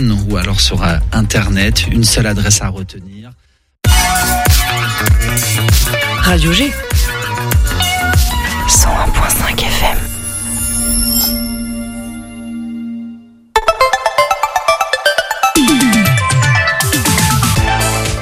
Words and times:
ou 0.00 0.36
alors 0.36 0.60
sur 0.60 0.82
euh, 0.82 0.96
Internet. 1.12 1.86
Une 1.88 2.02
seule 2.02 2.26
adresse 2.26 2.60
à 2.62 2.68
retenir. 2.68 3.30
Radio 6.18 6.52
G. 6.52 6.72
101.5 8.68 9.60
FM. 9.60 9.98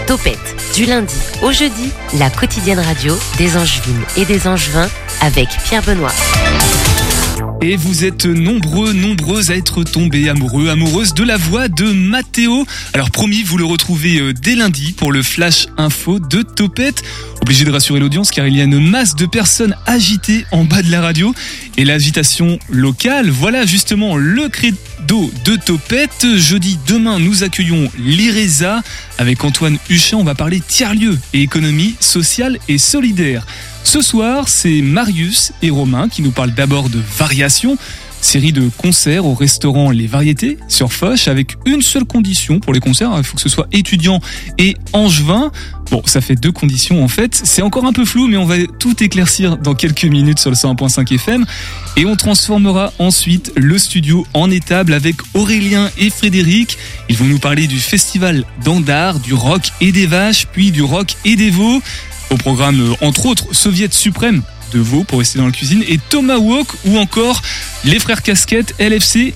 Topette, 0.07 0.37
du 0.75 0.85
lundi 0.85 1.15
au 1.43 1.53
jeudi, 1.53 1.91
la 2.19 2.29
quotidienne 2.29 2.81
radio 2.81 3.19
des 3.39 3.57
Angevines 3.57 4.05
et 4.19 4.27
des 4.27 4.47
Angevins 4.47 4.91
avec 5.23 5.49
Pierre 5.65 5.83
Benoît. 5.83 6.13
Et 7.65 7.77
vous 7.77 8.05
êtes 8.05 8.27
nombreux, 8.27 8.93
nombreuses 8.93 9.53
à 9.53 9.57
être 9.57 9.85
tombés 9.85 10.29
amoureux, 10.29 10.69
amoureuses 10.69 11.15
de 11.15 11.23
la 11.23 11.37
voix 11.37 11.69
de 11.69 11.93
Mathéo. 11.93 12.67
Alors 12.93 13.13
promis, 13.13 13.45
vous 13.45 13.57
le 13.57 13.65
retrouvez 13.65 14.19
euh, 14.19 14.33
dès 14.33 14.57
lundi 14.57 14.93
pour 14.93 15.13
le 15.13 15.23
Flash 15.23 15.69
Info 15.77 16.19
de 16.19 16.43
Topette. 16.43 17.05
Obligé 17.41 17.65
de 17.65 17.71
rassurer 17.71 18.01
l'audience 18.01 18.33
car 18.33 18.49
il 18.49 18.57
y 18.57 18.61
a 18.61 18.65
une 18.65 18.85
masse 18.85 19.15
de 19.15 19.27
personnes 19.27 19.77
agitées 19.87 20.45
en 20.51 20.65
bas 20.65 20.83
de 20.83 20.91
la 20.91 21.01
radio. 21.01 21.33
Et 21.77 21.85
l'agitation 21.85 22.59
locale, 22.69 23.31
voilà 23.31 23.65
justement 23.65 24.17
le 24.17 24.49
credo 24.49 25.31
de 25.45 25.55
Topette. 25.55 26.27
Jeudi, 26.37 26.81
demain, 26.89 27.21
nous 27.21 27.45
accueillons 27.45 27.89
l'IRESA. 27.97 28.83
Avec 29.23 29.45
Antoine 29.45 29.79
Huchin, 29.89 30.17
on 30.17 30.25
va 30.25 30.35
parler 30.35 30.59
tiers-lieu 30.59 31.17
et 31.33 31.43
économie 31.43 31.95
sociale 32.01 32.59
et 32.67 32.77
solidaire. 32.77 33.47
Ce 33.85 34.03
soir, 34.03 34.49
c'est 34.49 34.83
Marius 34.83 35.53
et 35.63 35.71
Romain 35.71 36.09
qui 36.09 36.23
nous 36.23 36.33
parlent 36.33 36.51
d'abord 36.51 36.89
de 36.89 36.99
Variation, 37.19 37.79
série 38.21 38.51
de 38.51 38.69
concerts 38.79 39.25
au 39.25 39.35
restaurant 39.35 39.93
Les 39.93 40.09
Variétés 40.09 40.59
sur 40.67 40.93
Foch 40.93 41.29
avec 41.29 41.55
une 41.67 41.83
seule 41.83 42.05
condition 42.05 42.59
pour 42.59 42.73
les 42.73 42.81
concerts, 42.81 43.13
il 43.17 43.23
faut 43.23 43.37
que 43.37 43.43
ce 43.43 43.49
soit 43.49 43.69
étudiant 43.71 44.19
et 44.59 44.75
angevin. 44.93 45.53
Bon, 45.93 46.01
ça 46.07 46.23
fait 46.23 46.37
deux 46.37 46.53
conditions 46.53 47.05
en 47.05 47.09
fait. 47.09 47.39
C'est 47.45 47.61
encore 47.61 47.85
un 47.85 47.93
peu 47.93 48.07
flou, 48.07 48.27
mais 48.27 48.39
on 48.39 48.47
va 48.47 48.55
tout 48.79 49.05
éclaircir 49.05 49.59
dans 49.59 49.75
quelques 49.75 50.07
minutes 50.07 50.39
sur 50.39 50.49
le 50.49 50.57
101.5 50.57 51.15
FM. 51.17 51.45
Et 51.99 52.07
on 52.07 52.17
transformera 52.17 52.95
ensuite 52.99 53.53
le 53.57 53.77
studio 53.77 54.27
en 54.33 54.51
étable 54.51 54.95
avec 54.95 55.17
Aurélien 55.35 55.91
et 55.99 56.09
Frédéric. 56.09 56.79
Ils 57.11 57.17
vont 57.19 57.27
nous 57.27 57.39
parler 57.39 57.67
du 57.67 57.77
festival 57.77 58.47
d'Andar, 58.65 59.21
du 59.21 59.35
rock 59.35 59.71
et 59.83 59.93
des 59.93 60.07
vaches, 60.07 60.47
puis 60.51 60.71
du 60.71 60.83
rock 60.83 61.15
et 61.27 61.37
des 61.37 61.51
veaux. 61.51 61.83
Au 62.31 62.39
programme, 62.39 62.81
euh, 62.81 63.07
entre 63.07 63.27
autres, 63.27 63.55
Soviet 63.55 63.93
suprême 63.93 64.41
de 64.73 64.79
veau 64.79 65.05
pour 65.05 65.19
rester 65.19 65.39
dans 65.39 65.45
la 65.45 65.53
cuisine 65.53 65.85
et 65.87 65.99
Tomahawk 66.09 66.69
ou 66.87 66.97
encore 66.97 67.43
les 67.85 67.99
frères 67.99 68.23
casquettes 68.23 68.75
LFC 68.79 69.35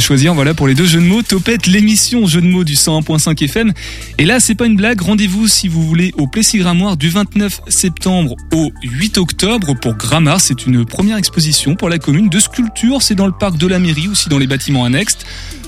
choisir. 0.00 0.34
Voilà 0.34 0.54
pour 0.54 0.68
les 0.68 0.74
deux 0.74 0.86
jeux 0.86 1.00
de 1.00 1.06
mots. 1.06 1.22
Topette 1.22 1.66
l'émission 1.66 2.26
jeux 2.26 2.40
de 2.40 2.46
mots 2.46 2.64
du 2.64 2.74
101.5 2.74 3.44
FM 3.44 3.72
et 4.18 4.24
là 4.24 4.40
c'est 4.40 4.54
pas 4.54 4.66
une 4.66 4.76
blague. 4.76 5.00
Rendez-vous 5.00 5.48
si 5.48 5.68
vous 5.68 5.82
voulez 5.82 6.12
au 6.16 6.26
Plessis-Grammoire 6.26 6.96
du 6.96 7.08
29 7.08 7.62
septembre 7.68 8.36
au 8.52 8.72
8 8.82 9.18
octobre 9.18 9.74
pour 9.74 9.94
Grammar. 9.94 10.40
C'est 10.40 10.66
une 10.66 10.84
première 10.84 11.16
exposition 11.16 11.74
pour 11.74 11.88
la 11.88 11.98
commune 11.98 12.28
de 12.28 12.38
sculpture. 12.38 13.02
C'est 13.02 13.14
dans 13.14 13.26
le 13.26 13.32
parc 13.32 13.58
de 13.58 13.66
la 13.66 13.78
mairie 13.78 14.08
aussi 14.08 14.28
dans 14.28 14.38
les 14.38 14.46
bâtiments 14.46 14.84
annexes. 14.84 15.18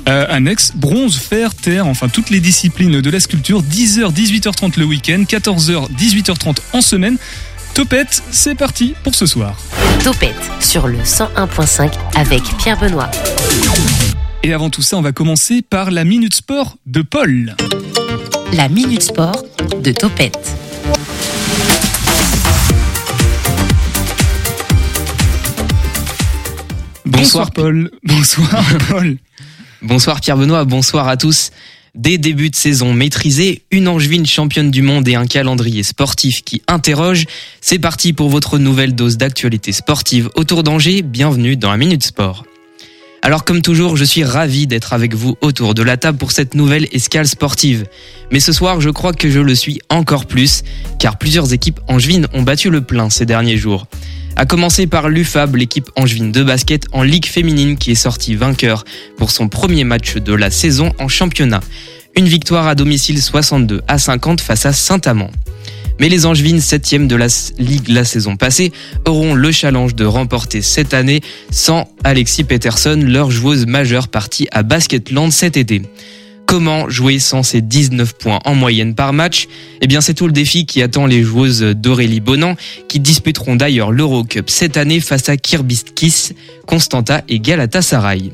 Euh, 0.08 0.26
bronze, 0.76 1.18
fer, 1.18 1.54
terre, 1.54 1.86
enfin 1.86 2.08
toutes 2.08 2.30
les 2.30 2.40
disciplines 2.40 3.00
de 3.00 3.10
la 3.10 3.20
sculpture, 3.20 3.62
10h, 3.62 4.12
18h30 4.12 4.78
le 4.78 4.84
week-end, 4.86 5.22
14h, 5.28 5.88
18h30 5.96 6.56
en 6.72 6.80
semaine. 6.80 7.18
Topette, 7.74 8.22
c'est 8.30 8.54
parti 8.54 8.94
pour 9.04 9.14
ce 9.14 9.26
soir. 9.26 9.56
Topette 10.02 10.34
sur 10.60 10.88
le 10.88 10.98
101.5 10.98 11.92
avec 12.16 12.42
Pierre 12.58 12.78
Benoît. 12.78 13.10
Et 14.42 14.53
avant 14.53 14.70
tout 14.70 14.83
ça, 14.83 14.97
on 14.97 15.03
va 15.03 15.12
commencer 15.12 15.62
par 15.62 15.91
la 15.91 16.05
Minute 16.05 16.34
Sport 16.34 16.77
de 16.86 17.03
Paul. 17.03 17.56
La 18.53 18.69
Minute 18.69 19.03
Sport 19.03 19.45
de 19.83 19.91
Topette. 19.91 20.55
Bonsoir 27.05 27.51
Paul. 27.51 27.90
Bonsoir 28.05 28.64
Paul. 28.89 29.17
Bonsoir 29.83 30.20
Pierre 30.20 30.36
Benoît, 30.36 30.64
bonsoir 30.64 31.08
à 31.08 31.17
tous. 31.17 31.51
Des 31.95 32.17
débuts 32.17 32.51
de 32.51 32.57
saison 32.57 32.92
maîtrisés, 32.92 33.62
une 33.73 33.89
angevine 33.89 34.24
championne 34.24 34.70
du 34.70 34.83
monde 34.83 35.08
et 35.08 35.17
un 35.17 35.27
calendrier 35.27 35.83
sportif 35.83 36.45
qui 36.45 36.62
interroge. 36.68 37.24
C'est 37.61 37.80
parti 37.80 38.12
pour 38.12 38.29
votre 38.29 38.58
nouvelle 38.58 38.95
dose 38.95 39.17
d'actualité 39.17 39.73
sportive 39.73 40.30
autour 40.36 40.62
d'Angers. 40.62 41.02
Bienvenue 41.02 41.57
dans 41.57 41.70
la 41.70 41.77
Minute 41.77 42.05
Sport. 42.05 42.45
Alors 43.23 43.45
comme 43.45 43.62
toujours, 43.62 43.96
je 43.96 44.05
suis 44.05 44.24
ravi 44.24 44.67
d'être 44.67 44.92
avec 44.92 45.14
vous 45.14 45.36
autour 45.40 45.74
de 45.74 45.83
la 45.83 45.96
table 45.96 46.18
pour 46.18 46.33
cette 46.33 46.55
nouvelle 46.55 46.86
escale 46.92 47.27
sportive. 47.27 47.86
Mais 48.30 48.40
ce 48.40 48.52
soir, 48.52 48.80
je 48.80 48.90
crois 48.90 49.12
que 49.12 49.29
je 49.29 49.40
le 49.40 49.55
suis 49.55 49.80
encore 49.89 50.27
plus, 50.27 50.62
car 50.98 51.18
plusieurs 51.18 51.52
équipes 51.52 51.80
angevines 51.89 52.29
ont 52.33 52.42
battu 52.42 52.70
le 52.70 52.80
plein 52.80 53.11
ces 53.11 53.27
derniers 53.27 53.56
jours. 53.56 53.86
A 54.36 54.46
commencer 54.46 54.86
par 54.86 55.08
l'UFAB, 55.08 55.56
l'équipe 55.56 55.90
angevine 55.96 56.30
de 56.30 56.45
basket 56.45 56.86
en 56.92 57.02
Ligue 57.02 57.27
féminine 57.27 57.77
qui 57.77 57.90
est 57.90 57.96
sortie 57.96 58.36
vainqueur 58.36 58.84
pour 59.17 59.33
son 59.33 59.48
premier 59.48 59.83
match 59.83 60.14
de 60.14 60.33
la 60.33 60.50
saison 60.50 60.92
en 61.00 61.08
championnat. 61.08 61.61
Une 62.17 62.29
victoire 62.29 62.68
à 62.68 62.77
domicile 62.77 63.20
62 63.20 63.83
à 63.89 63.98
50 63.98 64.40
face 64.40 64.64
à 64.64 64.73
Saint-Amand. 64.73 65.30
Mais 66.01 66.09
les 66.09 66.27
Angevines, 66.27 66.61
septième 66.61 67.09
de 67.09 67.17
la 67.17 67.27
Ligue 67.59 67.89
la 67.89 68.05
saison 68.05 68.36
passée, 68.36 68.73
auront 69.05 69.35
le 69.35 69.51
challenge 69.51 69.95
de 69.95 70.05
remporter 70.05 70.63
cette 70.63 70.95
année 70.95 71.20
sans 71.51 71.89
Alexis 72.05 72.45
Peterson, 72.45 73.01
leur 73.05 73.31
joueuse 73.31 73.67
majeure 73.67 74.09
partie 74.09 74.47
à 74.53 74.63
Basketland 74.63 75.33
cet 75.33 75.57
été. 75.57 75.83
Comment 76.47 76.89
jouer 76.89 77.19
sans 77.19 77.42
ces 77.42 77.61
19 77.61 78.14
points 78.14 78.39
en 78.47 78.55
moyenne 78.55 78.95
par 78.95 79.13
match? 79.13 79.48
Eh 79.83 79.86
bien, 79.86 80.01
c'est 80.01 80.14
tout 80.14 80.27
le 80.27 80.33
défi 80.33 80.64
qui 80.64 80.81
attend 80.81 81.05
les 81.05 81.23
joueuses 81.23 81.61
d'Aurélie 81.61 82.20
Bonan, 82.20 82.57
qui 82.89 83.01
disputeront 83.01 83.57
d'ailleurs 83.57 83.91
l'Eurocup 83.91 84.48
cette 84.48 84.79
année 84.79 85.01
face 85.01 85.29
à 85.29 85.36
Kirbiskis, 85.36 86.30
Constanta 86.67 87.23
et 87.29 87.39
Galatasaray. 87.39 88.33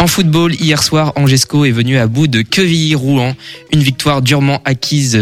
En 0.00 0.06
football, 0.06 0.54
hier 0.54 0.82
soir, 0.82 1.12
Angesco 1.16 1.64
est 1.64 1.70
venu 1.70 1.98
à 1.98 2.06
bout 2.08 2.26
de 2.26 2.42
Quevilly-Rouen, 2.42 3.36
une 3.72 3.82
victoire 3.82 4.22
durement 4.22 4.60
acquise 4.64 5.16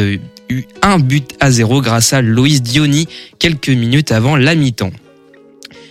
eu 0.49 0.65
un 0.83 0.99
but 0.99 1.33
à 1.41 1.51
zéro 1.51 1.81
grâce 1.81 2.13
à 2.13 2.23
Loïs 2.23 2.63
Diony 2.63 3.09
quelques 3.39 3.69
minutes 3.69 4.13
avant 4.13 4.37
la 4.37 4.55
mi-temps. 4.55 4.93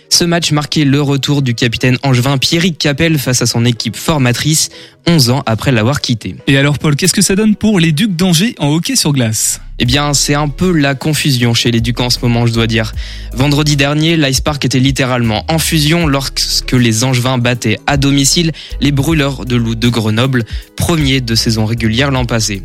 Ce 0.08 0.24
match 0.24 0.52
marquait 0.52 0.84
le 0.84 1.02
retour 1.02 1.42
du 1.42 1.54
capitaine 1.54 1.98
angevin 2.02 2.38
Pierrick 2.38 2.78
Capel 2.78 3.18
face 3.18 3.42
à 3.42 3.46
son 3.46 3.64
équipe 3.64 3.96
formatrice 3.96 4.70
11 5.06 5.30
ans 5.30 5.42
après 5.46 5.72
l'avoir 5.72 6.00
quitté. 6.00 6.36
Et 6.46 6.56
alors 6.56 6.78
Paul, 6.78 6.96
qu'est-ce 6.96 7.12
que 7.12 7.22
ça 7.22 7.34
donne 7.34 7.56
pour 7.56 7.80
les 7.80 7.92
Ducs 7.92 8.14
d'Angers 8.14 8.54
en 8.58 8.68
hockey 8.68 8.96
sur 8.96 9.12
glace? 9.12 9.60
Eh 9.78 9.84
bien, 9.84 10.14
c'est 10.14 10.34
un 10.34 10.48
peu 10.48 10.72
la 10.72 10.94
confusion 10.94 11.52
chez 11.52 11.70
les 11.70 11.82
Ducs 11.82 12.00
en 12.00 12.08
ce 12.08 12.18
moment, 12.20 12.46
je 12.46 12.52
dois 12.52 12.66
dire. 12.66 12.92
Vendredi 13.34 13.76
dernier, 13.76 14.16
l'Ice 14.16 14.40
Park 14.40 14.64
était 14.64 14.78
littéralement 14.78 15.44
en 15.48 15.58
fusion 15.58 16.06
lorsque 16.06 16.72
les 16.72 17.04
Angevins 17.04 17.36
battaient 17.36 17.78
à 17.86 17.98
domicile 17.98 18.52
les 18.80 18.90
Brûleurs 18.90 19.44
de 19.44 19.56
loup 19.56 19.74
de 19.74 19.88
Grenoble, 19.88 20.44
premiers 20.76 21.20
de 21.20 21.34
saison 21.34 21.66
régulière 21.66 22.10
l'an 22.10 22.24
passé. 22.24 22.62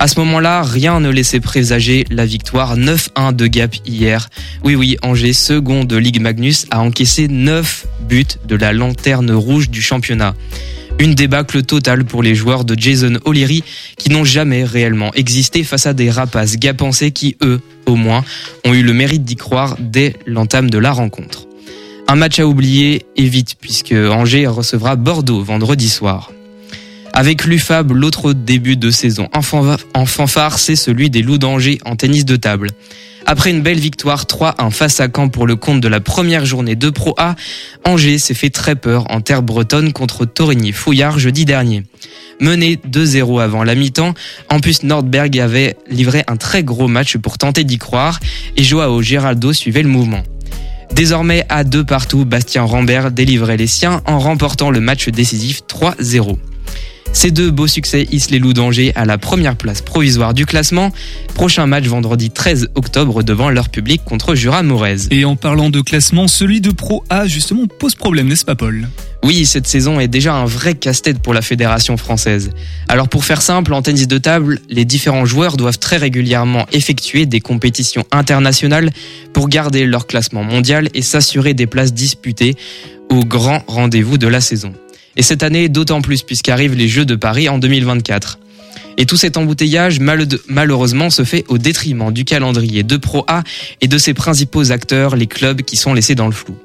À 0.00 0.08
ce 0.08 0.18
moment-là, 0.18 0.62
rien 0.62 0.98
ne 0.98 1.10
laissait 1.10 1.40
présager 1.40 2.04
la 2.10 2.26
victoire 2.26 2.76
9-1 2.76 3.34
de 3.36 3.46
Gap 3.46 3.76
hier. 3.86 4.28
Oui 4.64 4.74
oui, 4.74 4.96
Angers, 5.02 5.34
second 5.34 5.84
de 5.84 5.96
Ligue 5.96 6.20
Magnus, 6.20 6.66
a 6.70 6.80
encaissé 6.80 7.28
9 7.28 7.86
buts 8.08 8.24
de 8.46 8.56
la 8.56 8.72
lanterne 8.72 9.30
rouge 9.30 9.70
du 9.70 9.82
championnat. 9.82 10.34
Une 11.00 11.14
débâcle 11.14 11.62
totale 11.62 12.04
pour 12.04 12.22
les 12.22 12.34
joueurs 12.34 12.64
de 12.64 12.74
Jason 12.76 13.18
O'Leary 13.24 13.62
qui 13.96 14.10
n'ont 14.10 14.24
jamais 14.24 14.64
réellement 14.64 15.12
existé 15.14 15.62
face 15.62 15.86
à 15.86 15.94
des 15.94 16.10
rapaces 16.10 16.56
gapensés 16.56 17.12
qui, 17.12 17.36
eux, 17.42 17.60
au 17.86 17.94
moins, 17.94 18.24
ont 18.64 18.74
eu 18.74 18.82
le 18.82 18.92
mérite 18.92 19.24
d'y 19.24 19.36
croire 19.36 19.76
dès 19.78 20.16
l'entame 20.26 20.70
de 20.70 20.78
la 20.78 20.90
rencontre. 20.90 21.46
Un 22.08 22.16
match 22.16 22.40
à 22.40 22.46
oublier 22.46 23.06
et 23.16 23.28
vite 23.28 23.54
puisque 23.60 23.92
Angers 23.92 24.46
recevra 24.48 24.96
Bordeaux 24.96 25.42
vendredi 25.42 25.88
soir. 25.88 26.32
Avec 27.12 27.44
l'UFAB, 27.44 27.92
l'autre 27.92 28.32
début 28.32 28.76
de 28.76 28.90
saison 28.90 29.28
en 29.32 30.06
fanfare, 30.06 30.58
c'est 30.58 30.76
celui 30.76 31.10
des 31.10 31.22
Loups 31.22 31.38
d'Angers 31.38 31.78
en 31.84 31.96
tennis 31.96 32.24
de 32.24 32.36
table. 32.36 32.70
Après 33.26 33.50
une 33.50 33.60
belle 33.60 33.78
victoire 33.78 34.24
3-1 34.24 34.70
face 34.70 35.00
à 35.00 35.08
Caen 35.14 35.28
pour 35.28 35.46
le 35.46 35.54
compte 35.56 35.82
de 35.82 35.88
la 35.88 36.00
première 36.00 36.46
journée 36.46 36.76
de 36.76 36.88
Pro 36.88 37.14
A, 37.18 37.34
Angers 37.84 38.18
s'est 38.18 38.32
fait 38.32 38.48
très 38.48 38.74
peur 38.74 39.04
en 39.10 39.20
terre 39.20 39.42
bretonne 39.42 39.92
contre 39.92 40.24
Torigny-Fouillard 40.24 41.18
jeudi 41.18 41.44
dernier. 41.44 41.82
Mené 42.40 42.76
2-0 42.76 43.42
avant 43.42 43.64
la 43.64 43.74
mi-temps, 43.74 44.14
en 44.48 44.60
plus 44.60 44.82
Nordberg 44.82 45.38
avait 45.40 45.76
livré 45.90 46.24
un 46.26 46.36
très 46.36 46.62
gros 46.62 46.88
match 46.88 47.18
pour 47.18 47.36
tenter 47.36 47.64
d'y 47.64 47.76
croire 47.76 48.18
et 48.56 48.62
Joao 48.62 49.02
Geraldo 49.02 49.52
suivait 49.52 49.82
le 49.82 49.90
mouvement. 49.90 50.22
Désormais 50.94 51.44
à 51.50 51.64
deux 51.64 51.84
partout, 51.84 52.24
Bastien 52.24 52.62
Rambert 52.62 53.10
délivrait 53.10 53.58
les 53.58 53.66
siens 53.66 54.00
en 54.06 54.18
remportant 54.18 54.70
le 54.70 54.80
match 54.80 55.08
décisif 55.10 55.62
3-0. 55.68 56.38
Ces 57.12 57.30
deux 57.30 57.50
beaux 57.50 57.66
succès 57.66 58.06
hissent 58.12 58.30
les 58.30 58.38
Loups 58.38 58.52
d'Angers 58.52 58.92
à 58.94 59.04
la 59.04 59.18
première 59.18 59.56
place 59.56 59.82
provisoire 59.82 60.34
du 60.34 60.46
classement. 60.46 60.92
Prochain 61.34 61.66
match 61.66 61.84
vendredi 61.84 62.30
13 62.30 62.70
octobre 62.74 63.22
devant 63.22 63.50
leur 63.50 63.70
public 63.70 64.02
contre 64.04 64.34
Jura 64.34 64.62
Morez. 64.62 65.08
Et 65.10 65.24
en 65.24 65.34
parlant 65.34 65.70
de 65.70 65.80
classement, 65.80 66.28
celui 66.28 66.60
de 66.60 66.70
Pro 66.70 67.04
A 67.10 67.26
justement 67.26 67.66
pose 67.66 67.94
problème, 67.94 68.28
n'est-ce 68.28 68.44
pas 68.44 68.54
Paul? 68.54 68.88
Oui, 69.24 69.46
cette 69.46 69.66
saison 69.66 69.98
est 69.98 70.06
déjà 70.06 70.34
un 70.34 70.44
vrai 70.44 70.74
casse-tête 70.74 71.18
pour 71.18 71.34
la 71.34 71.42
fédération 71.42 71.96
française. 71.96 72.50
Alors 72.86 73.08
pour 73.08 73.24
faire 73.24 73.42
simple, 73.42 73.72
en 73.72 73.82
tennis 73.82 74.06
de 74.06 74.18
table, 74.18 74.60
les 74.68 74.84
différents 74.84 75.24
joueurs 75.24 75.56
doivent 75.56 75.78
très 75.78 75.96
régulièrement 75.96 76.66
effectuer 76.72 77.26
des 77.26 77.40
compétitions 77.40 78.04
internationales 78.12 78.90
pour 79.32 79.48
garder 79.48 79.86
leur 79.86 80.06
classement 80.06 80.44
mondial 80.44 80.88
et 80.94 81.02
s'assurer 81.02 81.54
des 81.54 81.66
places 81.66 81.92
disputées 81.92 82.54
au 83.10 83.24
grand 83.24 83.64
rendez-vous 83.66 84.18
de 84.18 84.28
la 84.28 84.40
saison. 84.40 84.72
Et 85.18 85.22
cette 85.22 85.42
année, 85.42 85.68
d'autant 85.68 86.00
plus 86.00 86.22
puisqu'arrivent 86.22 86.76
les 86.76 86.88
Jeux 86.88 87.04
de 87.04 87.16
Paris 87.16 87.48
en 87.48 87.58
2024. 87.58 88.38
Et 88.98 89.04
tout 89.04 89.16
cet 89.16 89.36
embouteillage, 89.36 89.98
malheureusement, 90.48 91.10
se 91.10 91.24
fait 91.24 91.44
au 91.48 91.58
détriment 91.58 92.12
du 92.12 92.24
calendrier 92.24 92.84
de 92.84 92.96
Pro 92.96 93.24
A 93.26 93.42
et 93.80 93.88
de 93.88 93.98
ses 93.98 94.14
principaux 94.14 94.70
acteurs, 94.70 95.16
les 95.16 95.26
clubs 95.26 95.62
qui 95.62 95.76
sont 95.76 95.92
laissés 95.92 96.14
dans 96.14 96.26
le 96.26 96.32
flou. 96.32 96.56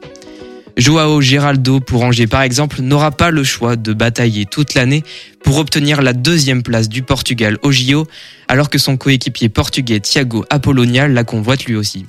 Joao 0.78 1.22
Geraldo 1.22 1.80
pour 1.80 2.04
Angers 2.04 2.28
par 2.28 2.42
exemple 2.42 2.82
n'aura 2.82 3.12
pas 3.12 3.30
le 3.30 3.44
choix 3.44 3.76
de 3.76 3.94
batailler 3.94 4.46
toute 4.46 4.74
l'année 4.74 5.04
pour 5.44 5.58
obtenir 5.58 6.02
la 6.02 6.14
deuxième 6.14 6.64
place 6.64 6.90
du 6.90 7.04
Portugal 7.04 7.60
au 7.62 7.72
JO 7.72 8.08
alors 8.48 8.72
que 8.72 8.80
son 8.80 8.98
coéquipier 8.98 9.50
portugais 9.50 10.00
Thiago 10.00 10.46
Apollonia 10.50 11.08
la 11.08 11.24
convoite 11.24 11.66
lui 11.66 11.76
aussi. 11.76 12.08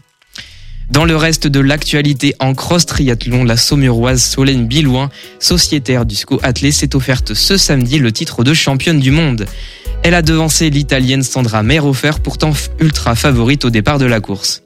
Dans 0.91 1.07
le 1.07 1.17
reste 1.17 1.47
de 1.47 1.61
l'actualité 1.61 2.35
en 2.41 2.55
cross 2.55 2.85
triathlon, 2.85 3.45
la 3.45 3.57
saumuroise 3.57 4.23
Solène 4.23 4.67
Bilouin, 4.67 5.11
sociétaire 5.39 6.05
du 6.05 6.15
SCO 6.15 6.39
Athlé, 6.43 6.73
s'est 6.73 6.95
offerte 6.95 7.33
ce 7.35 7.57
samedi 7.57 7.99
le 7.99 8.13
titre 8.13 8.45
de 8.45 8.53
championne 8.53 9.01
du 9.01 9.11
monde. 9.11 9.47
Elle 10.03 10.15
a 10.15 10.23
devancé 10.23 10.69
l'italienne 10.69 11.23
Sandra 11.23 11.63
Merofer, 11.63 12.13
pourtant 12.23 12.53
ultra 12.81 13.15
favorite 13.15 13.65
au 13.65 13.71
départ 13.71 13.99
de 13.99 14.05
la 14.05 14.21
course. 14.21 14.63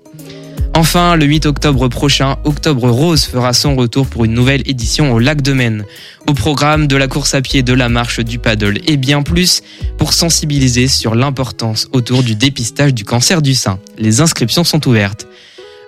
Enfin, 0.75 1.17
le 1.17 1.25
8 1.25 1.47
octobre 1.47 1.89
prochain, 1.89 2.37
Octobre 2.45 2.91
Rose 2.91 3.25
fera 3.25 3.53
son 3.53 3.75
retour 3.75 4.07
pour 4.07 4.25
une 4.25 4.35
nouvelle 4.35 4.63
édition 4.67 5.13
au 5.13 5.19
lac 5.19 5.41
de 5.41 5.53
Maine. 5.53 5.85
Au 6.27 6.35
programme 6.35 6.89
de 6.89 6.97
la 6.97 7.09
course 7.09 7.35
à 7.35 7.43
pied, 7.43 7.63
de 7.63 7.73
la 7.73 7.89
marche, 7.89 8.21
du 8.21 8.39
paddle 8.39 8.81
et 8.87 8.97
bien 8.97 9.23
plus 9.23 9.63
pour 9.99 10.13
sensibiliser 10.13 10.89
sur 10.89 11.15
l'importance 11.15 11.89
autour 11.93 12.23
du 12.23 12.35
dépistage 12.35 12.93
du 12.93 13.05
cancer 13.05 13.41
du 13.41 13.55
sein. 13.55 13.79
Les 13.99 14.21
inscriptions 14.21 14.65
sont 14.65 14.87
ouvertes. 14.87 15.27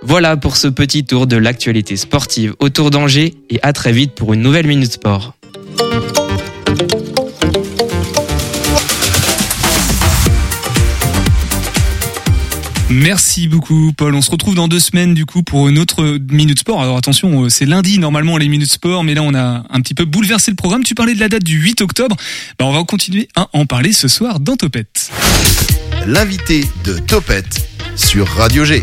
Voilà 0.02 0.37
pour 0.37 0.56
ce 0.56 0.67
petit 0.67 1.05
tour 1.05 1.26
de 1.26 1.37
l'actualité 1.37 1.97
sportive 1.97 2.55
autour 2.58 2.91
d'Angers 2.91 3.35
et 3.50 3.58
à 3.62 3.73
très 3.73 3.93
vite 3.93 4.14
pour 4.14 4.32
une 4.32 4.41
nouvelle 4.41 4.67
Minute 4.67 4.93
Sport. 4.93 5.35
Merci 12.88 13.47
beaucoup 13.47 13.93
Paul. 13.97 14.14
On 14.14 14.23
se 14.23 14.31
retrouve 14.31 14.56
dans 14.56 14.69
deux 14.69 14.81
semaines 14.81 15.14
du 15.14 15.25
coup 15.25 15.43
pour 15.43 15.69
une 15.69 15.79
autre 15.79 16.19
Minute 16.31 16.58
Sport. 16.58 16.82
Alors 16.82 16.97
attention, 16.97 17.44
euh, 17.44 17.49
c'est 17.49 17.67
lundi 17.67 17.99
normalement 17.99 18.37
les 18.37 18.49
Minutes 18.49 18.73
Sport, 18.73 19.05
mais 19.05 19.14
là 19.14 19.23
on 19.23 19.35
a 19.35 19.64
un 19.70 19.81
petit 19.81 19.94
peu 19.94 20.06
bouleversé 20.06 20.50
le 20.50 20.56
programme. 20.56 20.82
Tu 20.82 20.94
parlais 20.94 21.14
de 21.14 21.20
la 21.20 21.29
date 21.29 21.44
du 21.44 21.56
8 21.61 21.82
octobre. 21.82 22.17
Bah, 22.58 22.64
on 22.64 22.73
va 22.73 22.82
continuer 22.85 23.29
à 23.37 23.49
en 23.52 23.67
parler 23.67 23.93
ce 23.93 24.08
soir 24.08 24.41
dans 24.41 24.56
Topette. 24.56 25.11
L'invité 26.06 26.64
de 26.85 26.99
Topette 26.99 27.69
sur 27.97 28.26
Radio 28.26 28.64
G. 28.64 28.82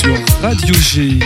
Sur 0.00 0.16
Radio 0.40 0.74
G. 0.74 1.18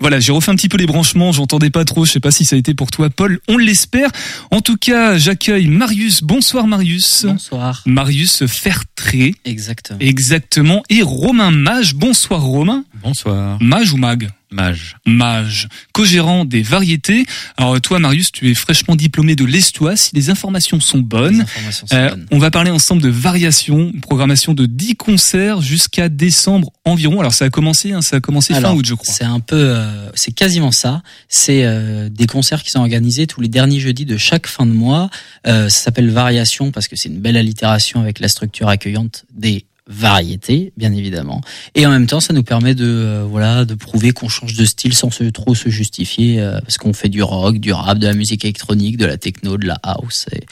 Voilà, 0.00 0.20
j'ai 0.20 0.32
refait 0.32 0.50
un 0.50 0.54
petit 0.56 0.70
peu 0.70 0.78
les 0.78 0.86
branchements, 0.86 1.32
j'entendais 1.32 1.68
pas 1.68 1.84
trop, 1.84 2.06
je 2.06 2.12
sais 2.12 2.20
pas 2.20 2.30
si 2.30 2.46
ça 2.46 2.56
a 2.56 2.58
été 2.58 2.72
pour 2.72 2.90
toi 2.90 3.10
Paul, 3.10 3.40
on 3.46 3.58
l'espère. 3.58 4.10
En 4.50 4.62
tout 4.62 4.78
cas, 4.78 5.18
j'accueille 5.18 5.66
Marius. 5.68 6.22
Bonsoir 6.22 6.66
Marius. 6.66 7.26
Bonsoir. 7.26 7.82
Marius 7.84 8.46
Fertré. 8.46 9.34
Exactement. 9.44 9.98
Exactement. 10.00 10.82
Et 10.88 11.02
Romain 11.02 11.50
Mage. 11.50 11.94
Bonsoir 11.94 12.40
Romain. 12.40 12.84
Bonsoir. 13.02 13.58
Mage 13.60 13.92
ou 13.92 13.98
Mag? 13.98 14.30
Mage. 14.50 14.96
Mage, 15.06 15.68
co-gérant 15.92 16.44
des 16.44 16.62
variétés. 16.62 17.24
Alors 17.56 17.80
toi, 17.80 17.98
Marius, 18.00 18.32
tu 18.32 18.50
es 18.50 18.54
fraîchement 18.54 18.96
diplômé 18.96 19.36
de 19.36 19.44
l'Estois. 19.44 19.96
Si 19.96 20.14
les 20.14 20.28
informations 20.28 20.80
sont 20.80 20.98
bonnes, 20.98 21.44
euh, 21.92 22.14
on 22.32 22.38
va 22.38 22.50
parler 22.50 22.70
ensemble 22.70 23.00
de 23.00 23.08
variations, 23.08 23.92
programmation 24.02 24.52
de 24.52 24.66
10 24.66 24.96
concerts 24.96 25.60
jusqu'à 25.60 26.08
décembre 26.08 26.72
environ. 26.84 27.20
Alors 27.20 27.32
ça 27.32 27.44
a 27.44 27.50
commencé, 27.50 27.92
hein, 27.92 28.02
ça 28.02 28.16
a 28.16 28.20
commencé 28.20 28.54
fin 28.54 28.74
août, 28.74 28.84
je 28.84 28.94
crois. 28.94 29.12
C'est 29.12 29.24
un 29.24 29.40
peu, 29.40 29.56
euh, 29.56 30.10
c'est 30.14 30.32
quasiment 30.32 30.72
ça. 30.72 31.02
C'est 31.28 31.64
euh, 31.64 32.08
des 32.08 32.26
concerts 32.26 32.62
qui 32.62 32.70
sont 32.70 32.80
organisés 32.80 33.28
tous 33.28 33.40
les 33.40 33.48
derniers 33.48 33.78
jeudis 33.78 34.04
de 34.04 34.16
chaque 34.16 34.48
fin 34.48 34.66
de 34.66 34.72
mois. 34.72 35.10
ça 35.44 35.68
s'appelle 35.68 36.10
Variation 36.10 36.72
parce 36.72 36.88
que 36.88 36.96
c'est 36.96 37.08
une 37.08 37.20
belle 37.20 37.36
allitération 37.36 38.00
avec 38.00 38.18
la 38.18 38.28
structure 38.28 38.68
accueillante 38.68 39.24
des 39.32 39.64
variété, 39.90 40.72
bien 40.76 40.92
évidemment. 40.92 41.40
Et 41.74 41.84
en 41.84 41.90
même 41.90 42.06
temps, 42.06 42.20
ça 42.20 42.32
nous 42.32 42.44
permet 42.44 42.74
de 42.74 42.86
euh, 42.86 43.24
voilà 43.28 43.64
de 43.64 43.74
prouver 43.74 44.12
qu'on 44.12 44.28
change 44.28 44.54
de 44.54 44.64
style 44.64 44.94
sans 44.94 45.10
se, 45.10 45.24
trop 45.24 45.54
se 45.54 45.68
justifier, 45.68 46.40
euh, 46.40 46.60
parce 46.60 46.78
qu'on 46.78 46.92
fait 46.92 47.08
du 47.08 47.22
rock, 47.22 47.58
du 47.58 47.72
rap, 47.72 47.98
de 47.98 48.06
la 48.06 48.14
musique 48.14 48.44
électronique, 48.44 48.96
de 48.96 49.06
la 49.06 49.18
techno, 49.18 49.58
de 49.58 49.66
la 49.66 49.78
house, 49.82 50.26
et, 50.32 50.44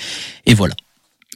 et 0.50 0.54
voilà. 0.54 0.74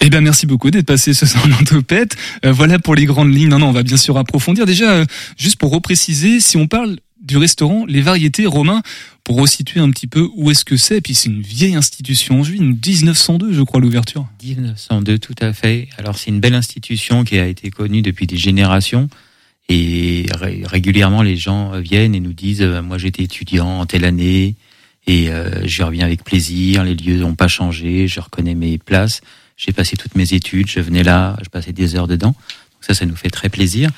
Eh 0.04 0.10
bien, 0.10 0.20
merci 0.20 0.46
beaucoup 0.46 0.72
d'être 0.72 0.86
passé 0.86 1.14
ce 1.14 1.26
soir 1.26 1.46
dans 1.46 1.64
Topette. 1.64 2.16
Euh, 2.44 2.50
voilà 2.50 2.80
pour 2.80 2.96
les 2.96 3.04
grandes 3.04 3.32
lignes. 3.32 3.48
Non, 3.48 3.60
non, 3.60 3.68
on 3.68 3.72
va 3.72 3.84
bien 3.84 3.96
sûr 3.96 4.18
approfondir. 4.18 4.66
Déjà, 4.66 5.04
juste 5.36 5.56
pour 5.56 5.70
repréciser, 5.70 6.40
si 6.40 6.56
on 6.56 6.66
parle 6.66 6.96
du 7.22 7.36
restaurant 7.36 7.86
Les 7.86 8.00
Variétés 8.00 8.46
Romains 8.46 8.82
pour 9.24 9.36
resituer 9.40 9.80
un 9.80 9.90
petit 9.90 10.06
peu 10.06 10.28
où 10.34 10.50
est-ce 10.50 10.64
que 10.64 10.76
c'est. 10.76 11.00
Puis 11.00 11.14
c'est 11.14 11.28
une 11.28 11.40
vieille 11.40 11.74
institution 11.74 12.40
en 12.40 12.42
juin, 12.42 12.60
1902 12.60 13.52
je 13.52 13.62
crois 13.62 13.80
l'ouverture. 13.80 14.26
1902 14.42 15.18
tout 15.18 15.34
à 15.40 15.52
fait. 15.52 15.88
Alors 15.96 16.18
c'est 16.18 16.30
une 16.30 16.40
belle 16.40 16.54
institution 16.54 17.24
qui 17.24 17.38
a 17.38 17.46
été 17.46 17.70
connue 17.70 18.02
depuis 18.02 18.26
des 18.26 18.36
générations 18.36 19.08
et 19.68 20.26
régulièrement 20.64 21.22
les 21.22 21.36
gens 21.36 21.78
viennent 21.80 22.14
et 22.14 22.20
nous 22.20 22.32
disent 22.32 22.62
euh, 22.62 22.82
moi 22.82 22.98
j'étais 22.98 23.22
étudiant 23.22 23.78
en 23.80 23.86
telle 23.86 24.04
année 24.04 24.56
et 25.06 25.30
euh, 25.30 25.66
je 25.66 25.82
reviens 25.82 26.04
avec 26.04 26.24
plaisir, 26.24 26.84
les 26.84 26.94
lieux 26.94 27.18
n'ont 27.18 27.34
pas 27.34 27.48
changé, 27.48 28.08
je 28.08 28.20
reconnais 28.20 28.54
mes 28.54 28.78
places, 28.78 29.20
j'ai 29.56 29.72
passé 29.72 29.96
toutes 29.96 30.14
mes 30.14 30.34
études, 30.34 30.68
je 30.68 30.80
venais 30.80 31.02
là, 31.02 31.36
je 31.42 31.48
passais 31.48 31.72
des 31.72 31.96
heures 31.96 32.08
dedans. 32.08 32.28
Donc 32.28 32.82
ça 32.82 32.94
ça 32.94 33.06
nous 33.06 33.16
fait 33.16 33.30
très 33.30 33.48
plaisir. 33.48 33.90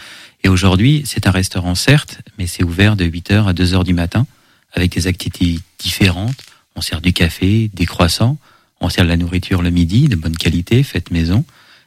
Et 0.45 0.49
aujourd'hui, 0.49 1.03
c'est 1.07 1.27
un 1.27 1.31
restaurant 1.31 1.75
certes, 1.75 2.21
mais 2.39 2.47
c'est 2.47 2.63
ouvert 2.63 2.97
de 2.97 3.07
8h 3.07 3.49
à 3.49 3.55
2h 3.55 3.83
du 3.83 3.95
matin 3.95 4.27
avec 4.75 4.93
des 4.93 5.07
activités 5.07 5.59
différentes. 5.79 6.37
On 6.77 6.83
sert 6.83 7.01
du 7.01 7.15
café, 7.15 7.71
des 7.73 7.87
croissants, 7.87 8.37
on 8.81 8.91
sert 8.91 9.05
de 9.05 9.09
la 9.09 9.17
nourriture 9.17 9.63
le 9.63 9.71
midi 9.71 10.07
de 10.07 10.17
bonne 10.17 10.37
qualité, 10.37 10.83
faite 10.83 11.11
maison, 11.11 11.45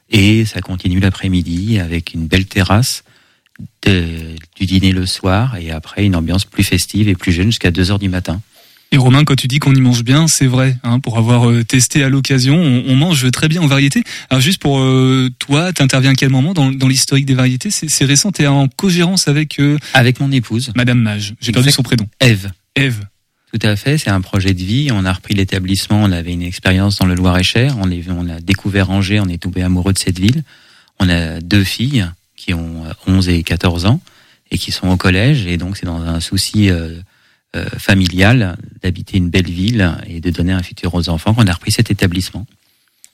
et 0.10 0.44
ça 0.46 0.62
continue 0.62 1.00
l'après-midi 1.00 1.78
avec 1.80 2.14
une 2.14 2.26
belle 2.26 2.48
terrasse, 2.48 3.04
du 3.86 4.66
dîner 4.66 4.92
le 4.92 5.06
soir 5.06 5.56
et 5.58 5.72
après 5.72 6.06
une 6.06 6.16
ambiance 6.16 6.46
plus 6.46 6.64
festive 6.64 7.08
et 7.10 7.16
plus 7.16 7.32
jeune 7.32 7.48
jusqu'à 7.48 7.72
2 7.72 7.92
heures 7.92 8.00
du 8.00 8.10
matin. 8.10 8.42
Et 8.92 8.98
Romain, 8.98 9.26
quand 9.26 9.36
tu 9.36 9.48
dis 9.48 9.60
qu'on 9.60 9.76
y 9.76 9.82
mange 9.82 10.04
bien, 10.04 10.28
c'est 10.28 10.48
vrai. 10.48 10.78
Hein, 10.84 11.00
pour 11.00 11.18
avoir 11.18 11.50
euh, 11.50 11.64
testé 11.64 12.04
à 12.04 12.10
l'occasion, 12.10 12.56
on, 12.56 12.96
mange 12.96 13.30
très 13.32 13.50
bien 13.50 13.62
en 13.62 13.68
variété. 13.68 14.04
Alors 14.30 14.42
juste 14.42 14.62
pour 14.62 14.80
euh, 14.80 15.30
toi, 15.40 15.74
tu 15.74 15.82
interviens 15.82 16.12
à 16.12 16.16
quel 16.16 16.30
moment 16.30 16.54
dans, 16.54 16.70
l'historique 16.88 17.26
des 17.26 17.34
variétés? 17.34 17.70
C'est 17.70 18.06
récent, 18.06 18.32
tu 18.32 18.44
es 18.44 18.48
en 18.48 18.68
co-gérance 18.70 19.28
avec... 19.28 19.60
Euh, 19.60 19.78
avec 19.94 20.20
mon 20.20 20.32
épouse. 20.32 20.72
Madame 20.76 21.00
Mage, 21.00 21.34
j'ai 21.42 21.52
perdu 21.52 21.70
son 21.72 21.84
prénom. 21.84 22.08
Eve. 22.22 22.50
Eve. 22.76 23.04
Tout 23.52 23.66
à 23.68 23.76
fait, 23.76 23.98
c'est 23.98 24.10
un 24.10 24.22
projet 24.22 24.54
de 24.54 24.64
vie. 24.64 24.90
On 24.92 25.04
a 25.04 25.12
repris 25.12 25.34
l'établissement, 25.34 26.02
on 26.02 26.12
avait 26.12 26.34
une 26.34 26.42
expérience 26.42 26.98
dans 26.98 27.06
le 27.06 27.16
Loir-et-Cher, 27.16 27.76
on, 27.80 27.90
on 27.92 28.30
a 28.30 28.40
découvert 28.40 28.90
Angers, 28.90 29.20
on 29.20 29.28
est 29.28 29.42
tombé 29.42 29.64
amoureux 29.64 29.94
de 29.94 30.00
cette 30.00 30.20
ville. 30.20 30.44
On 31.00 31.10
a 31.10 31.42
deux 31.42 31.64
filles 31.64 32.08
qui 32.36 32.54
ont 32.54 32.84
11 33.06 33.30
et 33.30 33.44
14 33.44 33.86
ans 33.86 34.02
et 34.50 34.58
qui 34.58 34.72
sont 34.72 34.88
au 34.88 34.98
collège, 34.98 35.46
et 35.46 35.58
donc 35.58 35.76
c'est 35.76 35.86
dans 35.86 36.02
un 36.02 36.22
souci... 36.22 36.70
Euh, 36.70 37.00
familiale 37.78 38.58
d'habiter 38.82 39.18
une 39.18 39.30
belle 39.30 39.50
ville 39.50 39.96
et 40.08 40.20
de 40.20 40.30
donner 40.30 40.54
un 40.54 40.64
futur 40.64 40.94
aux 40.94 41.10
enfants 41.10 41.34
qu'on 41.34 41.48
a 41.48 41.54
repris 41.54 41.72
cet 41.72 41.92
établissement. 41.92 42.46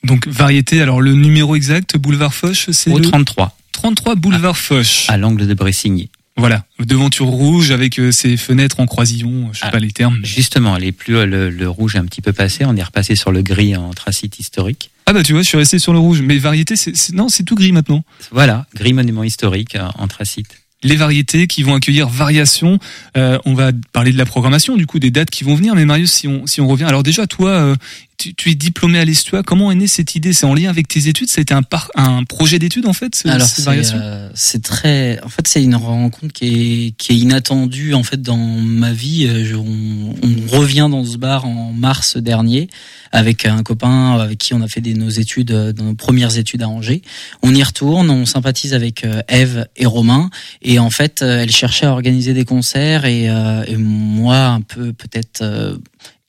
Donc 0.04 0.28
variété, 0.28 0.82
alors 0.82 1.02
le 1.02 1.14
numéro 1.14 1.56
exact, 1.56 1.98
boulevard 1.98 2.34
Foch, 2.34 2.70
c'est 2.72 2.92
Au 2.92 3.00
33. 3.00 3.56
33 3.72 4.16
boulevard 4.16 4.58
Foch. 4.58 5.06
À 5.08 5.18
l'angle 5.18 5.48
de 5.48 5.54
Bressigny. 5.54 6.10
Voilà, 6.36 6.66
devanture 6.80 7.28
rouge 7.28 7.70
avec 7.70 8.00
euh, 8.00 8.12
ses 8.12 8.38
fenêtres 8.38 8.80
en 8.80 8.88
croisillon, 8.88 9.50
je 9.54 9.60
sais 9.60 9.66
ah, 9.68 9.72
pas 9.72 9.80
les 9.80 9.92
termes. 9.92 10.20
Justement, 10.24 10.78
les 10.78 10.92
plus 10.92 11.16
euh, 11.16 11.26
le, 11.52 11.70
rouge 11.70 11.96
est 11.96 12.00
un 12.00 12.06
petit 12.06 12.22
peu 12.22 12.34
passé, 12.34 12.66
on 12.66 12.76
est 12.76 12.84
repassé 12.84 13.16
sur 13.16 13.32
le 13.32 13.44
gris 13.44 13.76
en 13.76 13.92
tracite 13.92 14.40
historique. 14.40 14.90
Ah 15.06 15.14
bah 15.14 15.22
tu 15.22 15.34
vois, 15.34 15.44
je 15.44 15.48
suis 15.48 15.58
resté 15.58 15.78
sur 15.78 15.94
le 15.94 16.00
rouge, 16.00 16.22
mais 16.24 16.38
variété, 16.38 16.76
c'est 16.76 17.14
non, 17.14 17.30
c'est 17.30 17.44
tout 17.44 17.56
gris 17.56 17.72
maintenant. 17.72 18.04
Voilà, 18.32 18.66
gris 18.74 18.94
monument 18.94 19.24
historique 19.24 19.78
en 19.96 20.08
tracite 20.08 20.63
les 20.84 20.96
variétés 20.96 21.48
qui 21.48 21.64
vont 21.64 21.76
accueillir 21.76 22.08
variations. 22.08 22.80
Euh, 23.18 23.38
on 23.46 23.54
va 23.54 23.72
parler 23.92 24.12
de 24.12 24.18
la 24.18 24.26
programmation, 24.26 24.76
du 24.76 24.86
coup, 24.86 25.00
des 25.00 25.12
dates 25.12 25.30
qui 25.30 25.44
vont 25.44 25.56
venir. 25.56 25.76
Mais 25.76 25.86
Marius, 25.86 26.12
si 26.12 26.28
on, 26.28 26.46
si 26.48 26.62
on 26.62 26.68
revient, 26.68 26.86
alors 26.86 27.04
déjà, 27.04 27.28
toi, 27.28 27.50
euh, 27.50 27.76
tu, 28.24 28.34
tu 28.36 28.52
es 28.52 28.56
diplômé 28.56 29.00
à 29.00 29.06
l'Estua. 29.06 29.44
Comment 29.44 29.72
est 29.72 29.76
née 29.76 29.88
cette 29.88 30.16
idée? 30.16 30.32
C'est 30.34 30.46
en 30.46 30.54
lien 30.54 30.70
avec 30.70 30.88
tes 30.88 31.08
études? 31.08 31.28
Été 31.38 31.54
un, 31.54 31.64
par, 31.64 31.92
un 31.96 32.24
projet 32.24 32.58
d'études 32.60 32.86
en 32.86 32.94
fait 32.94 33.16
ce- 33.16 33.28
Alors 33.28 33.48
c'est 33.48 33.64
euh, 33.96 34.30
c'est 34.34 34.62
très, 34.64 35.20
en 35.24 35.30
fait 35.30 35.46
c'est 35.48 35.62
une 35.64 35.76
rencontre 35.76 36.32
qui 36.32 36.46
est 36.46 36.92
qui 36.98 37.12
est 37.12 37.18
inattendue 37.18 37.94
en 37.94 38.04
fait 38.04 38.22
dans 38.22 38.38
ma 38.38 38.94
vie. 38.94 39.26
Euh, 39.28 39.44
je- 39.46 39.56
on, 39.56 40.16
on 40.24 40.58
revient 40.58 40.88
dans 40.90 41.04
ce 41.04 41.18
bar 41.18 41.46
en 41.46 41.74
mars 41.74 42.16
dernier 42.18 42.70
avec 43.12 43.46
un 43.46 43.62
copain 43.62 44.14
avec 44.20 44.38
qui 44.40 44.54
on 44.54 44.62
a 44.62 44.68
fait 44.68 44.82
des, 44.82 44.94
nos 44.94 45.10
études, 45.10 45.52
euh, 45.52 45.74
nos 45.74 45.94
premières 45.94 46.38
études 46.38 46.62
à 46.64 46.70
Angers. 46.70 47.02
On 47.42 47.54
y 47.54 47.62
retourne, 47.62 48.10
on 48.10 48.26
sympathise 48.26 48.74
avec 48.74 49.06
Eve 49.28 49.68
et 49.76 49.86
Romain 49.86 50.30
et 50.62 50.80
en 50.80 50.90
fait 50.90 51.22
elle 51.22 51.52
cherchait 51.52 51.86
à 51.88 51.92
organiser 51.92 52.34
des 52.34 52.46
concerts 52.46 53.06
et, 53.06 53.30
euh, 53.30 53.64
et 53.68 53.76
moi 53.78 54.46
un 54.46 54.62
peu 54.62 54.94
peut-être 54.94 55.42
euh, 55.42 55.78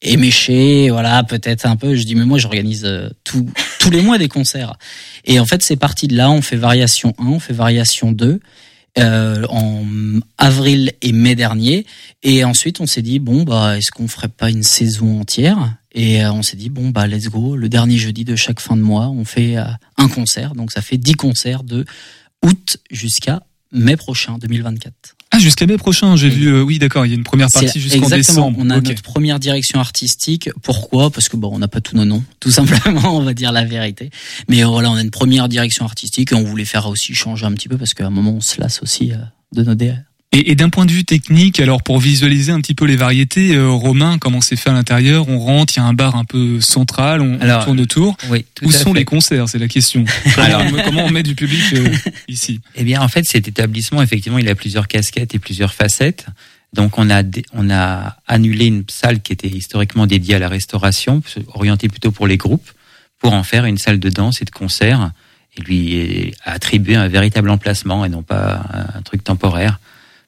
éméché, 0.05 0.91
voilà, 0.91 1.25
peut-être 1.25 1.67
un 1.67 1.77
peu. 1.77 1.97
Je 1.97 2.05
dis 2.05 2.15
mais 2.15 2.25
moi 2.25 2.39
j'organise 2.39 2.85
euh, 2.85 3.09
tout, 3.25 3.49
tous 3.81 3.91
les 3.91 4.03
mois 4.03 4.19
des 4.19 4.29
concerts. 4.29 4.75
Et 5.25 5.41
en 5.41 5.47
fait 5.47 5.63
c'est 5.63 5.77
parti 5.77 6.07
de 6.07 6.17
là. 6.17 6.31
On 6.31 6.43
fait 6.43 6.57
variation 6.57 7.15
1, 7.19 7.27
on 7.27 7.41
fait 7.41 7.55
variation 7.55 8.13
2 8.13 8.41
euh, 8.97 9.45
en 9.49 9.85
avril 10.39 10.93
et 11.03 11.11
mai 11.11 11.35
dernier. 11.35 11.85
Et 12.23 12.45
ensuite 12.45 12.81
on 12.81 12.87
s'est 12.87 13.03
dit 13.03 13.19
bon 13.19 13.43
bah 13.43 13.77
est-ce 13.77 13.91
qu'on 13.91 14.07
ferait 14.07 14.29
pas 14.29 14.51
une 14.51 14.63
saison 14.63 15.21
entière? 15.21 15.77
Et 15.93 16.25
euh, 16.25 16.33
on 16.33 16.43
s'est 16.43 16.57
dit 16.57 16.71
bon 16.71 16.91
bah 16.91 17.09
let's 17.09 17.29
go. 17.29 17.57
Le 17.57 17.69
dernier 17.69 17.97
jeudi 17.97 18.25
de 18.25 18.37
chaque 18.37 18.61
fin 18.61 18.77
de 18.77 18.83
mois 18.83 19.09
on 19.09 19.25
fait 19.25 19.57
euh, 19.57 19.65
un 19.97 20.09
concert. 20.09 20.55
Donc 20.55 20.71
ça 20.71 20.81
fait 20.81 20.97
10 20.97 21.15
concerts 21.15 21.65
de 21.65 21.85
août 22.45 22.77
jusqu'à 22.91 23.43
mai 23.73 23.97
prochain 23.97 24.39
2024. 24.39 25.14
Ah, 25.35 25.39
jusqu'à 25.41 25.67
mai 25.67 25.77
prochain, 25.77 26.15
j'ai 26.17 26.29
vu. 26.29 26.47
euh, 26.47 26.63
oui, 26.63 26.79
d'accord. 26.79 27.05
Il 27.07 27.09
y 27.11 27.13
a 27.13 27.17
une 27.17 27.25
première 27.25 27.49
partie 27.51 27.81
jusqu'en 27.81 28.09
décembre. 28.09 28.57
On 28.61 28.71
a 28.71 28.79
Ok. 28.79 28.85
notre 28.89 29.03
première 29.03 29.41
direction 29.41 29.81
artistique. 29.81 30.49
Pourquoi? 30.63 31.11
Parce 31.11 31.29
que 31.29 31.37
bon, 31.37 31.51
on 31.53 31.59
n'a 31.59 31.67
pas 31.69 31.81
tous 31.81 31.97
nos 31.97 32.05
noms, 32.05 32.23
tout 32.41 32.51
simplement. 32.53 33.17
On 33.17 33.23
va 33.23 33.35
dire 33.35 33.51
la 33.53 33.65
vérité. 33.65 34.11
Mais 34.49 34.63
voilà, 34.63 34.91
on 34.91 34.95
a 34.95 35.01
une 35.03 35.11
première 35.11 35.49
direction 35.49 35.85
artistique 35.85 36.33
et 36.33 36.35
on 36.37 36.45
voulait 36.45 36.65
faire 36.65 36.87
aussi 36.89 37.15
changer 37.15 37.47
un 37.47 37.53
petit 37.53 37.69
peu 37.69 37.77
parce 37.77 37.95
qu'à 37.95 38.07
un 38.07 38.11
moment 38.11 38.33
on 38.37 38.41
se 38.41 38.61
lasse 38.61 38.81
aussi 38.83 39.13
euh, 39.13 39.17
de 39.53 39.63
nos 39.65 39.75
DA. 39.75 39.95
Et, 40.35 40.51
et 40.51 40.55
d'un 40.57 40.69
point 40.69 40.85
de 40.85 40.91
vue 40.91 41.05
technique, 41.05 41.61
alors 41.61 41.85
pour 41.85 42.01
visualiser 42.01 42.51
un 42.51 42.61
petit 42.61 42.75
peu 42.75 42.87
les 42.87 42.97
variétés, 42.97 43.55
euh, 43.55 43.71
Romain, 43.71 44.19
comment 44.19 44.41
c'est 44.41 44.57
fait 44.57 44.69
à 44.69 44.73
l'intérieur? 44.73 45.29
On 45.29 45.39
rentre, 45.39 45.75
il 45.77 45.77
y 45.77 45.83
a 45.83 45.87
un 45.87 45.93
bar 45.93 46.17
un 46.17 46.25
peu 46.25 46.61
central, 46.61 47.21
on, 47.21 47.39
tourne 47.63 47.81
autour. 47.81 48.17
Oui, 48.31 48.45
tout 48.57 48.65
Où 48.65 48.73
sont 48.73 48.93
fait. 48.93 48.99
les 48.99 49.05
concerts? 49.05 49.49
C'est 49.49 49.61
la 49.61 49.69
question. 49.69 50.05
Alors- 50.37 50.65
comment, 50.85 51.05
on 51.05 51.11
met 51.11 51.23
du 51.23 51.37
public 51.37 51.63
euh, 51.75 51.89
ici? 52.27 52.61
Eh 52.75 52.83
bien, 52.83 53.01
en 53.01 53.07
fait, 53.07 53.25
cet 53.27 53.47
établissement, 53.47 54.03
effectivement, 54.03 54.39
il 54.39 54.49
a 54.49 54.57
plusieurs 54.57 54.89
casquettes 54.89 55.37
et 55.37 55.39
plusieurs 55.39 55.73
facettes. 55.73 56.27
Donc, 56.73 56.99
on 56.99 57.11
a, 57.11 57.23
on 57.53 57.71
a 57.71 58.17
annulé 58.27 58.67
une 58.67 58.83
salle 58.89 59.21
qui 59.21 59.33
était 59.33 59.47
historiquement 59.47 60.09
dédiée 60.09 60.35
à 60.35 60.41
la 60.41 60.49
restauration, 60.49 61.23
orientée 61.55 61.89
plutôt 61.89 62.11
pour 62.11 62.27
les 62.27 62.39
groupes, 62.39 62.69
pour 63.21 63.35
en 63.35 63.45
faire 63.45 63.67
une 63.67 63.79
salle 63.79 64.01
de 64.01 64.09
danse 64.09 64.43
et 64.43 64.45
de 64.45 64.51
concert, 64.51 65.13
et 65.57 65.63
lui 65.63 66.35
attribuer 66.45 66.97
un 66.97 67.07
véritable 67.07 67.51
emplacement 67.51 68.05
et 68.05 68.09
non 68.09 68.25
pas 68.25 68.65
un 68.97 69.03
truc 69.03 69.23
temporaire, 69.23 69.79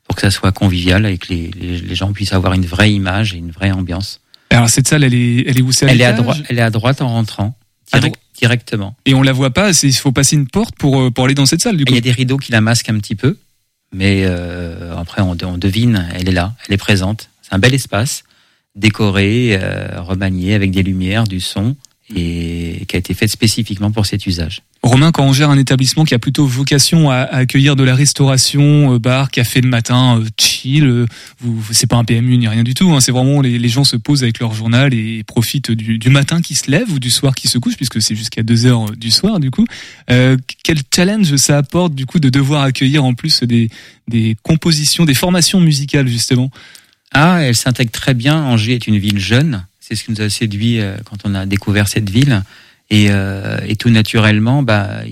pour 0.06 0.16
que 0.16 0.22
ça 0.22 0.30
soit 0.30 0.52
convivial 0.52 1.04
et 1.06 1.18
que 1.18 1.28
les, 1.30 1.50
les, 1.60 1.78
les 1.78 1.94
gens 1.94 2.12
puissent 2.12 2.32
avoir 2.32 2.52
une 2.54 2.66
vraie 2.66 2.92
image 2.92 3.34
et 3.34 3.38
une 3.38 3.50
vraie 3.50 3.72
ambiance. 3.72 4.20
Alors 4.50 4.68
cette 4.70 4.86
salle, 4.88 5.04
elle 5.04 5.14
est, 5.14 5.44
elle 5.48 5.58
est 5.58 5.62
où 5.62 5.72
C'est 5.72 5.86
Elle 5.86 6.00
est, 6.00 6.04
à 6.04 6.12
droite, 6.12 6.42
elle 6.48 6.58
est 6.58 6.62
à 6.62 6.70
droite 6.70 7.02
en 7.02 7.08
rentrant, 7.08 7.56
direct- 7.92 8.20
directement. 8.38 8.94
Et 9.04 9.14
on 9.14 9.22
la 9.22 9.32
voit 9.32 9.50
pas. 9.50 9.72
Il 9.82 9.92
faut 9.94 10.12
passer 10.12 10.36
une 10.36 10.46
porte 10.46 10.76
pour 10.76 11.00
euh, 11.00 11.10
pour 11.10 11.25
aller 11.25 11.34
dans 11.34 11.46
cette 11.46 11.60
salle 11.60 11.76
du 11.76 11.84
Il 11.88 11.94
y 11.94 11.98
a 11.98 12.00
des 12.00 12.12
rideaux 12.12 12.36
qui 12.38 12.52
la 12.52 12.60
masquent 12.60 12.90
un 12.90 12.98
petit 12.98 13.16
peu, 13.16 13.36
mais 13.92 14.22
euh, 14.25 14.96
après 14.96 15.22
on, 15.22 15.36
on 15.42 15.58
devine, 15.58 16.08
elle 16.14 16.28
est 16.28 16.32
là, 16.32 16.54
elle 16.68 16.75
est 16.75 16.78
présente. 16.78 17.28
C'est 17.42 17.54
un 17.54 17.58
bel 17.58 17.75
espace, 17.75 18.25
décoré, 18.76 19.58
euh, 19.60 20.00
remanié 20.00 20.54
avec 20.54 20.70
des 20.70 20.82
lumières, 20.82 21.25
du 21.25 21.40
son, 21.40 21.76
et 22.14 22.84
qui 22.86 22.94
a 22.94 22.98
été 22.98 23.14
fait 23.14 23.26
spécifiquement 23.26 23.90
pour 23.90 24.06
cet 24.06 24.26
usage. 24.26 24.62
Romain, 24.82 25.10
quand 25.10 25.25
on 25.25 25.32
gère 25.32 25.50
un 25.50 25.58
établissement 25.58 26.04
qui 26.04 26.14
a 26.14 26.20
plutôt 26.20 26.46
vocation 26.46 27.10
à, 27.10 27.16
accueillir 27.16 27.75
de 27.75 27.82
la 27.82 27.96
restauration, 27.96 28.94
euh, 28.94 28.98
bar, 29.00 29.30
café 29.32 29.60
le 29.60 29.68
matin, 29.68 30.20
euh, 30.20 30.26
chill, 30.38 30.84
euh, 30.84 31.06
vous, 31.40 31.60
c'est 31.72 31.88
pas 31.88 31.96
un 31.96 32.04
PMU 32.04 32.36
ni 32.36 32.46
rien 32.46 32.62
du 32.62 32.75
tout. 32.75 32.92
hein, 32.92 33.00
c'est 33.00 33.10
vraiment 33.10 33.40
les, 33.40 33.58
les 33.58 33.68
gens 33.68 33.82
se 33.82 33.96
posent 33.96 34.22
avec 34.22 34.38
leur 34.38 34.54
journal 34.54 34.94
et 34.94 35.25
profitent 35.25 35.72
du, 35.72 35.98
du 35.98 36.10
matin 36.10 36.40
qui 36.40 36.54
se 36.54 36.70
lève 36.70 36.92
ou 36.92 37.00
du 37.00 37.10
soir 37.10 37.34
qui 37.34 37.48
se 37.48 37.58
couche, 37.58 37.75
puisque 37.76 38.00
c'est 38.00 38.14
jusqu'à 38.14 38.44
2 38.44 38.66
heures 38.66 38.92
du 38.92 39.10
soir 39.10 39.40
du 39.40 39.50
coup. 39.50 39.66
Euh, 40.10 40.36
quel 40.62 40.78
challenge 40.94 41.34
ça 41.36 41.58
apporte 41.58 41.94
du 41.94 42.06
coup 42.06 42.20
de 42.20 42.28
devoir 42.28 42.62
accueillir 42.62 43.04
en 43.04 43.14
plus 43.14 43.42
des, 43.42 43.68
des 44.06 44.36
compositions, 44.44 45.04
des 45.04 45.14
formations 45.14 45.60
musicales 45.60 46.06
justement? 46.06 46.50
Ah, 47.12 47.40
elle 47.40 47.56
s'intègre 47.56 47.90
très 47.90 48.14
bien. 48.14 48.36
Angers 48.36 48.75
est 48.75 48.86
une 48.86 48.98
ville 48.98 49.18
jeune. 49.18 49.66
C'est 49.87 49.95
ce 49.95 50.05
qui 50.05 50.11
nous 50.11 50.21
a 50.21 50.28
séduit 50.28 50.81
euh, 50.81 50.97
quand 51.05 51.19
on 51.25 51.35
a 51.35 51.47
découvert 51.47 51.87
cette 51.87 52.11
ville. 52.11 52.43
Et, 52.88 53.09
euh, 53.11 53.59
et 53.66 53.76
tout 53.76 53.90
naturellement, 53.90 54.62
bah, 54.62 55.02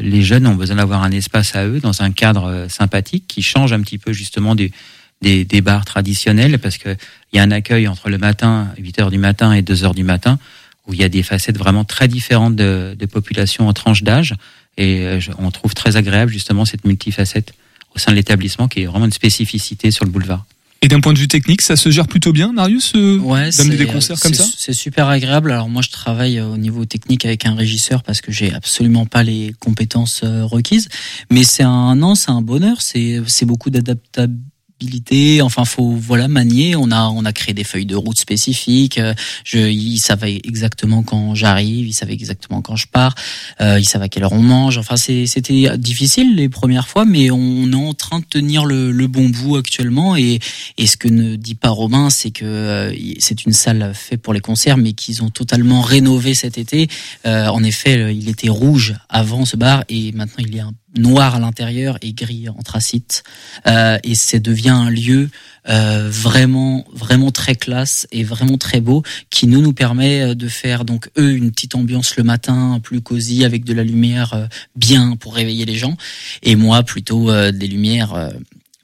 les 0.00 0.22
jeunes 0.22 0.46
ont 0.46 0.54
besoin 0.54 0.76
d'avoir 0.76 1.02
un 1.02 1.10
espace 1.10 1.54
à 1.54 1.66
eux 1.66 1.78
dans 1.78 2.02
un 2.02 2.10
cadre 2.10 2.44
euh, 2.44 2.68
sympathique 2.68 3.24
qui 3.28 3.42
change 3.42 3.72
un 3.72 3.80
petit 3.80 3.98
peu 3.98 4.12
justement 4.12 4.54
des, 4.54 4.72
des, 5.20 5.60
bars 5.60 5.84
traditionnels 5.84 6.58
parce 6.58 6.78
que 6.78 6.96
il 7.32 7.36
y 7.36 7.38
a 7.38 7.42
un 7.42 7.50
accueil 7.50 7.86
entre 7.86 8.08
le 8.08 8.16
matin, 8.16 8.68
8 8.78 9.00
heures 9.00 9.10
du 9.10 9.18
matin 9.18 9.52
et 9.52 9.60
2 9.60 9.84
heures 9.84 9.94
du 9.94 10.04
matin 10.04 10.38
où 10.86 10.94
il 10.94 11.00
y 11.00 11.04
a 11.04 11.08
des 11.10 11.22
facettes 11.22 11.58
vraiment 11.58 11.84
très 11.84 12.08
différentes 12.08 12.56
de, 12.56 12.96
de 12.98 13.06
population 13.06 13.68
en 13.68 13.72
tranche 13.74 14.02
d'âge 14.02 14.34
et 14.78 15.00
euh, 15.00 15.20
on 15.38 15.50
trouve 15.50 15.74
très 15.74 15.96
agréable 15.96 16.32
justement 16.32 16.64
cette 16.64 16.84
multifacette 16.84 17.52
au 17.94 17.98
sein 17.98 18.12
de 18.12 18.16
l'établissement 18.16 18.68
qui 18.68 18.82
est 18.82 18.86
vraiment 18.86 19.06
une 19.06 19.12
spécificité 19.12 19.90
sur 19.90 20.06
le 20.06 20.10
boulevard. 20.10 20.46
Et 20.86 20.88
d'un 20.88 21.00
point 21.00 21.12
de 21.12 21.18
vue 21.18 21.26
technique, 21.26 21.62
ça 21.62 21.74
se 21.74 21.90
gère 21.90 22.06
plutôt 22.06 22.32
bien, 22.32 22.52
Marius 22.52 22.92
euh, 22.94 23.18
Ouais, 23.18 23.50
d'amener 23.58 23.74
des 23.76 23.86
concerts 23.86 24.20
comme 24.20 24.32
c'est- 24.32 24.44
ça 24.44 24.48
C'est 24.56 24.72
super 24.72 25.08
agréable. 25.08 25.50
Alors 25.50 25.68
moi, 25.68 25.82
je 25.82 25.90
travaille 25.90 26.38
euh, 26.38 26.46
au 26.46 26.56
niveau 26.56 26.84
technique 26.84 27.24
avec 27.26 27.44
un 27.44 27.56
régisseur 27.56 28.04
parce 28.04 28.20
que 28.20 28.30
j'ai 28.30 28.54
absolument 28.54 29.04
pas 29.04 29.24
les 29.24 29.52
compétences 29.58 30.20
euh, 30.22 30.44
requises. 30.44 30.86
Mais 31.28 31.42
c'est 31.42 31.64
un 31.64 31.96
non, 31.96 32.14
c'est 32.14 32.30
un 32.30 32.40
bonheur. 32.40 32.82
C'est 32.82 33.20
c'est 33.26 33.46
beaucoup 33.46 33.68
d'adaptabilité. 33.70 34.40
Enfin, 35.42 35.64
faut 35.64 35.92
voilà 35.92 36.28
manier. 36.28 36.76
On 36.76 36.90
a 36.90 37.08
on 37.08 37.24
a 37.24 37.32
créé 37.32 37.54
des 37.54 37.64
feuilles 37.64 37.86
de 37.86 37.96
route 37.96 38.18
spécifiques. 38.18 38.98
Euh, 38.98 39.14
Je, 39.44 39.58
ils 39.58 39.98
savaient 39.98 40.40
exactement 40.44 41.02
quand 41.02 41.34
j'arrive. 41.34 41.86
Ils 41.86 41.94
savaient 41.94 42.12
exactement 42.12 42.62
quand 42.62 42.76
je 42.76 42.86
pars. 42.86 43.14
Euh, 43.60 43.78
ils 43.78 43.84
savaient 43.86 44.04
à 44.04 44.08
quelle 44.08 44.24
heure 44.24 44.32
on 44.32 44.42
mange. 44.42 44.78
Enfin, 44.78 44.96
c'était 44.96 45.76
difficile 45.78 46.36
les 46.36 46.48
premières 46.48 46.88
fois, 46.88 47.04
mais 47.04 47.30
on 47.30 47.70
est 47.72 47.74
en 47.74 47.94
train 47.94 48.20
de 48.20 48.24
tenir 48.24 48.64
le, 48.66 48.90
le 48.92 49.06
bon 49.06 49.28
bout 49.28 49.56
actuellement 49.56 50.16
et 50.16 50.40
et 50.78 50.86
ce 50.86 50.96
que 50.96 51.08
ne 51.08 51.36
dit 51.36 51.54
pas 51.54 51.70
Romain, 51.70 52.10
c'est 52.10 52.30
que 52.30 52.44
euh, 52.44 52.94
c'est 53.18 53.44
une 53.46 53.52
salle 53.52 53.92
faite 53.94 54.20
pour 54.20 54.34
les 54.34 54.40
concerts, 54.40 54.76
mais 54.76 54.92
qu'ils 54.92 55.22
ont 55.22 55.30
totalement 55.30 55.80
rénové 55.80 56.34
cet 56.34 56.58
été. 56.58 56.88
Euh, 57.26 57.46
en 57.46 57.62
effet, 57.62 58.14
il 58.14 58.28
était 58.28 58.48
rouge 58.48 58.94
avant 59.08 59.44
ce 59.44 59.56
bar 59.56 59.84
et 59.88 60.12
maintenant 60.12 60.44
il 60.46 60.56
est 60.56 60.60
un 60.60 60.72
noir 60.94 61.34
à 61.34 61.38
l'intérieur 61.38 61.98
et 62.02 62.12
gris 62.12 62.48
anthracite. 62.48 63.22
Euh, 63.66 63.98
et 64.02 64.14
ça 64.14 64.38
devient 64.38 64.70
un 64.70 64.90
lieu 64.90 65.28
euh, 65.68 66.08
vraiment, 66.10 66.84
vraiment 66.92 67.30
très 67.30 67.54
classe 67.56 68.06
et 68.12 68.22
vraiment 68.22 68.56
très 68.56 68.80
beau 68.80 69.02
qui 69.30 69.46
nous 69.46 69.60
nous 69.60 69.72
permet 69.72 70.22
euh, 70.22 70.34
de 70.34 70.48
faire 70.48 70.84
donc 70.84 71.10
eux 71.18 71.32
une 71.32 71.50
petite 71.50 71.74
ambiance 71.74 72.16
le 72.16 72.22
matin 72.22 72.80
plus 72.82 73.00
cosy 73.00 73.44
avec 73.44 73.64
de 73.64 73.74
la 73.74 73.82
lumière 73.82 74.34
euh, 74.34 74.46
bien 74.76 75.16
pour 75.16 75.34
réveiller 75.34 75.64
les 75.64 75.76
gens 75.76 75.96
et 76.42 76.54
moi 76.54 76.82
plutôt 76.82 77.30
euh, 77.30 77.50
des 77.50 77.66
lumières 77.66 78.14
euh, 78.14 78.30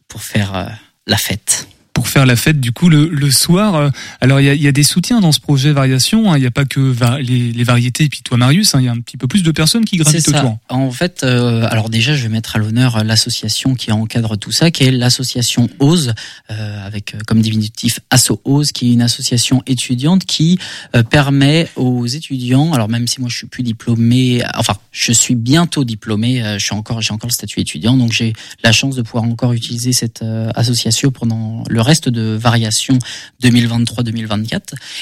pour 0.09 0.23
faire 0.23 0.79
la 1.07 1.17
fête. 1.17 1.69
Pour 2.03 2.09
faire 2.09 2.27
la 2.27 2.35
fête 2.35 2.59
du 2.61 2.73
coup 2.73 2.89
le, 2.89 3.07
le 3.09 3.31
soir. 3.31 3.77
euh, 3.77 3.91
Alors 4.21 4.41
il 4.41 4.45
y 4.47 4.49
a, 4.49 4.55
y 4.55 4.67
a 4.67 4.73
des 4.73 4.83
soutiens 4.83 5.21
dans 5.21 5.31
ce 5.31 5.39
projet 5.39 5.71
Variation. 5.73 6.33
hein, 6.33 6.37
Il 6.37 6.41
n'y 6.41 6.47
a 6.47 6.51
pas 6.51 6.65
que 6.65 6.81
va- 6.81 7.21
les, 7.21 7.53
les 7.53 7.65
variétés 7.65 8.05
et 8.05 8.09
puis 8.09 8.23
toi 8.23 8.37
Marius. 8.37 8.75
hein, 8.75 8.81
Il 8.81 8.87
y 8.87 8.89
a 8.89 8.93
un 8.93 8.99
petit 9.01 9.17
peu 9.17 9.29
plus 9.29 9.45
de 9.45 9.53
personnes 9.53 9.85
qui 9.85 9.99
gravitent 9.99 10.29
ça. 10.29 10.39
autour. 10.45 10.59
En 10.69 10.91
fait, 10.91 11.23
euh, 11.23 11.65
alors 11.71 11.89
déjà, 11.91 12.15
je 12.17 12.25
vais 12.25 12.29
mettre 12.29 12.57
à 12.57 12.59
l'honneur 12.59 12.97
euh, 12.97 13.03
l'association 13.05 13.75
qui 13.77 13.93
encadre 13.93 14.37
tout 14.37 14.51
ça, 14.51 14.73
qui 14.73 14.83
est 14.83 14.91
l'association 14.91 15.69
OSE, 15.79 16.13
euh, 16.51 16.87
avec 16.87 17.15
euh, 17.15 17.19
comme 17.27 17.41
diminutif 17.41 18.01
Asso 18.11 18.41
OSE, 18.45 18.73
qui 18.73 18.91
est 18.91 18.93
une 18.95 19.03
association 19.03 19.63
étudiante 19.69 20.25
qui 20.25 20.59
euh, 20.97 21.05
permet 21.05 21.69
aux 21.77 22.07
étudiants, 22.07 22.73
alors 22.73 22.89
même 22.89 23.07
si 23.07 23.21
moi 23.21 23.29
je 23.31 23.37
suis 23.37 23.47
plus 23.47 23.63
diplômé, 23.63 24.43
enfin 24.57 24.75
je 24.91 25.13
suis 25.13 25.37
bientôt 25.37 25.85
diplômé, 25.85 26.43
je 26.59 26.65
suis 26.65 26.75
encore, 26.75 27.01
j'ai 27.01 27.13
encore 27.13 27.29
le 27.29 27.33
statut 27.35 27.61
étudiant, 27.61 27.97
donc 27.97 28.13
j'ai 28.13 28.33
la 28.65 28.73
chance 28.73 28.97
de 28.97 29.03
pouvoir 29.03 29.25
encore 29.25 29.53
utiliser 29.53 29.93
cette 29.93 30.25
association 30.57 31.11
pendant 31.13 31.63
le 31.69 31.81
reste 31.81 31.92
de 32.01 32.37
variation 32.41 32.99
2023-2024, 33.43 34.61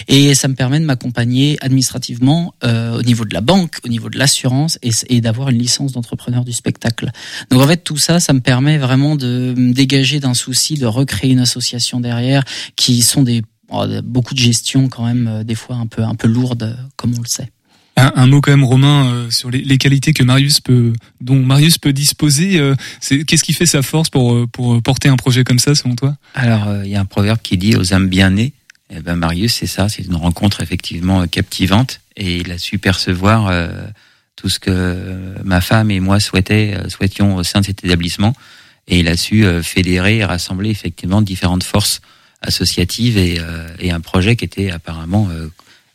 et 0.09 0.35
ça 0.35 0.49
me 0.49 0.55
permet 0.55 0.81
de 0.81 0.85
m'accompagner 0.85 1.57
administrativement 1.61 2.55
euh, 2.65 2.99
au 2.99 3.03
niveau 3.03 3.25
de 3.25 3.35
la 3.35 3.41
banque, 3.41 3.79
au 3.85 3.89
niveau 3.89 4.11
de 4.11 4.19
l'assurance 4.19 4.79
et, 4.83 4.91
et 5.09 5.21
d'avoir 5.21 5.51
une 5.51 5.59
licence 5.59 5.93
d'entrepreneur 5.93 6.45
du 6.45 6.53
spectacle. 6.53 7.11
Donc 7.51 7.61
en 7.61 7.67
fait 7.67 7.79
tout 7.79 7.99
ça, 7.99 8.21
ça 8.21 8.33
me 8.33 8.41
permet 8.41 8.79
vraiment 8.79 9.17
de 9.17 9.55
me 9.57 9.73
dégager 9.73 10.21
d'un 10.21 10.35
souci 10.35 10.75
de 10.75 10.87
recréer 10.87 11.33
une 11.33 11.41
association 11.41 12.01
derrière 12.01 12.45
qui 12.77 13.03
sont 13.03 13.23
des 13.23 13.43
oh, 13.71 13.87
beaucoup 14.03 14.35
de 14.35 14.39
gestion 14.39 14.89
quand 14.89 15.05
même 15.05 15.29
euh, 15.29 15.45
des 15.45 15.55
fois 15.55 15.77
un 15.77 15.87
peu 15.87 16.03
un 16.03 16.15
peu 16.15 16.29
lourde 16.29 16.63
euh, 16.63 16.75
comme 16.97 17.15
on 17.17 17.21
le 17.21 17.29
sait. 17.29 17.51
Un, 18.15 18.27
mot 18.27 18.41
quand 18.41 18.51
même 18.51 18.65
Romain 18.65 19.13
euh, 19.13 19.31
sur 19.31 19.51
les, 19.51 19.79
qualités 19.79 20.13
que 20.13 20.23
Marius 20.23 20.61
peut, 20.61 20.93
dont 21.21 21.37
Marius 21.37 21.79
peut 21.79 21.93
disposer. 21.93 22.59
euh, 22.59 22.75
qu'est-ce 23.01 23.43
qui 23.43 23.53
fait 23.53 23.67
sa 23.67 23.83
force 23.83 24.11
pour 24.11 24.35
euh, 24.35 24.47
pour 24.47 24.81
porter 24.83 25.09
un 25.09 25.17
projet 25.17 25.45
comme 25.45 25.59
ça 25.59 25.75
selon 25.75 25.95
toi? 25.97 26.17
Alors, 26.35 26.85
il 26.85 26.91
y 26.91 26.97
a 26.97 27.01
un 27.01 27.05
proverbe 27.05 27.41
qui 27.43 27.59
dit 27.59 27.77
aux 27.77 27.93
âmes 27.93 28.09
bien 28.09 28.31
nées, 28.31 28.53
Eh 28.91 29.01
ben 29.01 29.17
Marius, 29.17 29.55
c'est 29.55 29.67
ça, 29.67 29.89
c'est 29.89 30.03
une 30.03 30.17
rencontre 30.17 30.63
effectivement 30.63 31.27
captivante 31.27 32.01
et 32.17 32.39
il 32.39 32.51
a 32.53 32.59
su 32.59 32.79
percevoir 32.79 33.53
tout 34.37 34.49
ce 34.49 34.59
que 34.59 35.35
ma 35.45 35.61
femme 35.61 35.91
et 35.91 36.01
moi 36.01 36.21
souhaitait, 36.21 36.77
souhaitions 36.89 37.37
au 37.37 37.43
sein 37.43 37.61
de 37.61 37.67
cet 37.67 37.85
établissement 37.85 38.35
et 38.89 38.99
il 38.99 39.09
a 39.09 39.17
su 39.17 39.45
fédérer 39.63 40.19
et 40.19 40.25
rassembler 40.25 40.71
effectivement 40.71 41.23
différentes 41.23 41.65
forces 41.65 42.01
associatives 42.43 43.17
et 43.19 43.91
un 43.91 44.01
projet 44.01 44.37
qui 44.37 44.45
était 44.45 44.71
apparemment 44.71 45.29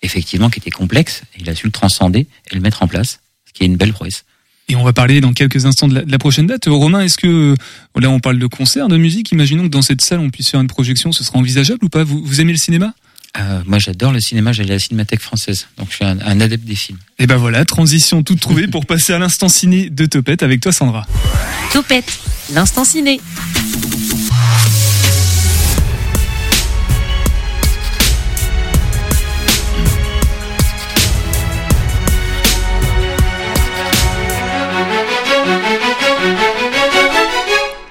effectivement 0.06 0.50
qui 0.50 0.60
était 0.60 0.72
complexe. 0.72 1.24
Il 1.40 1.50
a 1.50 1.56
su 1.56 1.66
le 1.66 1.72
transcender 1.72 2.28
et 2.52 2.56
le 2.56 2.62
mettre 2.62 2.84
en 2.84 2.88
place, 2.88 3.20
ce 3.46 3.54
qui 3.54 3.64
est 3.64 3.68
une 3.68 3.78
belle 3.78 3.94
prouesse. 3.94 4.24
Et 4.68 4.76
on 4.76 4.84
va 4.84 4.94
parler 4.94 5.22
dans 5.22 5.34
quelques 5.34 5.66
instants 5.66 5.88
de 5.88 6.04
la, 6.08 6.18
prochaine 6.18 6.48
date. 6.48 6.66
Romain, 6.66 7.02
est-ce 7.02 7.18
que 7.18 7.54
là 8.00 8.10
on 8.10 8.20
parle 8.20 8.40
de 8.40 8.48
concert, 8.48 8.88
de 8.88 8.98
musique 8.98 9.32
Imaginons 9.32 9.64
que 9.64 9.70
dans 9.70 9.84
cette 9.84 10.02
salle 10.02 10.20
on 10.20 10.32
puisse 10.32 10.50
faire 10.50 10.62
une 10.62 10.68
projection. 10.68 11.12
Ce 11.12 11.24
sera 11.24 11.38
envisageable 11.38 11.86
ou 11.86 11.90
pas? 11.90 12.04
Vous, 12.04 12.24
vous 12.24 12.42
aimez 12.42 12.52
le 12.52 12.58
cinéma? 12.58 12.94
Euh, 13.38 13.62
moi, 13.66 13.80
j'adore 13.80 14.14
le 14.14 14.22
cinéma. 14.22 14.54
J'allais 14.54 14.72
à 14.72 14.76
la 14.76 14.80
Cinémathèque 14.80 15.20
française, 15.20 15.68
donc 15.78 15.90
je 15.90 15.96
suis 15.96 16.06
un, 16.06 16.20
un 16.26 16.40
adepte 16.40 16.64
des 16.64 16.76
films. 16.76 16.98
Et 17.20 17.28
ben 17.28 17.36
voilà, 17.36 17.66
transition 17.66 18.24
toute 18.24 18.40
trouvée 18.40 18.68
pour 18.68 18.86
passer 18.86 19.14
à 19.14 19.20
l'instant 19.20 19.50
ciné 19.50 19.90
de 19.90 20.06
Topette 20.06 20.42
avec 20.42 20.62
toi, 20.62 20.72
Sandra. 20.72 21.06
Topette, 21.74 22.18
l'instant 22.54 22.86
ciné. 22.86 23.20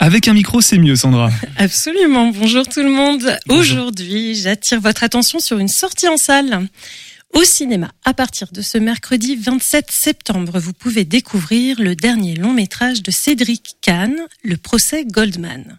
Avec 0.04 0.28
un 0.28 0.34
micro, 0.34 0.60
c'est 0.60 0.76
mieux, 0.76 0.96
Sandra. 0.96 1.30
Absolument. 1.56 2.28
Bonjour 2.28 2.68
tout 2.68 2.82
le 2.82 2.90
monde. 2.90 3.38
Aujourd'hui, 3.48 4.34
j'attire 4.34 4.78
votre 4.78 5.02
attention 5.02 5.38
sur 5.38 5.58
une 5.58 5.68
sortie 5.68 6.08
en 6.08 6.18
salle. 6.18 6.68
Au 7.32 7.42
cinéma, 7.42 7.90
à 8.04 8.12
partir 8.12 8.52
de 8.52 8.60
ce 8.60 8.76
mercredi 8.76 9.34
27 9.34 9.90
septembre, 9.90 10.58
vous 10.58 10.74
pouvez 10.74 11.06
découvrir 11.06 11.80
le 11.80 11.96
dernier 11.96 12.34
long 12.34 12.52
métrage 12.52 13.02
de 13.02 13.10
Cédric 13.10 13.76
Kahn, 13.80 14.14
Le 14.44 14.58
procès 14.58 15.06
Goldman. 15.06 15.78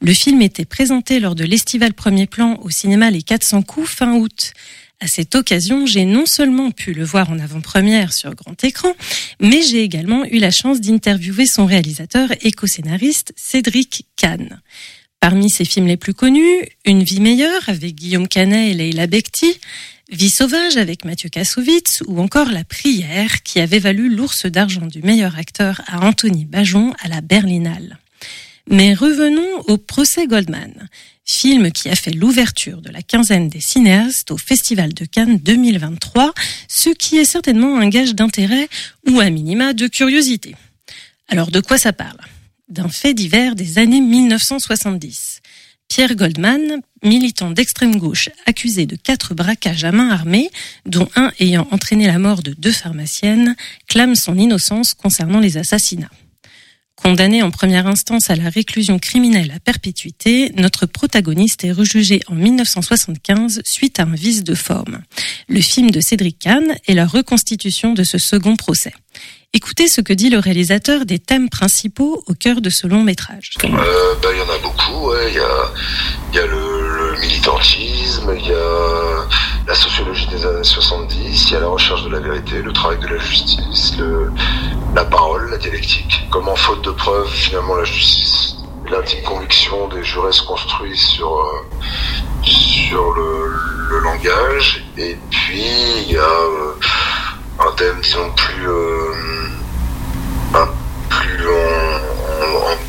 Le 0.00 0.14
film 0.14 0.40
était 0.40 0.64
présenté 0.64 1.18
lors 1.18 1.34
de 1.34 1.44
l'estival 1.44 1.94
premier 1.94 2.28
plan 2.28 2.60
au 2.62 2.70
cinéma 2.70 3.10
Les 3.10 3.22
400 3.22 3.62
coups 3.62 3.88
fin 3.90 4.12
août. 4.14 4.52
À 5.04 5.06
cette 5.06 5.34
occasion, 5.34 5.84
j'ai 5.84 6.06
non 6.06 6.24
seulement 6.24 6.70
pu 6.70 6.94
le 6.94 7.04
voir 7.04 7.28
en 7.28 7.38
avant-première 7.38 8.14
sur 8.14 8.34
grand 8.34 8.64
écran, 8.64 8.88
mais 9.38 9.60
j'ai 9.60 9.82
également 9.82 10.24
eu 10.24 10.38
la 10.38 10.50
chance 10.50 10.80
d'interviewer 10.80 11.44
son 11.44 11.66
réalisateur 11.66 12.30
et 12.40 12.52
co-scénariste 12.52 13.34
Cédric 13.36 14.06
Kahn. 14.16 14.62
Parmi 15.20 15.50
ses 15.50 15.66
films 15.66 15.88
les 15.88 15.98
plus 15.98 16.14
connus, 16.14 16.66
Une 16.86 17.02
vie 17.02 17.20
meilleure 17.20 17.68
avec 17.68 17.94
Guillaume 17.94 18.28
Canet 18.28 18.70
et 18.70 18.74
Leila 18.74 19.06
Bekti, 19.06 19.60
Vie 20.10 20.30
sauvage 20.30 20.78
avec 20.78 21.04
Mathieu 21.04 21.28
Kassovitz 21.28 22.02
ou 22.06 22.18
encore 22.18 22.50
La 22.50 22.64
prière 22.64 23.42
qui 23.42 23.60
avait 23.60 23.80
valu 23.80 24.08
l'ours 24.08 24.46
d'argent 24.46 24.86
du 24.86 25.02
meilleur 25.02 25.36
acteur 25.36 25.82
à 25.86 26.06
Anthony 26.06 26.46
Bajon 26.46 26.94
à 27.02 27.08
la 27.08 27.20
Berlinale. 27.20 27.98
Mais 28.70 28.94
revenons 28.94 29.60
au 29.66 29.76
procès 29.76 30.26
Goldman 30.26 30.88
film 31.24 31.72
qui 31.72 31.88
a 31.88 31.94
fait 31.94 32.12
l'ouverture 32.12 32.80
de 32.80 32.90
la 32.90 33.02
quinzaine 33.02 33.48
des 33.48 33.60
cinéastes 33.60 34.30
au 34.30 34.36
Festival 34.36 34.92
de 34.92 35.04
Cannes 35.04 35.38
2023, 35.38 36.34
ce 36.68 36.90
qui 36.90 37.16
est 37.16 37.24
certainement 37.24 37.78
un 37.78 37.88
gage 37.88 38.14
d'intérêt 38.14 38.68
ou 39.08 39.20
à 39.20 39.30
minima 39.30 39.72
de 39.72 39.86
curiosité. 39.86 40.54
Alors 41.28 41.50
de 41.50 41.60
quoi 41.60 41.78
ça 41.78 41.92
parle? 41.92 42.18
D'un 42.68 42.88
fait 42.88 43.14
divers 43.14 43.54
des 43.54 43.78
années 43.78 44.00
1970. 44.00 45.40
Pierre 45.88 46.14
Goldman, 46.14 46.80
militant 47.02 47.50
d'extrême 47.50 47.96
gauche 47.96 48.30
accusé 48.46 48.86
de 48.86 48.96
quatre 48.96 49.34
braquages 49.34 49.84
à 49.84 49.92
main 49.92 50.08
armée, 50.08 50.50
dont 50.86 51.08
un 51.14 51.30
ayant 51.40 51.68
entraîné 51.70 52.06
la 52.06 52.18
mort 52.18 52.42
de 52.42 52.54
deux 52.56 52.72
pharmaciennes, 52.72 53.54
clame 53.86 54.14
son 54.14 54.38
innocence 54.38 54.94
concernant 54.94 55.40
les 55.40 55.56
assassinats. 55.56 56.10
Condamné 57.04 57.42
en 57.42 57.50
première 57.50 57.86
instance 57.86 58.30
à 58.30 58.34
la 58.34 58.48
réclusion 58.48 58.98
criminelle 58.98 59.52
à 59.54 59.60
perpétuité, 59.60 60.50
notre 60.56 60.86
protagoniste 60.86 61.62
est 61.62 61.70
rejugé 61.70 62.20
en 62.28 62.34
1975 62.34 63.60
suite 63.62 64.00
à 64.00 64.04
un 64.04 64.14
vice 64.14 64.42
de 64.42 64.54
forme. 64.54 65.00
Le 65.46 65.60
film 65.60 65.90
de 65.90 66.00
Cédric 66.00 66.38
Kahn 66.38 66.64
est 66.88 66.94
la 66.94 67.04
reconstitution 67.04 67.92
de 67.92 68.04
ce 68.04 68.16
second 68.16 68.56
procès. 68.56 68.94
Écoutez 69.52 69.86
ce 69.86 70.00
que 70.00 70.14
dit 70.14 70.30
le 70.30 70.38
réalisateur 70.38 71.04
des 71.04 71.18
thèmes 71.18 71.50
principaux 71.50 72.24
au 72.26 72.32
cœur 72.32 72.62
de 72.62 72.70
ce 72.70 72.86
long 72.86 73.02
métrage. 73.02 73.50
Euh, 73.62 73.68
bah, 73.68 74.28
il 74.32 74.38
y 74.38 74.40
en 74.40 74.48
a 74.48 74.58
beaucoup. 74.62 75.12
Il 75.28 75.34
y, 75.34 76.38
a, 76.38 76.46
le, 76.46 77.20
militantisme, 77.20 78.34
il 78.34 78.46
y 78.46 78.52
a 78.52 79.28
la 79.66 79.74
sociologie 79.74 80.26
des 80.26 80.44
années 80.44 80.64
70, 80.64 81.48
il 81.48 81.52
y 81.52 81.56
a 81.56 81.60
la 81.60 81.68
recherche 81.68 82.04
de 82.04 82.10
la 82.10 82.20
vérité, 82.20 82.60
le 82.60 82.72
travail 82.72 82.98
de 82.98 83.06
la 83.06 83.18
justice, 83.18 83.96
le, 83.98 84.30
la 84.94 85.04
parole, 85.04 85.50
la 85.50 85.56
dialectique. 85.56 86.26
Comment, 86.30 86.54
faute 86.54 86.82
de 86.82 86.90
preuves, 86.90 87.30
finalement, 87.30 87.76
la 87.76 87.84
justice, 87.84 88.56
l'intime 88.90 89.22
conviction 89.22 89.88
des 89.88 90.04
jurés 90.04 90.32
se 90.32 90.42
construit 90.42 90.96
sur, 90.96 91.32
euh, 91.32 91.66
sur 92.42 93.12
le, 93.12 93.54
le, 93.88 93.98
langage. 94.00 94.84
Et 94.98 95.16
puis, 95.30 95.64
il 96.06 96.12
y 96.12 96.18
a 96.18 96.20
euh, 96.20 96.74
un 97.60 97.72
thème, 97.72 98.00
disons, 98.02 98.30
plus, 98.36 98.68
euh, 98.68 98.93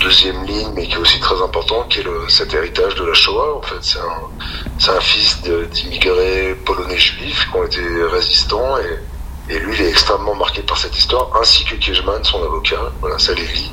deuxième 0.05 0.45
ligne, 0.45 0.71
mais 0.75 0.85
qui 0.85 0.93
est 0.93 0.97
aussi 0.97 1.19
très 1.19 1.41
important, 1.41 1.83
qui 1.89 1.99
est 1.99 2.05
cet 2.29 2.53
héritage 2.53 2.93
de 2.93 3.05
la 3.05 3.13
Shoah. 3.15 3.57
En 3.57 3.61
fait, 3.63 3.81
c'est 3.81 4.91
un, 4.91 5.01
fils 5.01 5.41
d'immigrés 5.41 6.55
polonais 6.63 6.97
juifs 6.97 7.47
qui 7.49 7.57
ont 7.57 7.63
été 7.63 7.81
résistants 8.11 8.77
et 9.49 9.59
lui, 9.59 9.75
il 9.75 9.81
est 9.81 9.89
extrêmement 9.89 10.35
marqué 10.35 10.61
par 10.61 10.77
cette 10.77 10.95
histoire, 10.97 11.29
ainsi 11.41 11.65
que 11.65 11.75
Kiejman, 11.75 12.23
son 12.23 12.43
avocat. 12.43 12.91
Voilà, 13.01 13.17
ça 13.17 13.33
les 13.33 13.47
lie. 13.47 13.71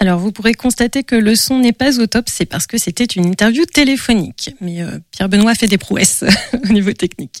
Alors 0.00 0.20
vous 0.20 0.30
pourrez 0.30 0.54
constater 0.54 1.02
que 1.02 1.16
le 1.16 1.34
son 1.34 1.58
n'est 1.58 1.72
pas 1.72 1.98
au 1.98 2.06
top, 2.06 2.26
c'est 2.28 2.46
parce 2.46 2.68
que 2.68 2.78
c'était 2.78 3.04
une 3.04 3.26
interview 3.26 3.64
téléphonique. 3.64 4.54
Mais 4.60 4.80
euh, 4.80 4.98
Pierre 5.10 5.28
Benoît 5.28 5.56
fait 5.56 5.66
des 5.66 5.78
prouesses 5.78 6.24
au 6.68 6.72
niveau 6.72 6.92
technique. 6.92 7.40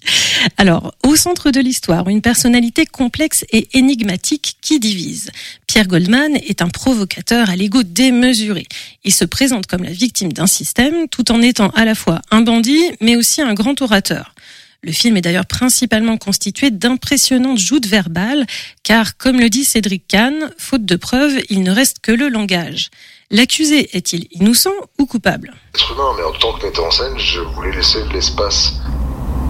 Alors, 0.56 0.92
au 1.04 1.14
centre 1.14 1.52
de 1.52 1.60
l'histoire, 1.60 2.08
une 2.08 2.20
personnalité 2.20 2.84
complexe 2.84 3.44
et 3.52 3.68
énigmatique 3.78 4.56
qui 4.60 4.80
divise. 4.80 5.30
Pierre 5.68 5.86
Goldman 5.86 6.34
est 6.36 6.60
un 6.60 6.68
provocateur 6.68 7.48
à 7.48 7.54
l'ego 7.54 7.84
démesuré. 7.84 8.66
Il 9.04 9.14
se 9.14 9.24
présente 9.24 9.66
comme 9.66 9.84
la 9.84 9.92
victime 9.92 10.32
d'un 10.32 10.48
système 10.48 11.06
tout 11.08 11.30
en 11.30 11.40
étant 11.40 11.70
à 11.70 11.84
la 11.84 11.94
fois 11.94 12.20
un 12.32 12.40
bandit 12.40 12.82
mais 13.00 13.14
aussi 13.14 13.40
un 13.40 13.54
grand 13.54 13.80
orateur. 13.82 14.34
Le 14.82 14.92
film 14.92 15.16
est 15.16 15.22
d'ailleurs 15.22 15.46
principalement 15.46 16.16
constitué 16.18 16.70
d'impressionnantes 16.70 17.58
joutes 17.58 17.86
verbales, 17.86 18.46
car, 18.84 19.16
comme 19.16 19.40
le 19.40 19.50
dit 19.50 19.64
Cédric 19.64 20.06
Kahn, 20.06 20.52
faute 20.56 20.84
de 20.84 20.94
preuves, 20.94 21.40
il 21.50 21.64
ne 21.64 21.72
reste 21.72 21.98
que 22.00 22.12
le 22.12 22.28
langage. 22.28 22.90
L'accusé 23.32 23.96
est-il 23.96 24.28
innocent 24.30 24.70
ou 24.98 25.06
coupable? 25.06 25.52
Humain, 25.90 26.12
mais 26.16 26.22
en 26.22 26.32
tant 26.32 26.52
que 26.52 26.64
metteur 26.64 26.84
en 26.84 26.90
scène, 26.92 27.18
je 27.18 27.40
voulais 27.40 27.72
laisser 27.72 27.98
l'espace 28.12 28.74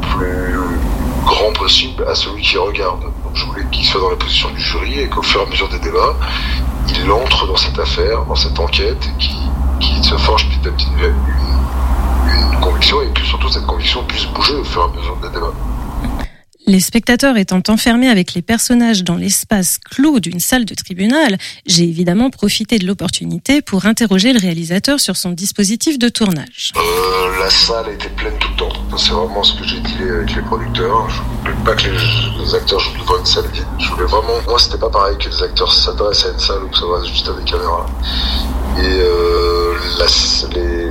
plus 0.01 0.55
grand 1.25 1.53
possible 1.53 2.05
à 2.09 2.14
celui 2.14 2.43
qui 2.43 2.57
regarde. 2.57 3.03
Donc 3.03 3.37
je 3.37 3.45
voulais 3.45 3.64
qu'il 3.71 3.85
soit 3.85 4.01
dans 4.01 4.11
la 4.11 4.17
position 4.17 4.51
du 4.51 4.61
jury 4.61 5.01
et 5.01 5.09
qu'au 5.09 5.23
fur 5.23 5.43
et 5.43 5.45
à 5.45 5.47
mesure 5.51 5.69
des 5.69 5.79
débats, 5.81 6.19
il 6.88 7.11
entre 7.11 7.47
dans 7.47 7.57
cette 7.57 7.79
affaire, 7.79 8.25
dans 8.25 8.35
cette 8.35 8.59
enquête, 8.59 9.07
qui, 9.19 9.37
qui 9.79 10.03
se 10.03 10.17
forge 10.17 10.49
petit 10.49 10.69
à 10.69 10.73
petit 10.73 10.87
une, 10.97 12.55
une 12.55 12.61
conviction 12.61 13.03
et 13.03 13.11
surtout 13.29 13.51
cette 13.51 13.67
conviction 13.67 14.05
puisse 14.05 14.25
bouger 14.27 14.55
au 14.55 14.64
fur 14.64 14.83
et 14.83 14.85
à 14.85 14.97
mesure 14.99 15.17
des 15.21 15.29
débats. 15.29 15.53
Les 16.67 16.81
spectateurs 16.81 17.38
étant 17.38 17.62
enfermés 17.69 18.11
avec 18.11 18.35
les 18.35 18.43
personnages 18.43 19.03
dans 19.03 19.17
l'espace 19.17 19.79
clos 19.79 20.21
d'une 20.21 20.38
salle 20.38 20.67
de 20.67 20.75
tribunal, 20.75 21.38
j'ai 21.64 21.85
évidemment 21.85 22.29
profité 22.29 22.79
de 22.79 22.87
l'opportunité 22.87 23.62
pour 23.62 23.87
interroger 23.87 24.35
le 24.35 24.38
réalisateur 24.38 25.01
sur 25.01 25.17
son 25.17 25.31
dispositif 25.31 25.99
de 25.99 26.11
tournage. 26.11 26.73
Euh, 26.77 27.38
la 27.41 27.49
salle 27.49 27.88
était 27.95 28.11
pleine 28.11 28.37
tout 28.38 28.51
le 28.51 28.57
temps. 28.57 28.99
C'est 28.99 29.12
vraiment 29.12 29.43
ce 29.43 29.59
que 29.59 29.67
j'ai 29.67 29.81
dit 29.81 30.03
avec 30.03 30.35
les 30.35 30.43
producteurs. 30.43 31.09
Je 31.09 31.51
voulais 31.51 31.64
pas 31.64 31.75
que 31.75 31.88
les, 31.88 32.55
acteurs 32.55 32.81
jouent 32.81 32.99
devant 32.99 33.19
une 33.19 33.25
salle 33.25 33.47
vide. 33.51 33.64
Je 33.79 33.88
voulais 33.88 34.05
vraiment. 34.05 34.38
Moi, 34.47 34.59
c'était 34.59 34.77
pas 34.77 34.91
pareil 34.91 35.17
que 35.17 35.31
les 35.31 35.43
acteurs 35.43 35.73
s'adressent 35.73 36.27
à 36.27 36.33
une 36.33 36.38
salle 36.38 36.64
ou 36.64 36.69
que 36.69 36.77
ça 36.77 36.85
va 36.85 37.03
juste 37.03 37.29
avec 37.29 37.47
caméra. 37.47 37.87
Et 38.77 38.83
euh, 38.83 39.75
les, 40.55 40.88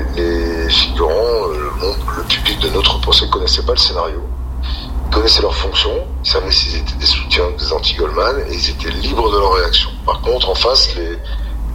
les, 0.68 0.74
figurants, 0.74 1.50
euh, 1.50 1.72
le, 2.18 2.24
public 2.24 2.60
de 2.60 2.70
notre 2.70 3.00
procès 3.00 3.26
connaissait 3.30 3.64
pas 3.64 3.74
le 3.74 3.78
scénario 3.80 4.22
connaissaient 5.12 5.42
leur 5.42 5.56
fonction, 5.56 5.92
ils 6.22 6.30
savaient 6.30 6.52
s'ils 6.52 6.76
étaient 6.76 6.98
des 7.00 7.06
soutiens 7.06 7.46
des 7.58 7.72
anti-Goldman 7.72 8.42
et 8.50 8.54
ils 8.54 8.70
étaient 8.72 8.90
libres 8.90 9.32
de 9.32 9.38
leur 9.38 9.54
réaction. 9.54 9.90
Par 10.06 10.20
contre, 10.20 10.50
en 10.50 10.56
face, 10.56 10.90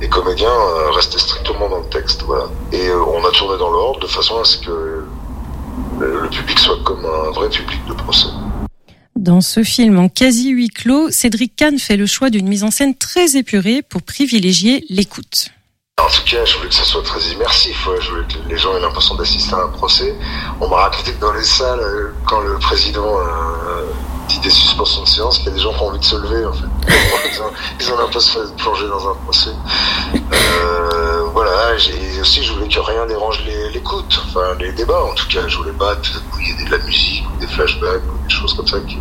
les, 0.01 0.09
comédiens 0.09 0.49
euh, 0.49 0.91
restaient 0.91 1.19
strictement 1.19 1.71
dans 1.71 1.79
le 1.79 1.89
texte. 1.89 2.25
Et 2.73 2.89
euh, 2.89 3.03
on 3.03 3.25
a 3.25 3.31
tourné 3.31 3.57
dans 3.59 3.71
l'ordre 3.71 4.01
de 4.01 4.07
façon 4.07 4.39
à 4.39 4.45
ce 4.45 4.59
que 4.59 5.05
le 5.99 6.29
public 6.29 6.59
soit 6.59 6.83
comme 6.85 7.07
un 7.07 7.31
vrai 7.31 7.49
public 7.49 7.81
de 7.87 7.95
procès. 7.95 8.29
Dans 9.17 9.41
ce 9.41 9.63
film 9.63 9.99
en 9.99 10.09
quasi 10.09 10.51
huis 10.51 10.69
clos, 10.69 11.11
Cédric 11.11 11.57
Kahn 11.57 11.79
fait 11.79 11.97
le 11.97 12.07
choix 12.07 12.29
d'une 12.29 12.49
mise 12.49 12.65
en 12.65 12.71
scène 12.71 12.95
très 12.95 13.37
épurée 13.37 13.81
pour 13.83 14.03
privilégier 14.03 14.85
l'écoute. 14.91 15.51
En 16.01 16.09
tout 16.09 16.23
cas, 16.25 16.45
je 16.45 16.57
voulais 16.57 16.71
que 16.71 16.75
ça 16.75 16.85
soit 16.85 17.03
très 17.03 17.21
immersif. 17.21 17.87
ouais. 17.87 18.01
Je 18.01 18.11
voulais 18.11 18.25
que 18.25 18.49
les 18.49 18.57
gens 18.57 18.75
aient 18.77 18.81
l'impression 18.81 19.15
d'assister 19.15 19.55
à 19.55 19.65
un 19.65 19.69
procès. 19.69 20.17
On 20.61 20.69
m'a 20.69 20.77
raconté 20.77 21.13
que 21.13 21.21
dans 21.21 21.33
les 21.33 21.45
salles, 21.45 21.81
euh, 21.81 22.15
quand 22.27 22.41
le 22.41 22.59
président 22.59 23.19
euh, 23.19 23.85
dit 24.27 24.41
des 24.41 24.51
suspensions 24.51 25.03
de 25.03 25.09
séance, 25.09 25.39
qu'il 25.39 25.49
y 25.49 25.51
a 25.51 25.55
des 25.55 25.61
gens 25.61 25.73
qui 25.75 25.83
ont 25.83 25.89
envie 25.89 25.99
de 25.99 26.05
se 26.05 26.17
lever. 26.17 26.47
En 26.47 26.53
fait. 26.55 26.67
Ils 27.81 27.93
ont, 27.93 27.99
l'impression 27.99 28.41
d'être 28.43 28.57
plongés 28.57 28.89
dans 28.89 29.11
un 29.11 29.15
procès. 29.15 29.51
Euh, 30.15 31.25
voilà. 31.35 31.75
Et 31.75 32.21
aussi, 32.21 32.43
je 32.43 32.53
voulais 32.55 32.69
que 32.69 32.81
rien 32.81 33.07
dérange 33.07 33.45
l'écoute, 33.73 34.23
enfin 34.27 34.55
les 34.59 34.73
débats. 34.73 35.05
En 35.05 35.15
tout 35.15 35.29
cas, 35.29 35.47
je 35.47 35.59
voulais 35.59 35.73
pas 35.73 35.97
qu'il 35.97 36.47
y 36.47 36.51
ait 36.51 36.65
de 36.65 36.71
la 36.71 36.79
musique 36.85 37.25
ou 37.35 37.39
des 37.39 37.47
flashbacks 37.47 38.03
ou 38.03 38.27
des 38.27 38.35
choses 38.35 38.55
comme 38.55 38.67
ça 38.67 38.81
qui, 38.81 38.99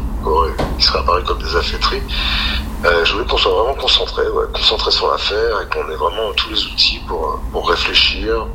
qui 0.77 0.85
seraient 0.85 0.99
apparues 0.99 1.23
comme 1.23 1.41
des 1.41 1.55
affaîtries. 1.55 2.03
Euh, 2.85 3.05
je 3.05 3.13
voulais 3.13 3.25
qu'on 3.25 3.37
soit 3.37 3.53
vraiment 3.53 3.75
concentré, 3.75 4.27
ouais, 4.27 4.45
concentré 4.53 4.91
sur 4.91 5.11
l'affaire 5.11 5.61
et 5.61 5.69
qu'on 5.73 5.89
ait 5.91 5.95
vraiment 5.95 6.33
tous 6.35 6.49
les 6.49 6.65
outils 6.65 6.99
pour, 7.07 7.25
euh, 7.25 7.39
pour 7.51 7.69
réfléchir. 7.69 8.47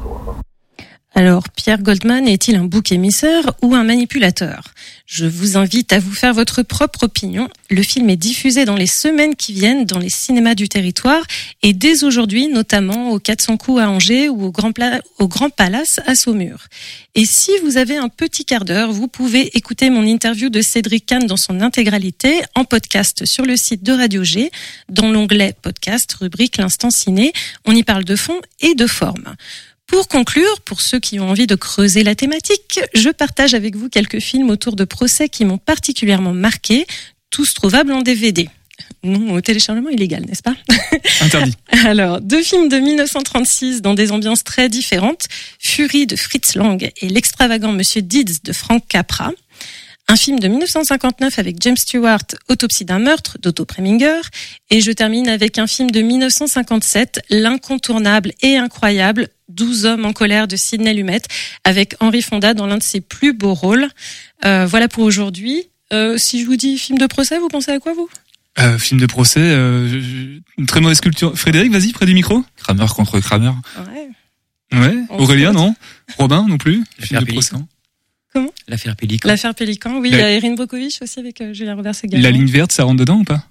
Alors, 1.18 1.48
Pierre 1.48 1.80
Goldman 1.80 2.28
est-il 2.28 2.56
un 2.56 2.66
bouc 2.66 2.92
émissaire 2.92 3.54
ou 3.62 3.74
un 3.74 3.84
manipulateur? 3.84 4.74
Je 5.06 5.24
vous 5.24 5.56
invite 5.56 5.94
à 5.94 5.98
vous 5.98 6.12
faire 6.12 6.34
votre 6.34 6.62
propre 6.62 7.04
opinion. 7.04 7.48
Le 7.70 7.82
film 7.82 8.10
est 8.10 8.18
diffusé 8.18 8.66
dans 8.66 8.76
les 8.76 8.86
semaines 8.86 9.34
qui 9.34 9.54
viennent 9.54 9.86
dans 9.86 9.98
les 9.98 10.10
cinémas 10.10 10.54
du 10.54 10.68
territoire 10.68 11.22
et 11.62 11.72
dès 11.72 12.04
aujourd'hui, 12.04 12.48
notamment 12.48 13.12
au 13.12 13.18
400 13.18 13.56
coups 13.56 13.80
à 13.80 13.88
Angers 13.88 14.28
ou 14.28 14.44
au 14.44 14.50
Grand, 14.50 14.72
au 15.18 15.26
Grand 15.26 15.48
Palace 15.48 16.00
à 16.04 16.14
Saumur. 16.14 16.66
Et 17.14 17.24
si 17.24 17.52
vous 17.64 17.78
avez 17.78 17.96
un 17.96 18.10
petit 18.10 18.44
quart 18.44 18.66
d'heure, 18.66 18.92
vous 18.92 19.08
pouvez 19.08 19.56
écouter 19.56 19.88
mon 19.88 20.02
interview 20.06 20.50
de 20.50 20.60
Cédric 20.60 21.06
Kahn 21.06 21.26
dans 21.26 21.38
son 21.38 21.62
intégralité 21.62 22.42
en 22.54 22.66
podcast 22.66 23.24
sur 23.24 23.46
le 23.46 23.56
site 23.56 23.82
de 23.82 23.92
Radio 23.94 24.22
G, 24.22 24.50
dans 24.90 25.10
l'onglet 25.10 25.54
podcast, 25.62 26.12
rubrique 26.20 26.58
l'instant 26.58 26.90
ciné. 26.90 27.32
On 27.64 27.74
y 27.74 27.84
parle 27.84 28.04
de 28.04 28.16
fond 28.16 28.38
et 28.60 28.74
de 28.74 28.86
forme. 28.86 29.34
Pour 29.86 30.08
conclure, 30.08 30.60
pour 30.62 30.80
ceux 30.80 30.98
qui 30.98 31.20
ont 31.20 31.30
envie 31.30 31.46
de 31.46 31.54
creuser 31.54 32.02
la 32.02 32.14
thématique, 32.14 32.80
je 32.94 33.08
partage 33.10 33.54
avec 33.54 33.76
vous 33.76 33.88
quelques 33.88 34.18
films 34.18 34.50
autour 34.50 34.74
de 34.74 34.84
procès 34.84 35.28
qui 35.28 35.44
m'ont 35.44 35.58
particulièrement 35.58 36.32
marqué, 36.32 36.86
tous 37.30 37.54
trouvables 37.54 37.92
en 37.92 38.02
DVD. 38.02 38.48
Non 39.04 39.34
au 39.34 39.40
téléchargement 39.40 39.88
illégal, 39.88 40.24
n'est-ce 40.26 40.42
pas? 40.42 40.56
Interdit. 41.20 41.54
Alors, 41.84 42.20
deux 42.20 42.42
films 42.42 42.68
de 42.68 42.78
1936 42.78 43.80
dans 43.80 43.94
des 43.94 44.10
ambiances 44.10 44.42
très 44.42 44.68
différentes, 44.68 45.26
Fury 45.60 46.06
de 46.06 46.16
Fritz 46.16 46.56
Lang 46.56 46.90
et 47.00 47.08
l'extravagant 47.08 47.72
Monsieur 47.72 48.02
Deeds 48.02 48.40
de 48.42 48.52
Frank 48.52 48.82
Capra. 48.88 49.30
Un 50.08 50.14
film 50.14 50.38
de 50.38 50.46
1959 50.46 51.38
avec 51.40 51.56
James 51.60 51.76
Stewart, 51.76 52.22
Autopsie 52.48 52.84
d'un 52.84 53.00
meurtre 53.00 53.38
d'Otto 53.42 53.64
Preminger. 53.64 54.20
Et 54.70 54.80
je 54.80 54.92
termine 54.92 55.28
avec 55.28 55.58
un 55.58 55.66
film 55.66 55.90
de 55.90 56.00
1957, 56.00 57.22
l'incontournable 57.28 58.32
et 58.40 58.56
incroyable 58.56 59.28
12 59.48 59.84
hommes 59.84 60.04
en 60.04 60.12
colère 60.12 60.46
de 60.46 60.54
Sidney 60.54 60.94
Lumet, 60.94 61.22
avec 61.64 61.96
Henri 61.98 62.22
Fonda 62.22 62.54
dans 62.54 62.66
l'un 62.66 62.78
de 62.78 62.84
ses 62.84 63.00
plus 63.00 63.32
beaux 63.32 63.54
rôles. 63.54 63.88
Euh, 64.44 64.64
voilà 64.66 64.86
pour 64.86 65.02
aujourd'hui. 65.02 65.70
Euh, 65.92 66.18
si 66.18 66.40
je 66.40 66.46
vous 66.46 66.56
dis 66.56 66.78
film 66.78 66.98
de 66.98 67.06
procès, 67.06 67.38
vous 67.38 67.48
pensez 67.48 67.72
à 67.72 67.80
quoi 67.80 67.92
vous? 67.92 68.08
Euh, 68.58 68.78
film 68.78 69.00
de 69.00 69.06
procès, 69.06 69.40
euh, 69.40 70.40
une 70.56 70.66
très 70.66 70.80
mauvaise 70.80 71.00
culture. 71.00 71.36
Frédéric, 71.36 71.72
vas-y, 71.72 71.92
près 71.92 72.06
du 72.06 72.14
micro. 72.14 72.44
Kramer 72.56 72.86
contre 72.94 73.18
Kramer. 73.20 73.52
Ouais. 73.78 74.78
Ouais. 74.78 74.96
On 75.10 75.18
Aurélien, 75.18 75.52
non? 75.52 75.74
Robin, 76.16 76.46
non 76.48 76.58
plus 76.58 76.84
Film 76.98 77.20
de 77.20 77.26
procès. 77.26 77.56
Comment 78.36 78.52
L'affaire 78.68 78.96
Pélican. 78.96 79.28
L'affaire 79.30 79.54
Pélican, 79.54 79.96
oui, 79.98 80.10
il 80.12 80.16
La- 80.18 80.20
y 80.20 80.22
a 80.24 80.30
Erin 80.32 80.52
Brockovich 80.52 81.00
aussi 81.00 81.18
avec 81.20 81.40
euh, 81.40 81.54
Julien 81.54 81.74
Robert 81.74 81.94
Segal. 81.94 82.20
La 82.20 82.30
ligne 82.30 82.44
verte, 82.44 82.70
ça 82.70 82.84
rentre 82.84 82.98
dedans 82.98 83.16
ou 83.20 83.24
pas? 83.24 83.42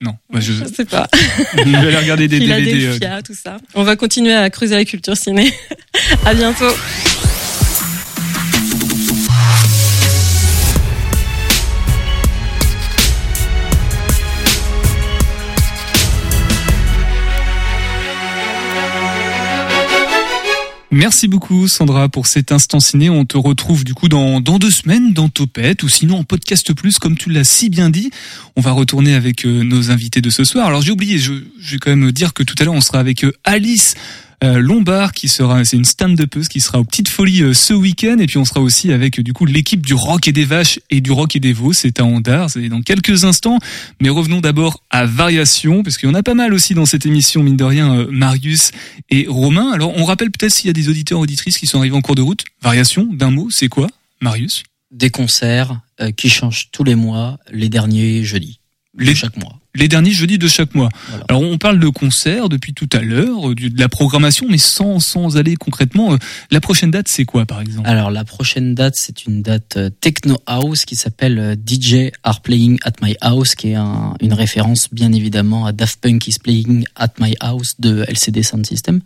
Non. 0.00 0.16
Bah, 0.32 0.40
je... 0.40 0.52
Je 0.52 0.64
sais 0.64 0.84
pas. 0.84 1.06
je 1.56 1.62
vais 1.62 1.76
aller 1.76 1.96
regarder 1.96 2.26
des 2.26 2.40
DVD. 2.40 2.86
euh, 3.04 3.22
tout 3.22 3.34
ça. 3.34 3.58
On 3.74 3.84
va 3.84 3.94
continuer 3.94 4.34
à 4.34 4.50
creuser 4.50 4.74
la 4.74 4.84
culture 4.84 5.16
ciné. 5.16 5.52
à 6.26 6.34
bientôt. 6.34 6.72
Merci 20.92 21.28
beaucoup 21.28 21.68
Sandra 21.68 22.08
pour 22.08 22.26
cet 22.26 22.50
instant 22.50 22.80
ciné. 22.80 23.10
On 23.10 23.24
te 23.24 23.36
retrouve 23.36 23.84
du 23.84 23.94
coup 23.94 24.08
dans, 24.08 24.40
dans 24.40 24.58
deux 24.58 24.72
semaines 24.72 25.12
dans 25.12 25.28
Topette 25.28 25.84
ou 25.84 25.88
sinon 25.88 26.18
en 26.18 26.24
podcast 26.24 26.74
plus 26.74 26.98
comme 26.98 27.16
tu 27.16 27.30
l'as 27.30 27.44
si 27.44 27.70
bien 27.70 27.90
dit. 27.90 28.10
On 28.56 28.60
va 28.60 28.72
retourner 28.72 29.14
avec 29.14 29.46
euh, 29.46 29.62
nos 29.62 29.92
invités 29.92 30.20
de 30.20 30.30
ce 30.30 30.42
soir. 30.42 30.66
Alors 30.66 30.82
j'ai 30.82 30.90
oublié, 30.90 31.18
je, 31.18 31.32
je 31.60 31.72
vais 31.72 31.78
quand 31.78 31.94
même 31.94 32.10
dire 32.10 32.34
que 32.34 32.42
tout 32.42 32.56
à 32.58 32.64
l'heure 32.64 32.74
on 32.74 32.80
sera 32.80 32.98
avec 32.98 33.22
euh, 33.22 33.32
Alice 33.44 33.94
Lombard 34.42 35.12
qui 35.12 35.28
sera, 35.28 35.64
c'est 35.64 35.76
une 35.76 35.84
stand-upeuse 35.84 36.48
qui 36.48 36.60
sera 36.60 36.80
aux 36.80 36.84
Petites 36.84 37.08
Folies 37.08 37.42
euh, 37.42 37.52
ce 37.52 37.74
week-end 37.74 38.16
et 38.18 38.26
puis 38.26 38.38
on 38.38 38.44
sera 38.46 38.60
aussi 38.60 38.90
avec 38.90 39.18
euh, 39.18 39.22
du 39.22 39.32
coup 39.34 39.44
l'équipe 39.44 39.84
du 39.84 39.92
Rock 39.92 40.28
et 40.28 40.32
des 40.32 40.46
Vaches 40.46 40.80
et 40.88 41.00
du 41.02 41.12
Rock 41.12 41.36
et 41.36 41.40
des 41.40 41.52
Veaux. 41.52 41.72
C'est 41.74 42.00
à 42.00 42.04
Ondar, 42.04 42.48
c'est 42.48 42.68
dans 42.70 42.80
quelques 42.80 43.24
instants. 43.24 43.58
Mais 44.00 44.08
revenons 44.08 44.40
d'abord 44.40 44.82
à 44.88 45.04
Variation 45.04 45.82
parce 45.82 45.98
qu'il 45.98 46.08
y 46.08 46.12
en 46.12 46.14
a 46.14 46.22
pas 46.22 46.34
mal 46.34 46.54
aussi 46.54 46.72
dans 46.74 46.86
cette 46.86 47.04
émission 47.04 47.42
mine 47.42 47.56
de 47.58 47.64
rien. 47.64 47.94
euh, 47.94 48.06
Marius 48.10 48.70
et 49.10 49.26
Romain. 49.28 49.72
Alors 49.72 49.92
on 49.96 50.04
rappelle 50.04 50.30
peut-être 50.30 50.52
s'il 50.52 50.66
y 50.68 50.70
a 50.70 50.74
des 50.74 50.88
auditeurs 50.88 51.20
auditrices 51.20 51.58
qui 51.58 51.66
sont 51.66 51.78
arrivés 51.78 51.96
en 51.96 52.00
cours 52.00 52.14
de 52.14 52.22
route. 52.22 52.44
Variation 52.62 53.04
d'un 53.12 53.30
mot, 53.30 53.48
c'est 53.50 53.68
quoi, 53.68 53.88
Marius? 54.22 54.62
Des 54.90 55.10
concerts 55.10 55.80
euh, 56.00 56.10
qui 56.12 56.30
changent 56.30 56.68
tous 56.72 56.82
les 56.82 56.94
mois, 56.94 57.38
les 57.52 57.68
derniers 57.68 58.24
jeudis 58.24 58.58
Les- 58.96 59.14
chaque 59.14 59.36
mois. 59.36 59.59
Les 59.80 59.88
derniers 59.88 60.12
jeudis 60.12 60.36
de 60.38 60.46
chaque 60.46 60.74
mois. 60.74 60.90
Voilà. 61.08 61.24
Alors 61.30 61.42
on 61.42 61.56
parle 61.56 61.78
de 61.80 61.88
concerts 61.88 62.50
depuis 62.50 62.74
tout 62.74 62.88
à 62.92 62.98
l'heure, 63.00 63.54
de 63.54 63.80
la 63.80 63.88
programmation, 63.88 64.46
mais 64.50 64.58
sans 64.58 65.00
sans 65.00 65.38
aller 65.38 65.56
concrètement. 65.56 66.12
euh, 66.12 66.16
La 66.50 66.60
prochaine 66.60 66.90
date, 66.90 67.08
c'est 67.08 67.24
quoi 67.24 67.46
par 67.46 67.62
exemple? 67.62 67.88
Alors 67.88 68.10
la 68.10 68.24
prochaine 68.24 68.74
date, 68.74 68.94
c'est 68.96 69.24
une 69.24 69.40
date 69.40 69.78
euh, 69.78 69.88
techno 70.00 70.36
house 70.46 70.84
qui 70.84 70.96
s'appelle 70.96 71.38
euh, 71.38 71.54
DJ 71.56 72.12
Are 72.24 72.42
Playing 72.42 72.78
at 72.84 72.92
My 73.02 73.16
House, 73.22 73.54
qui 73.54 73.68
est 73.70 73.74
un- 73.74 74.14
une 74.20 74.34
référence 74.34 74.88
bien 74.92 75.12
évidemment 75.12 75.64
à 75.64 75.72
Daft 75.72 75.98
Punk 76.00 76.28
is 76.28 76.36
Playing 76.42 76.84
at 76.96 77.12
My 77.18 77.34
House 77.40 77.76
de 77.78 78.04
LCD 78.06 78.42
Sound 78.42 78.66
System, 78.66 79.00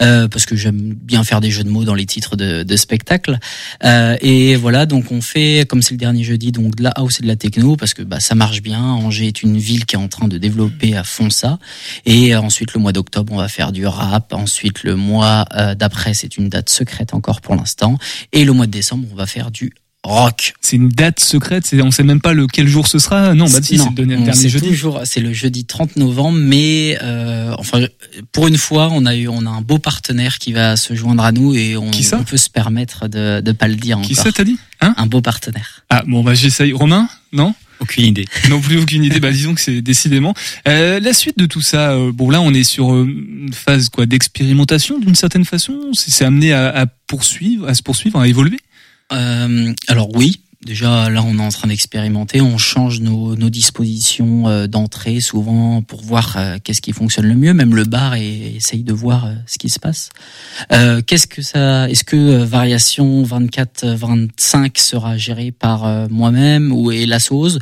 euh, 0.00 0.26
parce 0.26 0.44
que 0.44 0.56
j'aime 0.56 0.94
bien 1.00 1.22
faire 1.22 1.40
des 1.40 1.52
jeux 1.52 1.62
de 1.62 1.70
mots 1.70 1.84
dans 1.84 1.94
les 1.94 2.06
titres 2.06 2.34
de, 2.34 2.64
de 2.64 2.76
spectacles. 2.76 3.38
Euh, 3.84 4.16
et 4.22 4.56
voilà, 4.56 4.86
donc 4.86 5.12
on 5.12 5.20
fait 5.20 5.66
comme 5.68 5.82
c'est 5.82 5.92
le 5.94 5.98
dernier 5.98 6.24
jeudi, 6.24 6.50
donc 6.50 6.74
de 6.74 6.82
la 6.82 6.90
house 6.90 7.20
et 7.20 7.22
de 7.22 7.28
la 7.28 7.36
techno, 7.36 7.76
parce 7.76 7.94
que 7.94 8.02
bah, 8.02 8.18
ça 8.18 8.34
marche 8.34 8.60
bien. 8.60 8.82
Angers 8.82 9.28
est 9.28 9.42
une 9.42 9.56
ville 9.58 9.84
qui 9.86 9.94
est 9.94 9.98
en 9.98 10.08
train 10.08 10.15
de 10.24 10.38
développer 10.38 10.96
à 10.96 11.04
fond 11.04 11.30
ça. 11.30 11.58
Et 12.04 12.34
euh, 12.34 12.40
ensuite 12.40 12.74
le 12.74 12.80
mois 12.80 12.92
d'octobre, 12.92 13.32
on 13.32 13.36
va 13.38 13.48
faire 13.48 13.72
du 13.72 13.86
rap. 13.86 14.32
Ensuite 14.32 14.82
le 14.82 14.96
mois 14.96 15.44
euh, 15.54 15.74
d'après, 15.74 16.14
c'est 16.14 16.36
une 16.36 16.48
date 16.48 16.70
secrète 16.70 17.14
encore 17.14 17.40
pour 17.40 17.54
l'instant. 17.54 17.98
Et 18.32 18.44
le 18.44 18.52
mois 18.52 18.66
de 18.66 18.72
décembre, 18.72 19.06
on 19.12 19.14
va 19.16 19.26
faire 19.26 19.50
du 19.50 19.72
rock. 20.02 20.54
C'est 20.60 20.76
une 20.76 20.88
date 20.88 21.18
secrète, 21.18 21.64
on 21.82 21.90
sait 21.90 22.04
même 22.04 22.20
pas 22.20 22.32
le 22.32 22.46
quel 22.46 22.68
jour 22.68 22.86
ce 22.86 23.00
sera. 23.00 23.34
Non, 23.34 23.46
bah 23.46 23.58
si, 23.60 23.76
c'est 23.76 23.88
le 23.88 24.06
dernier, 24.06 24.32
jeudi. 24.48 24.80
c'est 25.04 25.18
le 25.20 25.32
jeudi 25.32 25.64
30 25.64 25.96
novembre, 25.96 26.38
mais 26.40 26.96
euh, 27.02 27.52
enfin 27.58 27.84
pour 28.30 28.46
une 28.46 28.56
fois, 28.56 28.88
on 28.92 29.04
a 29.04 29.16
eu, 29.16 29.26
on 29.26 29.44
a 29.46 29.50
un 29.50 29.62
beau 29.62 29.78
partenaire 29.78 30.38
qui 30.38 30.52
va 30.52 30.76
se 30.76 30.94
joindre 30.94 31.24
à 31.24 31.32
nous 31.32 31.56
et 31.56 31.76
on, 31.76 31.90
Qui 31.90 32.04
ça? 32.04 32.18
on 32.20 32.24
peut 32.24 32.36
se 32.36 32.48
permettre 32.48 33.08
de 33.08 33.40
de 33.40 33.52
pas 33.52 33.66
le 33.66 33.74
dire 33.74 34.00
Qui 34.00 34.12
encore. 34.12 34.24
ça 34.26 34.32
t'as 34.32 34.44
dit? 34.44 34.58
Hein? 34.80 34.94
Un 34.96 35.06
beau 35.06 35.20
partenaire. 35.20 35.82
Ah 35.90 36.04
bon 36.06 36.22
bah 36.22 36.34
j'essaye. 36.34 36.72
Romain? 36.72 37.08
Non? 37.32 37.52
Aucune 37.80 38.04
idée. 38.06 38.24
non 38.48 38.60
plus 38.60 38.78
aucune 38.78 39.04
idée. 39.04 39.20
Bah 39.20 39.30
disons 39.30 39.54
que 39.54 39.60
c'est 39.60 39.82
décidément 39.82 40.34
Euh, 40.66 40.98
la 41.00 41.12
suite 41.12 41.38
de 41.38 41.46
tout 41.46 41.60
ça. 41.62 41.92
euh, 41.92 42.12
bon 42.12 42.30
là 42.30 42.40
on 42.40 42.52
est 42.54 42.64
sur 42.64 42.92
euh, 42.94 43.04
une 43.04 43.52
phase 43.52 43.88
quoi 43.88 44.06
d'expérimentation 44.06 44.98
d'une 44.98 45.14
certaine 45.14 45.44
façon. 45.44 45.78
C'est 45.92 46.24
amené 46.24 46.52
à, 46.52 46.68
à 46.68 46.86
poursuivre, 46.86 47.68
à 47.68 47.74
se 47.74 47.82
poursuivre, 47.82 48.18
à 48.20 48.26
évoluer? 48.28 48.58
Euh, 49.12 49.72
alors 49.88 50.14
oui, 50.16 50.40
déjà 50.64 51.10
là 51.10 51.22
on 51.22 51.38
est 51.38 51.42
en 51.42 51.48
train 51.48 51.68
d'expérimenter, 51.68 52.40
on 52.40 52.58
change 52.58 53.00
nos, 53.00 53.34
dispositions 53.50 54.48
euh, 54.48 54.66
d'entrée 54.66 55.20
souvent 55.20 55.82
pour 55.82 56.02
voir 56.02 56.34
euh, 56.36 56.58
qu'est-ce 56.62 56.80
qui 56.80 56.92
fonctionne 56.92 57.26
le 57.26 57.34
mieux. 57.34 57.54
Même 57.54 57.74
le 57.74 57.84
bar 57.84 58.14
et, 58.14 58.56
essaye 58.56 58.82
de 58.82 58.92
voir 58.92 59.26
euh, 59.26 59.32
ce 59.46 59.58
qui 59.58 59.68
se 59.68 59.78
passe. 59.78 60.10
Euh, 60.72 61.00
qu'est-ce 61.06 61.26
que 61.26 61.42
ça 61.42 61.88
Est-ce 61.88 62.04
que 62.04 62.42
variation 62.42 63.22
24-25 63.22 64.78
sera 64.78 65.16
gérée 65.16 65.52
par 65.52 66.08
moi-même 66.10 66.72
ou 66.72 66.90
et 66.90 67.06
la 67.06 67.20
sauce? 67.20 67.58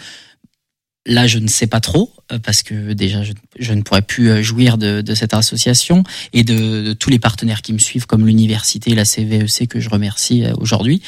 Là, 1.07 1.27
je 1.27 1.39
ne 1.39 1.49
sais 1.49 1.67
pas 1.67 1.81
trop 1.81 2.13
euh, 2.33 2.39
parce 2.39 2.63
que 2.63 2.95
déjà, 2.95 3.23
je, 3.59 3.73
ne 3.73 3.83
pourrais 3.83 4.03
plus 4.03 4.31
euh, 4.31 4.43
jouir 4.43 4.79
de, 4.79 5.03
cette 5.15 5.35
association 5.35 6.03
et 6.33 6.45
de, 6.45 6.95
tous 6.95 7.11
les 7.11 7.19
partenaires 7.19 7.61
qui 7.61 7.75
me 7.75 7.79
suivent, 7.79 8.07
comme 8.07 8.27
l'université, 8.27 8.95
la 8.95 9.05
CVEC 9.05 9.69
que 9.69 9.81
je 9.81 9.91
remercie 9.91 10.45
euh, 10.45 10.55
aujourd'hui, 10.57 11.03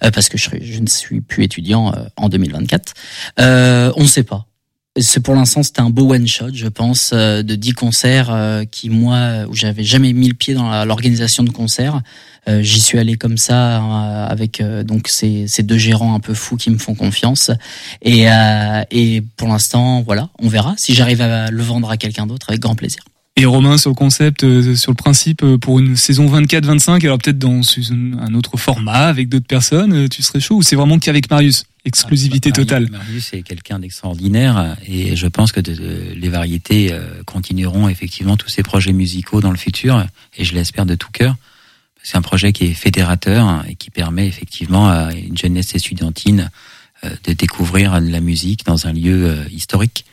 parce 0.00 0.28
que 0.28 0.36
je, 0.36 0.80
ne 0.80 0.88
suis 0.88 1.20
plus 1.20 1.44
étudiant 1.44 1.92
en 2.16 2.28
2024. 2.28 2.94
Euh, 3.38 3.92
on 3.96 4.02
ne 4.02 4.08
sait 4.08 4.24
pas. 4.24 4.46
C'est 4.98 5.20
pour 5.20 5.34
l'instant, 5.34 5.62
c'était 5.62 5.82
un 5.82 5.90
beau 5.90 6.14
one 6.14 6.26
shot, 6.26 6.54
je 6.54 6.68
pense, 6.68 7.10
euh, 7.12 7.42
de 7.42 7.54
10 7.54 7.72
concerts 7.74 8.30
euh, 8.30 8.64
qui 8.64 8.88
moi, 8.88 9.44
où 9.48 9.54
j'avais 9.54 9.84
jamais 9.84 10.14
mis 10.14 10.28
le 10.28 10.34
pied 10.34 10.54
dans 10.54 10.84
l'organisation 10.86 11.42
de 11.42 11.50
concerts. 11.50 12.00
Euh, 12.48 12.62
J'y 12.62 12.80
suis 12.80 12.98
allé 12.98 13.16
comme 13.16 13.36
ça 13.36 14.24
avec 14.26 14.62
donc 14.84 15.08
ces, 15.08 15.48
ces 15.48 15.62
deux 15.62 15.76
gérants 15.76 16.14
un 16.14 16.20
peu 16.20 16.32
fous 16.32 16.56
qui 16.56 16.70
me 16.70 16.78
font 16.78 16.94
confiance. 16.94 17.50
Et, 18.02 18.26
et 18.90 19.22
pour 19.36 19.48
l'instant, 19.48 20.02
voilà, 20.02 20.30
on 20.38 20.48
verra. 20.48 20.74
Si 20.76 20.94
j'arrive 20.94 21.20
à 21.20 21.50
le 21.50 21.62
vendre 21.62 21.90
à 21.90 21.96
quelqu'un 21.96 22.26
d'autre, 22.26 22.46
avec 22.48 22.60
grand 22.60 22.74
plaisir. 22.74 23.02
Et 23.36 23.44
Romain, 23.44 23.76
sur 23.76 23.90
le 23.90 23.96
concept, 23.96 24.40
sur 24.76 24.92
le 24.92 24.96
principe, 24.96 25.44
pour 25.56 25.78
une 25.78 25.96
saison 25.96 26.26
24-25, 26.26 27.04
alors 27.04 27.18
peut-être 27.18 27.38
dans 27.38 27.60
un 27.92 28.34
autre 28.34 28.56
format, 28.56 29.08
avec 29.08 29.28
d'autres 29.28 29.46
personnes, 29.46 30.08
tu 30.08 30.22
serais 30.22 30.40
chaud 30.40 30.56
ou 30.56 30.62
c'est 30.62 30.76
vraiment 30.76 30.98
qu'avec 30.98 31.28
Marius? 31.28 31.64
Exclusivité 31.86 32.50
Marius- 32.50 32.66
totale. 32.66 32.88
Marius 32.90 33.32
est 33.32 33.42
quelqu'un 33.42 33.78
d'extraordinaire 33.78 34.76
et 34.86 35.16
je 35.16 35.26
pense 35.28 35.52
que 35.52 35.60
de- 35.60 35.72
de- 35.74 36.12
les 36.14 36.28
variétés 36.28 36.92
euh, 36.92 37.22
continueront 37.24 37.88
effectivement 37.88 38.36
tous 38.36 38.48
ces 38.48 38.62
projets 38.62 38.92
musicaux 38.92 39.40
dans 39.40 39.50
le 39.52 39.56
futur 39.56 40.04
et 40.36 40.44
je 40.44 40.54
l'espère 40.54 40.84
de 40.84 40.94
tout 40.96 41.10
cœur. 41.12 41.36
C'est 42.02 42.16
un 42.16 42.22
projet 42.22 42.52
qui 42.52 42.64
est 42.66 42.74
fédérateur 42.74 43.64
et 43.68 43.74
qui 43.76 43.90
permet 43.90 44.26
effectivement 44.28 44.88
à 44.88 45.12
une 45.12 45.36
jeunesse 45.38 45.74
estudiantine 45.74 46.50
euh, 47.04 47.10
de 47.24 47.32
découvrir 47.32 48.00
de 48.00 48.08
la 48.08 48.20
musique 48.20 48.64
dans 48.66 48.86
un 48.86 48.92
lieu 48.92 49.24
euh, 49.26 49.44
historique. 49.50 50.04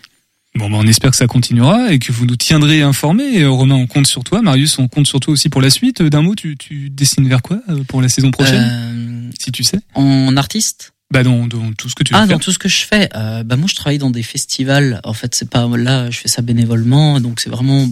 Bon, 0.56 0.70
ben, 0.70 0.78
on 0.78 0.88
espère 0.88 1.10
que 1.10 1.18
ça 1.18 1.26
continuera 1.26 1.92
et 1.92 1.98
que 1.98 2.12
vous 2.12 2.28
nous 2.28 2.36
tiendrez 2.36 2.82
informés. 2.84 3.44
Romain, 3.46 3.74
on 3.76 3.88
compte 3.88 4.06
sur 4.06 4.24
toi. 4.24 4.42
Marius, 4.44 4.78
on 4.78 4.88
compte 4.88 5.08
sur 5.08 5.20
toi 5.20 5.34
aussi 5.34 5.50
pour 5.50 5.62
la 5.62 5.72
suite. 5.72 6.04
D'un 6.04 6.22
mot, 6.22 6.36
tu, 6.36 6.56
tu 6.58 6.92
dessines 6.92 7.28
vers 7.28 7.42
quoi 7.42 7.60
pour 7.88 8.02
la 8.04 8.10
saison 8.10 8.30
prochaine, 8.30 8.64
Euh, 8.72 9.32
si 9.40 9.52
tu 9.52 9.64
sais 9.64 9.80
en 9.96 10.38
artiste? 10.38 10.93
Bah, 11.14 11.22
dans, 11.22 11.46
dans 11.46 11.72
tout 11.74 11.90
ce 11.90 11.94
que 11.96 12.04
tu 12.04 12.16
Ah, 12.16 12.26
dans 12.26 12.40
tout 12.40 12.52
ce 12.52 12.58
que 12.58 12.68
je 12.68 12.88
fais, 12.88 13.08
euh, 13.16 13.44
bah 13.44 13.56
moi 13.56 13.68
je 13.70 13.76
travaille 13.76 14.00
dans 14.00 14.10
des 14.10 14.24
festivals. 14.24 15.00
En 15.04 15.14
fait, 15.14 15.36
c'est 15.36 15.48
pas 15.48 15.68
là, 15.68 16.10
je 16.10 16.18
fais 16.18 16.28
ça 16.28 16.42
bénévolement, 16.42 17.20
donc 17.20 17.40
c'est 17.40 17.52
vraiment 17.52 17.88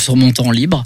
sur 0.00 0.16
mon 0.16 0.32
temps 0.32 0.50
libre. 0.50 0.84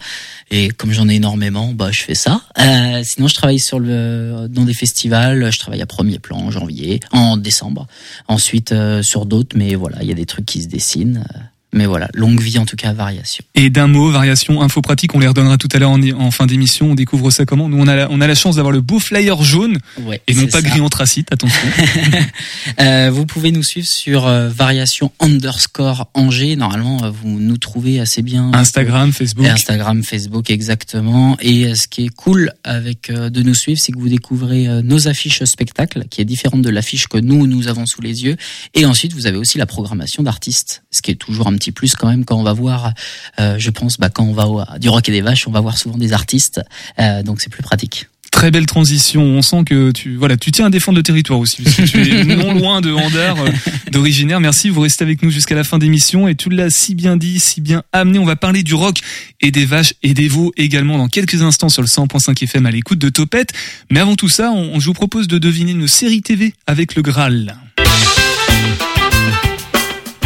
Et 0.51 0.69
comme 0.69 0.93
j'en 0.93 1.09
ai 1.09 1.15
énormément, 1.15 1.73
bah 1.73 1.91
je 1.91 2.03
fais 2.03 2.15
ça. 2.15 2.43
Euh, 2.59 3.01
sinon, 3.05 3.27
je 3.27 3.35
travaille 3.35 3.59
sur 3.59 3.81
le 3.81 4.49
dans 4.51 4.65
des 4.65 4.75
festivals. 4.75 5.51
Je 5.51 5.59
travaille 5.59 5.81
à 5.81 5.87
premier 5.87 6.19
plan 6.19 6.37
en 6.37 6.51
janvier, 6.51 7.01
en 7.11 7.39
décembre. 7.39 7.87
Ensuite 8.29 8.73
euh, 8.73 9.03
sur 9.03 9.25
d'autres, 9.25 9.57
mais 9.57 9.75
voilà, 9.75 10.03
il 10.03 10.09
y 10.09 10.13
a 10.13 10.15
des 10.15 10.27
trucs 10.27 10.45
qui 10.45 10.61
se 10.61 10.69
dessinent. 10.69 11.25
Euh, 11.75 11.79
Mais 11.79 11.87
voilà, 11.87 12.09
longue 12.15 12.41
vie 12.41 12.59
en 12.59 12.65
tout 12.67 12.77
cas, 12.77 12.93
variation. 12.93 13.45
Et 13.55 13.71
d'un 13.71 13.87
mot, 13.89 14.11
variation, 14.11 14.63
info 14.63 14.81
pratique, 14.81 15.15
on 15.15 15.19
les 15.19 15.27
redonnera 15.29 15.59
tout 15.59 15.69
à 15.73 15.79
l'heure 15.79 15.91
en, 15.91 16.01
en 16.03 16.31
fin 16.31 16.47
d'émission. 16.47 16.93
On 16.93 16.95
découvre 16.95 17.31
ça 17.31 17.45
comment? 17.45 17.69
Nous, 17.69 17.79
on 17.79 17.87
a 17.87 17.95
la, 17.95 18.09
on 18.11 18.21
a 18.21 18.27
la 18.27 18.35
chance 18.35 18.57
d'avoir 18.57 18.73
le 18.73 18.81
beau 18.81 18.99
flyer 18.99 19.43
jaune 19.43 19.79
Ouais. 20.03 20.21
et 20.27 20.35
non 20.35 20.47
pas 20.47 20.61
ça. 20.61 20.63
gris 20.63 20.81
anthracite. 20.81 21.33
Attention. 21.33 21.69
Euh, 22.81 23.11
vous 23.13 23.27
pouvez 23.27 23.51
nous 23.51 23.63
suivre 23.63 23.87
sur 23.87 24.27
euh, 24.27 24.49
variation 24.49 25.11
underscore 25.21 26.09
Angers. 26.15 26.55
Normalement, 26.57 27.03
euh, 27.05 27.11
vous 27.11 27.41
nous 27.41 27.57
trouvez 27.57 27.99
assez 27.99 28.23
bien. 28.23 28.51
Instagram, 28.53 29.13
Facebook. 29.13 29.47
Instagram, 29.47 30.03
Facebook, 30.03 30.51
exactement. 30.51 31.37
Et 31.41 31.67
euh, 31.67 31.75
ce 31.75 31.89
qui 31.89 32.05
est 32.07 32.15
cool 32.15 32.53
avec 32.65 33.11
euh, 33.11 33.31
de 33.31 33.43
nous 33.43 33.55
suivre, 33.55 33.81
c'est 33.81 33.93
que 33.93 33.99
vous 33.99 34.09
découvrez 34.09 34.69
euh, 34.69 34.83
nos 34.83 35.09
affiches 35.09 35.43
spectacle, 35.45 36.05
qui 36.11 36.21
est 36.21 36.25
différente 36.25 36.63
de 36.63 36.71
l'affiche 36.71 37.09
que 37.09 37.19
nous 37.19 37.47
nous 37.47 37.69
avons 37.69 37.87
sous 37.87 38.01
les 38.01 38.25
yeux. 38.25 38.37
Et 38.75 38.85
ensuite, 38.85 39.13
vous 39.15 39.27
avez 39.27 39.37
aussi 39.39 39.59
la 39.59 39.67
programmation 39.67 40.23
d'artistes, 40.23 40.83
ce 40.91 41.03
qui 41.03 41.11
est 41.11 41.17
toujours 41.17 41.47
un 41.49 41.57
petit 41.59 41.73
plus 41.73 41.95
quand 41.95 42.09
même 42.09 42.25
quand 42.25 42.37
on 42.39 42.43
va 42.45 42.53
voir. 42.53 42.93
euh, 43.39 43.57
je 43.59 43.71
pense, 43.71 43.99
bah, 43.99 44.09
quand 44.09 44.25
on 44.25 44.33
va 44.33 44.47
au, 44.49 44.63
du 44.79 44.89
rock 44.89 45.09
et 45.09 45.13
des 45.13 45.21
vaches, 45.21 45.47
on 45.47 45.53
va 45.53 45.61
voir 45.61 45.77
souvent 45.79 45.99
des 45.99 46.13
artistes, 46.13 46.61
Euh, 46.99 47.23
donc 47.23 47.41
c'est 47.41 47.51
plus 47.51 47.63
pratique. 47.63 48.07
Très 48.31 48.51
belle 48.51 48.67
transition. 48.67 49.23
On 49.23 49.41
sent 49.43 49.65
que 49.65 49.91
tu, 49.91 50.15
voilà, 50.17 50.37
tu 50.37 50.53
tiens 50.53 50.67
à 50.67 50.71
défendre 50.71 50.97
le 50.97 51.03
territoire 51.03 51.41
aussi. 51.41 51.63
Parce 51.63 51.77
que 51.77 51.83
tu 51.83 52.09
es 52.09 52.25
non 52.37 52.53
loin 52.53 52.81
de 52.83 52.93
Andar, 52.93 53.41
euh, 53.41 53.51
d'originaire. 53.91 54.39
Merci. 54.39 54.69
Vous 54.69 54.83
restez 54.83 55.03
avec 55.03 55.23
nous 55.23 55.31
jusqu'à 55.31 55.55
la 55.55 55.65
fin 55.65 55.79
d'émission. 55.79 56.29
Et 56.29 56.35
tu 56.37 56.51
l'as 56.51 56.71
si 56.71 56.95
bien 56.95 57.17
dit, 57.17 57.41
si 57.41 57.61
bien 57.63 57.83
amené. 57.93 58.19
On 58.19 58.27
va 58.27 58.37
parler 58.37 58.63
du 58.63 58.75
rock 58.75 58.99
et 59.41 59.51
des 59.51 59.65
vaches 59.65 59.95
et 60.03 60.13
des 60.15 60.29
veaux 60.29 60.53
également 60.57 60.99
dans 60.99 61.09
quelques 61.09 61.43
instants 61.43 61.71
sur 61.71 61.83
le 61.83 61.89
100.5 61.89 62.45
FM 62.45 62.67
à 62.67 62.71
l'écoute 62.71 62.99
de 62.99 63.09
Topette. 63.09 63.53
Mais 63.91 63.99
avant 63.99 64.15
tout 64.15 64.29
ça, 64.29 64.51
on, 64.53 64.79
je 64.79 64.87
vous 64.87 64.95
propose 64.95 65.27
de 65.27 65.39
deviner 65.39 65.73
une 65.73 65.89
série 65.89 66.21
TV 66.21 66.53
avec 66.67 66.95
le 66.97 67.03
Graal. 67.03 67.57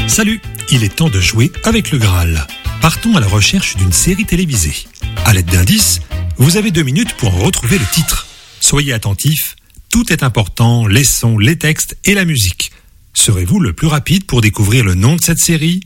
Salut, 0.07 0.41
il 0.71 0.85
est 0.85 0.95
temps 0.97 1.09
de 1.09 1.21
jouer 1.21 1.51
avec 1.65 1.91
le 1.91 1.99
Graal. 1.99 2.47
Partons 2.81 3.17
à 3.17 3.21
la 3.21 3.27
recherche 3.27 3.77
d'une 3.77 3.93
série 3.93 4.25
télévisée. 4.27 4.87
À 5.25 5.33
l'aide 5.33 5.47
d'indices, 5.47 6.01
vous 6.37 6.57
avez 6.57 6.71
deux 6.71 6.83
minutes 6.83 7.15
pour 7.17 7.33
retrouver 7.41 7.79
le 7.79 7.85
titre. 7.87 8.27
Soyez 8.61 8.93
attentifs, 8.93 9.57
tout 9.91 10.13
est 10.13 10.23
important, 10.23 10.87
les 10.87 11.05
sons, 11.05 11.39
les 11.39 11.57
textes 11.57 11.97
et 12.05 12.15
la 12.15 12.25
musique. 12.25 12.73
Serez-vous 13.15 13.61
le 13.61 13.73
plus 13.73 13.87
rapide 13.87 14.27
pour 14.27 14.41
découvrir 14.41 14.85
le 14.85 14.95
nom 14.95 15.17
de 15.17 15.21
cette 15.23 15.39
série? 15.39 15.81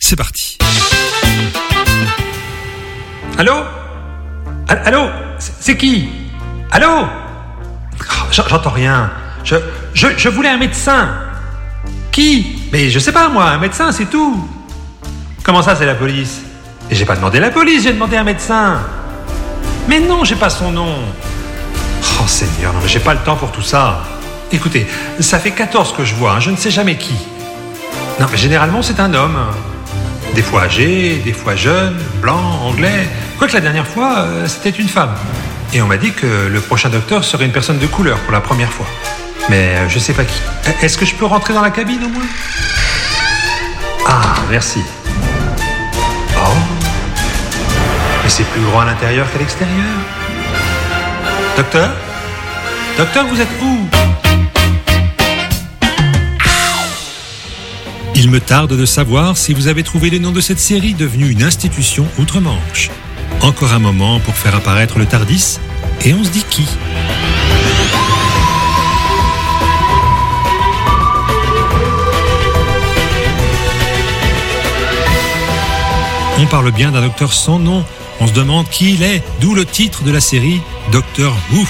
C'est 0.00 0.16
parti. 0.16 0.58
Allô? 3.38 3.54
Al- 4.68 4.82
Allô? 4.84 5.08
C'est- 5.60 5.76
qui? 5.76 6.08
Allô? 6.70 7.06
J'en- 8.32 8.48
J'entends 8.48 8.70
rien. 8.70 9.10
Je, 9.44 9.56
je 9.94 10.28
voulais 10.28 10.48
un 10.48 10.58
médecin. 10.58 11.14
Qui? 12.12 12.46
Mais 12.74 12.90
je 12.90 12.98
sais 12.98 13.12
pas 13.12 13.28
moi, 13.28 13.44
un 13.44 13.58
médecin, 13.58 13.92
c'est 13.92 14.06
tout. 14.06 14.48
Comment 15.44 15.62
ça, 15.62 15.76
c'est 15.76 15.86
la 15.86 15.94
police? 15.94 16.40
Et 16.90 16.96
j'ai 16.96 17.04
pas 17.04 17.14
demandé 17.14 17.38
la 17.38 17.50
police, 17.50 17.84
j'ai 17.84 17.92
demandé 17.92 18.16
un 18.16 18.24
médecin. 18.24 18.80
Mais 19.86 20.00
non, 20.00 20.24
j'ai 20.24 20.34
pas 20.34 20.50
son 20.50 20.72
nom. 20.72 20.96
Oh 22.20 22.26
Seigneur, 22.26 22.72
non 22.72 22.80
mais 22.82 22.88
j'ai 22.88 22.98
pas 22.98 23.14
le 23.14 23.20
temps 23.20 23.36
pour 23.36 23.52
tout 23.52 23.62
ça. 23.62 24.02
Écoutez, 24.50 24.88
ça 25.20 25.38
fait 25.38 25.52
14 25.52 25.94
que 25.96 26.04
je 26.04 26.16
vois, 26.16 26.32
hein, 26.32 26.40
je 26.40 26.50
ne 26.50 26.56
sais 26.56 26.72
jamais 26.72 26.96
qui. 26.96 27.14
Non 28.18 28.26
mais 28.28 28.36
généralement 28.36 28.82
c'est 28.82 28.98
un 28.98 29.14
homme. 29.14 29.38
Des 30.34 30.42
fois 30.42 30.62
âgé, 30.62 31.22
des 31.24 31.32
fois 31.32 31.54
jeune, 31.54 31.96
blanc, 32.20 32.42
anglais. 32.64 33.08
Quoique 33.38 33.52
la 33.52 33.60
dernière 33.60 33.86
fois, 33.86 34.18
euh, 34.18 34.48
c'était 34.48 34.70
une 34.70 34.88
femme. 34.88 35.14
Et 35.72 35.80
on 35.80 35.86
m'a 35.86 35.96
dit 35.96 36.10
que 36.10 36.48
le 36.52 36.60
prochain 36.60 36.88
docteur 36.88 37.22
serait 37.22 37.44
une 37.44 37.52
personne 37.52 37.78
de 37.78 37.86
couleur 37.86 38.18
pour 38.18 38.32
la 38.32 38.40
première 38.40 38.72
fois. 38.72 38.86
Mais 39.50 39.76
euh, 39.76 39.88
je 39.88 39.98
sais 39.98 40.12
pas 40.12 40.24
qui. 40.24 40.40
Euh, 40.66 40.70
Est-ce 40.82 40.96
que 40.96 41.04
je 41.04 41.14
peux 41.14 41.26
rentrer 41.26 41.52
dans 41.54 41.60
la 41.60 41.70
cabine 41.70 42.02
au 42.04 42.08
moins? 42.08 42.26
Ah, 44.06 44.36
merci. 44.50 44.80
Oh. 46.36 46.40
Mais 48.22 48.30
c'est 48.30 48.44
plus 48.44 48.62
grand 48.62 48.80
à 48.80 48.84
l'intérieur 48.86 49.30
qu'à 49.32 49.38
l'extérieur. 49.38 49.84
Docteur? 51.56 51.90
Docteur, 52.96 53.26
vous 53.26 53.40
êtes 53.40 53.48
où? 53.62 53.88
Il 58.16 58.30
me 58.30 58.40
tarde 58.40 58.76
de 58.76 58.86
savoir 58.86 59.36
si 59.36 59.52
vous 59.52 59.66
avez 59.66 59.82
trouvé 59.82 60.08
le 60.08 60.18
nom 60.18 60.30
de 60.30 60.40
cette 60.40 60.60
série 60.60 60.94
devenue 60.94 61.28
une 61.30 61.42
institution 61.42 62.06
outre-Manche. 62.18 62.90
Encore 63.42 63.72
un 63.72 63.78
moment 63.80 64.20
pour 64.20 64.34
faire 64.34 64.54
apparaître 64.54 64.98
le 64.98 65.06
Tardis, 65.06 65.58
et 66.04 66.14
on 66.14 66.22
se 66.24 66.30
dit 66.30 66.44
qui? 66.48 66.66
On 76.36 76.46
parle 76.46 76.72
bien 76.72 76.90
d'un 76.90 77.02
docteur 77.02 77.32
sans 77.32 77.60
nom. 77.60 77.84
On 78.20 78.26
se 78.26 78.32
demande 78.32 78.68
qui 78.68 78.94
il 78.94 79.02
est, 79.02 79.22
d'où 79.40 79.54
le 79.54 79.64
titre 79.64 80.02
de 80.02 80.10
la 80.10 80.20
série 80.20 80.60
Docteur 80.90 81.36
Who, 81.52 81.64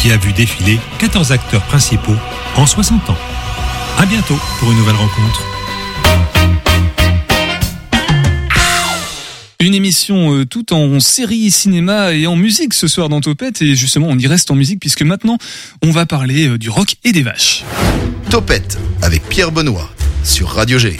qui 0.00 0.10
a 0.10 0.16
vu 0.16 0.32
défiler 0.32 0.80
14 0.98 1.30
acteurs 1.30 1.62
principaux 1.62 2.16
en 2.56 2.66
60 2.66 3.10
ans. 3.10 3.16
À 3.98 4.06
bientôt 4.06 4.38
pour 4.58 4.72
une 4.72 4.78
nouvelle 4.78 4.96
rencontre. 4.96 5.42
Une 9.60 9.74
émission 9.74 10.34
euh, 10.34 10.44
tout 10.44 10.74
en 10.74 10.98
série, 10.98 11.50
cinéma 11.50 12.12
et 12.12 12.26
en 12.26 12.36
musique 12.36 12.74
ce 12.74 12.88
soir 12.88 13.08
dans 13.08 13.20
Topette. 13.20 13.62
Et 13.62 13.76
justement, 13.76 14.08
on 14.10 14.18
y 14.18 14.26
reste 14.26 14.50
en 14.50 14.56
musique 14.56 14.80
puisque 14.80 15.02
maintenant, 15.02 15.38
on 15.82 15.90
va 15.90 16.04
parler 16.04 16.48
euh, 16.48 16.58
du 16.58 16.68
rock 16.68 16.96
et 17.04 17.12
des 17.12 17.22
vaches. 17.22 17.64
Topette 18.28 18.76
avec 19.02 19.22
Pierre 19.28 19.52
Benoît 19.52 19.88
sur 20.24 20.48
Radio 20.48 20.78
G. 20.78 20.98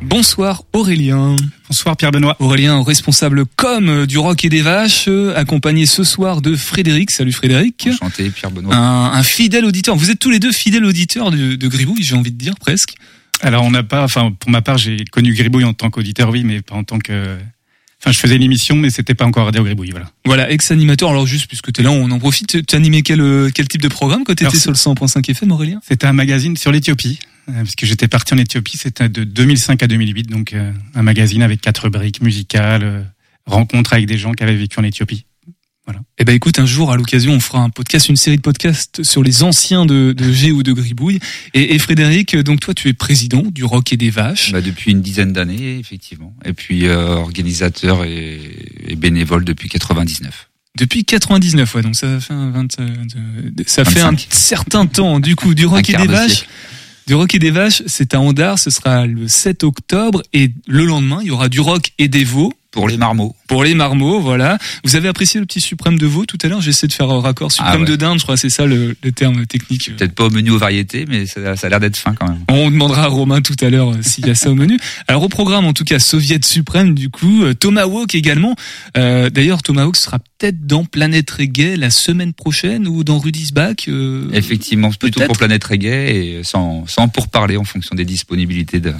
Bonsoir 0.00 0.62
Aurélien. 0.72 1.36
Bonsoir 1.68 1.98
Pierre 1.98 2.12
Benoît. 2.12 2.34
Aurélien, 2.38 2.82
responsable 2.82 3.44
com 3.56 3.88
euh, 3.88 4.06
du 4.06 4.16
rock 4.16 4.42
et 4.44 4.48
des 4.48 4.62
vaches, 4.62 5.04
euh, 5.08 5.36
accompagné 5.36 5.84
ce 5.84 6.02
soir 6.02 6.40
de 6.40 6.56
Frédéric. 6.56 7.10
Salut 7.10 7.32
Frédéric. 7.32 7.88
Enchanté 7.92 8.30
Pierre 8.30 8.50
Benoît. 8.50 8.74
Un, 8.74 9.12
un 9.12 9.22
fidèle 9.22 9.66
auditeur. 9.66 9.94
Vous 9.94 10.10
êtes 10.10 10.18
tous 10.18 10.30
les 10.30 10.38
deux 10.38 10.52
fidèles 10.52 10.86
auditeurs 10.86 11.30
de, 11.30 11.56
de 11.56 11.68
Gribouille, 11.68 12.02
j'ai 12.02 12.14
envie 12.14 12.32
de 12.32 12.38
dire 12.38 12.54
presque. 12.58 12.94
Alors 13.42 13.64
on 13.64 13.70
n'a 13.70 13.82
pas, 13.82 14.02
enfin 14.02 14.32
pour 14.32 14.50
ma 14.50 14.62
part 14.62 14.78
j'ai 14.78 15.04
connu 15.04 15.34
Gribouille 15.34 15.64
en 15.64 15.74
tant 15.74 15.90
qu'auditeur, 15.90 16.30
oui, 16.30 16.42
mais 16.42 16.62
pas 16.62 16.74
en 16.74 16.84
tant 16.84 16.98
que, 16.98 17.36
enfin 18.00 18.12
je 18.12 18.18
faisais 18.18 18.38
l'émission, 18.38 18.74
mais 18.74 18.90
c'était 18.90 19.14
pas 19.14 19.26
encore 19.26 19.44
Radio 19.44 19.62
Gribouille, 19.62 19.90
voilà. 19.90 20.10
Voilà, 20.24 20.50
ex-animateur. 20.50 21.10
Alors 21.10 21.26
juste 21.26 21.48
puisque 21.48 21.70
t'es 21.72 21.82
là, 21.82 21.90
on 21.90 22.10
en 22.10 22.18
profite. 22.18 22.66
Tu 22.66 22.76
animais 22.76 23.02
quel, 23.02 23.20
euh, 23.20 23.50
quel 23.54 23.68
type 23.68 23.82
de 23.82 23.88
programme 23.88 24.24
quand 24.24 24.34
t'étais 24.34 24.58
sur 24.58 24.70
le 24.70 24.76
100.5 24.76 25.30
FM, 25.30 25.52
Aurélien? 25.52 25.80
C'était 25.86 26.06
un 26.06 26.14
magazine 26.14 26.56
sur 26.56 26.72
l'Éthiopie, 26.72 27.20
parce 27.54 27.74
que 27.74 27.86
j'étais 27.86 28.08
parti 28.08 28.34
en 28.34 28.38
Éthiopie, 28.38 28.76
c'était 28.78 29.08
de 29.08 29.24
2005 29.24 29.82
à 29.82 29.86
2008, 29.86 30.24
donc 30.28 30.52
euh, 30.52 30.72
un 30.94 31.02
magazine 31.02 31.42
avec 31.42 31.60
quatre 31.60 31.88
briques 31.88 32.20
musicales, 32.22 32.82
euh, 32.84 33.02
rencontres 33.46 33.92
avec 33.94 34.06
des 34.06 34.18
gens 34.18 34.32
qui 34.32 34.42
avaient 34.42 34.56
vécu 34.56 34.78
en 34.78 34.84
Éthiopie. 34.84 35.24
Voilà. 35.86 36.02
Eh 36.18 36.24
ben 36.24 36.34
écoute, 36.34 36.58
un 36.58 36.66
jour 36.66 36.92
à 36.92 36.96
l'occasion, 36.98 37.32
on 37.32 37.40
fera 37.40 37.60
un 37.60 37.70
podcast, 37.70 38.10
une 38.10 38.16
série 38.16 38.36
de 38.36 38.42
podcasts 38.42 39.02
sur 39.04 39.22
les 39.22 39.42
anciens 39.42 39.86
de, 39.86 40.12
de 40.12 40.30
G 40.32 40.52
ou 40.52 40.62
de 40.62 40.72
Gribouille. 40.72 41.18
Et, 41.54 41.74
et 41.74 41.78
Frédéric, 41.78 42.36
donc 42.36 42.60
toi, 42.60 42.74
tu 42.74 42.88
es 42.88 42.92
président 42.92 43.40
du 43.40 43.64
Rock 43.64 43.94
et 43.94 43.96
des 43.96 44.10
Vaches. 44.10 44.52
Bah, 44.52 44.60
depuis 44.60 44.90
une 44.90 45.00
dizaine 45.00 45.32
d'années, 45.32 45.78
effectivement. 45.78 46.34
Et 46.44 46.52
puis 46.52 46.86
euh, 46.86 47.14
organisateur 47.14 48.04
et, 48.04 48.38
et 48.86 48.96
bénévole 48.96 49.46
depuis 49.46 49.70
99. 49.70 50.50
Depuis 50.76 51.06
99, 51.06 51.74
ouais, 51.74 51.80
donc 51.82 51.96
ça 51.96 52.20
fait 52.20 52.34
un 52.34 52.50
20, 52.50 52.80
euh, 52.80 52.88
de- 53.50 53.64
ça 53.66 53.86
fait 53.86 54.00
un 54.00 54.10
25. 54.10 54.26
certain 54.30 54.84
temps. 54.86 55.20
Du 55.20 55.36
coup, 55.36 55.54
du 55.54 55.64
Un 55.64 55.68
Rock 55.68 55.88
et 55.88 55.96
des 55.96 56.06
de 56.06 56.12
Vaches. 56.12 56.30
siècle. 56.32 56.48
Du 57.08 57.14
Rock 57.14 57.34
et 57.34 57.38
des 57.38 57.50
Vaches, 57.50 57.82
c'est 57.86 58.12
à 58.12 58.20
Andar, 58.20 58.58
ce 58.58 58.68
sera 58.68 59.06
le 59.06 59.28
7 59.28 59.64
octobre. 59.64 60.22
Et 60.34 60.50
le 60.66 60.84
lendemain, 60.84 61.20
il 61.22 61.28
y 61.28 61.30
aura 61.30 61.48
du 61.48 61.58
Rock 61.58 61.92
et 61.96 62.06
des 62.06 62.22
Veaux. 62.22 62.52
Pour 62.70 62.86
les 62.88 62.98
marmots. 62.98 63.34
Pour 63.46 63.64
les 63.64 63.74
marmots, 63.74 64.20
voilà. 64.20 64.58
Vous 64.84 64.94
avez 64.94 65.08
apprécié 65.08 65.40
le 65.40 65.46
petit 65.46 65.60
suprême 65.60 65.98
de 65.98 66.06
veau 66.06 66.26
tout 66.26 66.36
à 66.42 66.48
l'heure? 66.48 66.60
J'essaie 66.60 66.86
de 66.86 66.92
faire 66.92 67.10
un 67.10 67.20
raccord. 67.20 67.50
Suprême 67.50 67.72
Ah 67.74 67.78
ouais. 67.80 67.84
de 67.86 67.96
dinde, 67.96 68.18
je 68.18 68.24
crois, 68.24 68.36
c'est 68.36 68.50
ça 68.50 68.66
le, 68.66 68.94
le 69.02 69.12
terme 69.12 69.46
technique. 69.46 69.96
Peut-être 69.96 70.14
pas 70.14 70.24
au 70.26 70.30
menu 70.30 70.50
aux 70.50 70.58
variétés, 70.58 71.06
mais 71.08 71.24
ça, 71.26 71.56
ça 71.56 71.66
a 71.66 71.70
l'air 71.70 71.80
d'être 71.80 71.96
fin 71.96 72.14
quand 72.14 72.28
même. 72.28 72.40
On 72.48 72.70
demandera 72.70 73.04
à 73.04 73.06
Romain 73.06 73.40
tout 73.40 73.56
à 73.62 73.70
l'heure 73.70 73.92
euh, 73.92 74.02
s'il 74.02 74.26
y 74.26 74.30
a 74.30 74.34
ça 74.34 74.50
au 74.50 74.54
menu. 74.54 74.78
Alors 75.08 75.22
au 75.22 75.28
programme, 75.30 75.64
en 75.64 75.72
tout 75.72 75.84
cas, 75.84 75.98
Soviet 75.98 76.44
suprême, 76.44 76.94
du 76.94 77.08
coup, 77.08 77.42
euh, 77.44 77.54
Tomahawk 77.54 78.14
également. 78.14 78.54
Euh, 78.98 79.30
D'ailleurs, 79.30 79.62
Tomahawk 79.62 79.96
sera 79.96 80.18
peut-être 80.18 80.66
dans 80.66 80.84
Planète 80.84 81.30
Reggae 81.30 81.74
la 81.76 81.90
semaine 81.90 82.34
prochaine 82.34 82.86
ou 82.86 83.02
dans 83.02 83.18
Rudy's 83.18 83.52
Back. 83.52 83.86
euh, 83.88 84.28
Effectivement, 84.34 84.90
plutôt 84.92 85.20
pour 85.24 85.36
Planète 85.38 85.64
Reggae 85.64 85.86
et 85.86 86.40
sans, 86.44 86.86
sans 86.86 87.08
pourparler 87.08 87.56
en 87.56 87.64
fonction 87.64 87.96
des 87.96 88.04
disponibilités 88.04 88.78
de, 88.80 88.92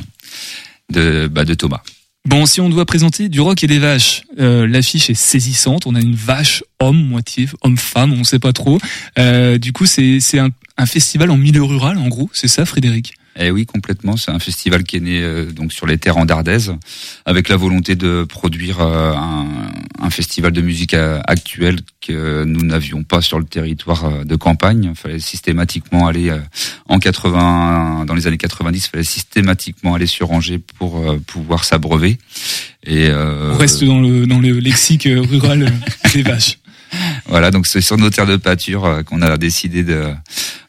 de, 0.90 1.28
bah, 1.30 1.44
de 1.44 1.52
Thomas. 1.54 1.82
Bon, 2.26 2.44
si 2.44 2.60
on 2.60 2.68
doit 2.68 2.84
présenter 2.84 3.28
du 3.28 3.40
rock 3.40 3.64
et 3.64 3.66
des 3.66 3.78
vaches, 3.78 4.22
euh, 4.38 4.66
l'affiche 4.66 5.08
est 5.08 5.14
saisissante. 5.14 5.86
On 5.86 5.94
a 5.94 6.00
une 6.00 6.14
vache 6.14 6.62
homme, 6.78 7.02
moitié 7.02 7.48
homme-femme, 7.62 8.12
on 8.12 8.18
ne 8.18 8.24
sait 8.24 8.38
pas 8.38 8.52
trop. 8.52 8.78
Euh, 9.18 9.56
du 9.56 9.72
coup, 9.72 9.86
c'est 9.86 10.20
un, 10.38 10.50
un 10.76 10.86
festival 10.86 11.30
en 11.30 11.36
milieu 11.36 11.62
rural, 11.62 11.96
en 11.96 12.08
gros. 12.08 12.28
C'est 12.34 12.48
ça, 12.48 12.66
Frédéric? 12.66 13.14
Eh 13.36 13.50
oui, 13.50 13.66
complètement. 13.66 14.16
C'est 14.16 14.30
un 14.32 14.38
festival 14.38 14.82
qui 14.84 14.96
est 14.96 15.00
né 15.00 15.22
euh, 15.22 15.44
donc 15.46 15.72
sur 15.72 15.86
les 15.86 15.98
terres 15.98 16.16
andardaises, 16.16 16.74
avec 17.24 17.48
la 17.48 17.56
volonté 17.56 17.94
de 17.94 18.24
produire 18.24 18.80
euh, 18.80 19.12
un, 19.14 19.46
un 20.00 20.10
festival 20.10 20.52
de 20.52 20.60
musique 20.60 20.94
euh, 20.94 21.20
actuelle 21.26 21.78
que 22.00 22.44
nous 22.44 22.64
n'avions 22.64 23.04
pas 23.04 23.20
sur 23.20 23.38
le 23.38 23.44
territoire 23.44 24.06
euh, 24.06 24.24
de 24.24 24.36
campagne. 24.36 24.90
Il 24.90 24.96
fallait 24.96 25.20
systématiquement 25.20 26.06
aller 26.06 26.30
euh, 26.30 26.38
en 26.88 26.98
80, 26.98 28.04
dans 28.06 28.14
les 28.14 28.26
années 28.26 28.38
90, 28.38 28.86
il 28.86 28.90
fallait 28.90 29.04
systématiquement 29.04 29.94
aller 29.94 30.06
sur 30.06 30.30
Angers 30.30 30.60
pour 30.78 30.98
euh, 30.98 31.18
pouvoir 31.26 31.64
s'abreuver. 31.64 32.18
Et 32.86 33.10
On 33.12 33.56
reste 33.58 33.84
dans 33.84 34.00
le, 34.00 34.26
dans 34.26 34.38
le 34.38 34.52
lexique 34.52 35.06
rural 35.06 35.70
des 36.14 36.22
vaches. 36.22 36.58
Voilà, 37.26 37.50
donc 37.50 37.66
c'est 37.66 37.80
sur 37.80 37.96
nos 37.96 38.10
terres 38.10 38.26
de 38.26 38.36
pâture 38.36 38.84
euh, 38.84 39.02
qu'on 39.02 39.22
a 39.22 39.36
décidé 39.36 39.84
de, 39.84 40.12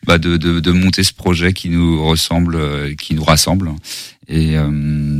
bah 0.05 0.17
de, 0.17 0.37
de, 0.37 0.59
de 0.59 0.71
monter 0.71 1.03
ce 1.03 1.13
projet 1.13 1.53
qui 1.53 1.69
nous 1.69 2.05
ressemble, 2.05 2.55
euh, 2.55 2.93
qui 2.95 3.15
nous 3.15 3.23
rassemble. 3.23 3.71
Et 4.27 4.57
euh, 4.57 4.69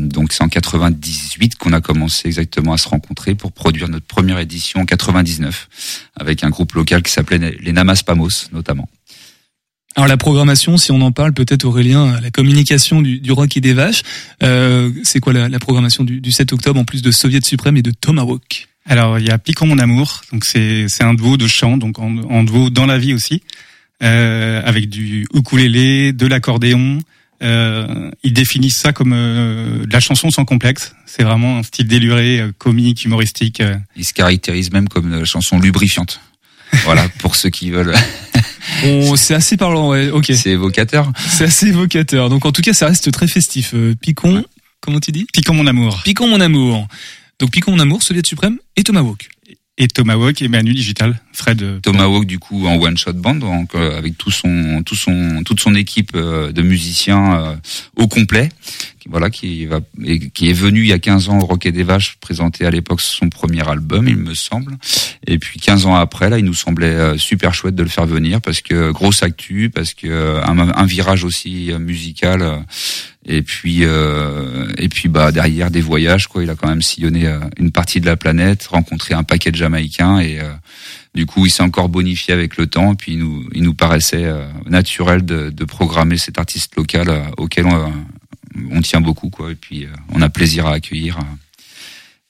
donc 0.08 0.32
c'est 0.34 0.44
en 0.44 0.50
98 0.50 1.56
qu'on 1.56 1.74
a 1.74 1.82
commencé 1.82 2.28
exactement 2.28 2.74
à 2.74 2.78
se 2.78 2.88
rencontrer 2.88 3.34
pour 3.36 3.52
produire 3.52 3.90
notre 3.90 4.06
première 4.06 4.38
édition 4.38 4.82
en 4.82 4.86
99 4.86 6.10
avec 6.16 6.44
un 6.44 6.50
groupe 6.50 6.74
local 6.74 7.02
qui 7.02 7.12
s'appelait 7.12 7.58
les 7.60 7.72
Namas 7.74 8.04
Pamos 8.06 8.50
notamment. 8.52 8.88
Alors 9.96 10.08
la 10.08 10.18
programmation, 10.18 10.78
si 10.78 10.92
on 10.92 11.02
en 11.02 11.12
parle 11.12 11.34
peut-être 11.34 11.66
Aurélien, 11.66 12.22
la 12.22 12.30
communication 12.30 13.02
du, 13.02 13.20
du 13.20 13.32
rock 13.32 13.58
et 13.58 13.62
des 13.62 13.74
vaches, 13.74 14.04
euh, 14.44 14.92
c'est 15.04 15.20
quoi 15.20 15.34
la, 15.34 15.50
la 15.50 15.60
programmation 15.60 16.04
du, 16.04 16.22
du 16.22 16.32
7 16.32 16.54
octobre 16.54 16.80
en 16.80 16.86
plus 16.86 17.02
de 17.02 17.12
Soviet 17.12 17.44
suprême 17.44 17.76
et 17.76 17.82
de 17.82 17.92
Tomahawk? 17.92 18.69
Alors, 18.90 19.20
il 19.20 19.26
y 19.28 19.30
a 19.30 19.38
Piquant 19.38 19.68
mon 19.68 19.78
amour, 19.78 20.22
donc 20.34 20.44
c'est 20.46 20.88
c'est 20.90 21.04
un 21.04 21.14
duo 21.14 21.38
de 21.38 21.48
chant, 21.48 21.78
donc 21.78 22.00
en, 22.00 22.18
en 22.18 22.44
duo 22.44 22.70
dans 22.72 22.86
la 22.88 22.98
vie 22.98 23.14
aussi, 23.14 23.44
euh, 24.04 24.62
avec 24.66 24.90
du 24.90 25.26
ukulélé, 25.34 26.12
de 26.12 26.26
l'accordéon. 26.26 27.00
Euh, 27.42 28.12
ils 28.24 28.34
définissent 28.34 28.78
ça 28.78 28.92
comme 28.92 29.14
euh, 29.14 29.86
de 29.86 29.94
la 29.94 30.00
chanson 30.02 30.30
sans 30.32 30.44
complexe. 30.44 30.94
C'est 31.06 31.24
vraiment 31.24 31.60
un 31.60 31.64
style 31.64 31.88
déluré, 31.88 32.40
euh, 32.42 32.52
comique, 32.58 33.06
humoristique. 33.06 33.62
euh. 33.62 33.76
Il 33.96 34.04
se 34.04 34.14
caractérise 34.14 34.72
même 34.74 34.90
comme 34.90 35.14
une 35.14 35.24
chanson 35.24 35.58
lubrifiante. 35.60 36.20
voilà, 36.84 37.08
pour 37.20 37.36
ceux 37.36 37.50
qui 37.50 37.70
veulent. 37.70 37.96
On- 38.84 39.16
C'est 39.16 39.36
assez 39.36 39.56
parlant, 39.56 39.90
ouais, 39.90 40.10
ok. 40.10 40.32
C'est 40.36 40.50
évocateur. 40.50 41.12
C'est 41.28 41.46
assez 41.46 41.68
évocateur. 41.68 42.30
Donc 42.30 42.46
en 42.46 42.52
tout 42.52 42.62
cas, 42.62 42.74
ça 42.74 42.88
reste 42.88 43.10
très 43.12 43.28
festif. 43.28 43.72
Euh, 43.74 43.96
Picon, 44.02 44.44
comment 44.82 45.00
tu 45.00 45.12
dis? 45.12 45.26
Piquant 45.32 45.54
mon 45.54 45.68
amour. 45.68 46.02
Picon 46.04 46.28
mon 46.28 46.42
amour. 46.42 46.88
Donc 47.40 47.52
Picon 47.52 47.72
mon 47.72 47.80
amour, 47.80 48.04
Soviet 48.04 48.26
suprême 48.26 48.60
et 48.76 48.84
Tomahawk. 48.84 49.30
Et 49.78 49.88
Tomahawk 49.88 50.42
et 50.42 50.48
Manu 50.50 50.74
Digital, 50.74 51.22
Fred. 51.40 51.62
euh, 51.62 51.80
Tomahawk 51.80 52.26
du 52.26 52.38
coup 52.40 52.68
en 52.68 52.76
one 52.76 52.98
shot 52.98 53.14
band 53.14 53.36
donc 53.36 53.74
euh, 53.76 53.98
avec 53.98 54.18
tout 54.18 54.32
son 54.32 54.84
tout 54.86 54.96
son 54.96 55.42
toute 55.46 55.60
son 55.60 55.74
équipe 55.76 56.12
euh, 56.16 56.52
de 56.52 56.62
musiciens 56.62 57.34
euh, 57.40 57.56
au 57.96 58.08
complet 58.08 58.50
qui- 59.00 59.08
voilà 59.10 59.30
qui 59.30 59.66
va 59.66 59.80
et 60.06 60.20
qui 60.30 60.50
est 60.50 60.54
venu 60.54 60.82
il 60.82 60.88
y 60.88 60.94
a 60.94 61.00
15 61.00 61.30
ans 61.30 61.40
au 61.40 61.46
Rocket 61.46 61.74
des 61.74 61.84
Vaches 61.84 62.18
présenter 62.20 62.66
à 62.66 62.72
l'époque 62.72 63.00
son 63.02 63.30
premier 63.30 63.68
album 63.68 64.08
il 64.08 64.18
me 64.18 64.34
semble 64.36 64.78
et 65.28 65.38
puis 65.40 65.60
15 65.60 65.86
ans 65.86 65.96
après 65.96 66.30
là 66.30 66.38
il 66.40 66.46
nous 66.46 66.54
semblait 66.54 66.88
euh, 66.88 67.18
super 67.18 67.54
chouette 67.54 67.76
de 67.76 67.84
le 67.84 67.90
faire 67.90 68.06
venir 68.06 68.42
parce 68.42 68.62
que 68.62 68.92
grosse 68.92 69.24
actu 69.24 69.70
parce 69.74 69.94
que 69.94 70.40
un, 70.44 70.58
un 70.60 70.86
virage 70.86 71.24
aussi 71.24 71.72
euh, 71.72 71.80
musical 71.80 72.64
et 73.26 73.42
puis 73.42 73.80
euh, 73.84 74.68
et 74.78 74.90
puis 74.90 75.08
bah 75.10 75.32
derrière 75.32 75.72
des 75.72 75.82
voyages 75.82 76.28
quoi 76.28 76.44
il 76.44 76.50
a 76.50 76.56
quand 76.56 76.68
même 76.70 76.82
sillonné 76.82 77.30
une 77.58 77.72
partie 77.72 78.00
de 78.02 78.06
la 78.06 78.16
planète 78.18 78.68
rencontré 78.68 79.14
un 79.14 79.24
paquet 79.24 79.52
de 79.52 79.56
jamaïcains 79.58 80.20
et 80.20 80.40
euh, 80.40 80.52
du 81.16 81.26
coup, 81.26 81.46
il 81.46 81.50
s'est 81.50 81.64
encore 81.64 81.90
bonifié 81.90 82.34
avec 82.34 82.58
le 82.58 82.68
temps, 82.68 82.96
puis 82.96 83.14
il 83.14 83.20
nous, 83.20 83.48
il 83.54 83.64
nous 83.64 83.74
paraissait 83.74 84.26
euh, 84.26 84.48
naturel 84.66 85.26
de, 85.26 85.66
programmer 85.66 86.18
cet 86.18 86.38
artiste 86.38 86.76
local 86.76 87.10
euh, 87.10 87.24
auquel 87.38 87.66
on, 87.66 87.76
euh, 87.76 87.90
on 88.72 88.82
tient 88.82 89.02
beaucoup, 89.02 89.30
quoi. 89.30 89.52
Et 89.52 89.56
puis, 89.56 89.88
on 90.14 90.22
a 90.22 90.30
plaisir 90.30 90.68
à 90.68 90.74
accueillir 90.74 91.20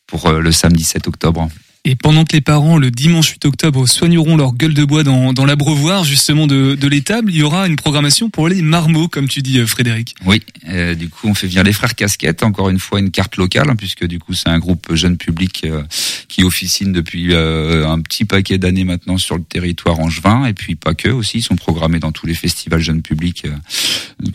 pour 0.08 0.32
le 0.32 0.52
samedi 0.52 0.84
7 0.84 1.08
octobre. 1.08 1.50
Et 1.86 1.96
pendant 1.96 2.26
que 2.26 2.34
les 2.34 2.42
parents, 2.42 2.78
le 2.78 2.92
dimanche 2.92 3.30
8 3.30 3.46
octobre, 3.46 3.88
soigneront 3.88 4.36
leur 4.36 4.54
gueule 4.54 4.74
de 4.74 4.84
bois 4.84 5.04
dans, 5.04 5.32
dans 5.32 5.46
l'abreuvoir 5.46 6.04
justement 6.04 6.46
de, 6.46 6.88
l'étable, 6.88 7.32
il 7.32 7.38
y 7.38 7.44
aura 7.44 7.68
une 7.68 7.78
programmation 7.78 8.30
pour 8.30 8.50
les 8.50 8.62
marmots, 8.62 9.08
comme 9.08 9.30
tu 9.30 9.42
dis, 9.42 9.60
euh, 9.60 9.66
Frédéric. 9.66 10.14
Oui, 10.26 10.42
euh, 10.68 10.94
du 10.94 11.08
coup, 11.08 11.28
on 11.28 11.34
fait 11.34 11.48
venir 11.48 11.64
les 11.64 11.72
frères 11.72 11.96
Casquettes, 11.96 12.44
encore 12.44 12.70
une 12.70 12.80
fois 12.80 13.00
une 13.00 13.12
carte 13.12 13.38
locale, 13.38 13.70
hein, 13.70 13.76
puisque 13.78 14.06
du 14.06 14.20
coup, 14.20 14.34
c'est 14.34 14.50
un 14.50 14.60
groupe 14.60 14.94
jeune 14.94 15.16
public 15.16 15.62
euh, 15.64 15.84
qui 16.28 16.44
officine 16.44 16.92
depuis 16.92 17.34
un 17.34 18.00
petit 18.02 18.26
paquet 18.26 18.58
d'années 18.58 18.84
maintenant 18.84 19.18
sur 19.18 19.38
le 19.38 19.44
territoire 19.44 20.00
angevin, 20.00 20.46
et 20.46 20.54
puis 20.54 20.76
pas 20.76 20.94
que 20.94 21.10
aussi, 21.10 21.40
ils 21.40 21.44
sont 21.44 21.56
programmés 21.56 22.00
dans 22.00 22.12
tous 22.12 22.28
les 22.28 22.34
festivals 22.34 22.82
jeunes 22.82 23.02
publics 23.02 23.46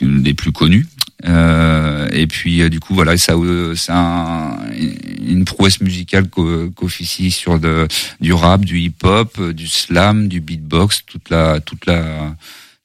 les 0.01 0.35
plus 0.35 0.53
connus. 0.53 0.87
Euh, 1.27 2.07
et 2.13 2.27
puis 2.27 2.61
euh, 2.61 2.69
du 2.69 2.81
coup 2.81 2.95
voilà 2.95 3.17
ça 3.17 3.33
euh, 3.33 3.75
c'est 3.75 3.93
un, 3.93 4.59
une 5.27 5.45
prouesse 5.47 5.81
musicale 5.81 6.29
qu'o- 6.29 6.71
qu'officie 6.71 7.31
sur 7.31 7.59
de, 7.59 7.89
du 8.21 8.35
rap 8.35 8.63
du 8.65 8.79
hip 8.79 8.97
hop 9.05 9.41
du 9.41 9.67
slam 9.67 10.29
du 10.29 10.41
beatbox 10.41 11.01
toute 11.07 11.31
la 11.31 11.61
toute 11.61 11.87
la 11.87 12.35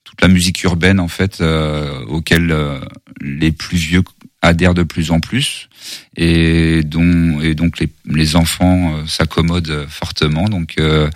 toute 0.06 0.22
la 0.22 0.30
musique 0.30 0.64
urbaine 0.64 1.02
en 1.02 1.10
fait 1.10 1.42
euh, 1.42 2.00
auquel 2.06 2.52
euh, 2.52 2.80
les 3.20 3.52
plus 3.52 3.78
vieux 3.78 4.04
adhèrent 4.42 4.74
de 4.74 4.84
plus 4.84 5.12
en 5.12 5.20
plus 5.20 5.68
et 6.16 6.82
dont 6.84 7.42
et 7.42 7.56
donc 7.56 7.80
les, 7.80 7.90
les 8.10 8.36
enfants 8.38 8.94
euh, 8.96 9.06
s'accommodent 9.06 9.70
euh, 9.70 9.86
fortement. 9.88 10.46
Donc 10.48 10.76
euh, 10.80 11.10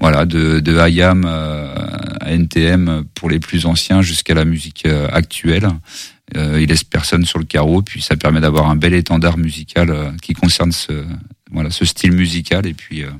voilà 0.00 0.24
de 0.24 0.60
de 0.60 0.88
IAM 0.88 1.24
euh, 1.26 1.74
à 2.20 2.32
NTM 2.32 3.04
pour 3.14 3.28
les 3.28 3.38
plus 3.38 3.66
anciens 3.66 4.00
jusqu'à 4.00 4.32
la 4.32 4.46
musique 4.46 4.84
euh, 4.86 5.08
actuelle. 5.12 5.66
euh, 5.66 5.70
il 6.34 6.66
laisse 6.68 6.84
personne 6.84 7.24
sur 7.24 7.38
le 7.38 7.44
carreau 7.44 7.82
puis 7.82 8.00
ça 8.02 8.16
permet 8.16 8.40
d'avoir 8.40 8.68
un 8.70 8.76
bel 8.76 8.94
étendard 8.94 9.38
musical 9.38 9.90
euh, 9.90 10.10
qui 10.22 10.32
concerne 10.34 10.72
ce 10.72 11.04
voilà 11.50 11.70
ce 11.70 11.84
style 11.84 12.12
musical 12.12 12.66
et 12.66 12.74
puis 12.74 13.02
euh, 13.02 13.10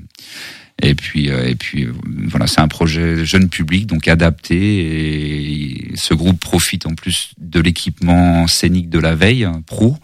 et 0.83 0.95
puis, 0.95 1.29
euh, 1.29 1.47
et 1.47 1.53
puis 1.53 1.83
euh, 1.85 1.93
voilà, 2.27 2.47
c'est 2.47 2.59
un 2.59 2.67
projet 2.67 3.23
jeune 3.23 3.49
public, 3.49 3.85
donc 3.85 4.07
adapté. 4.07 5.91
Et 5.91 5.91
ce 5.95 6.15
groupe 6.15 6.39
profite 6.39 6.87
en 6.87 6.95
plus 6.95 7.33
de 7.39 7.59
l'équipement 7.59 8.47
scénique 8.47 8.89
de 8.89 8.97
la 8.97 9.13
veille, 9.13 9.43
hein, 9.43 9.61
pro, 9.67 9.95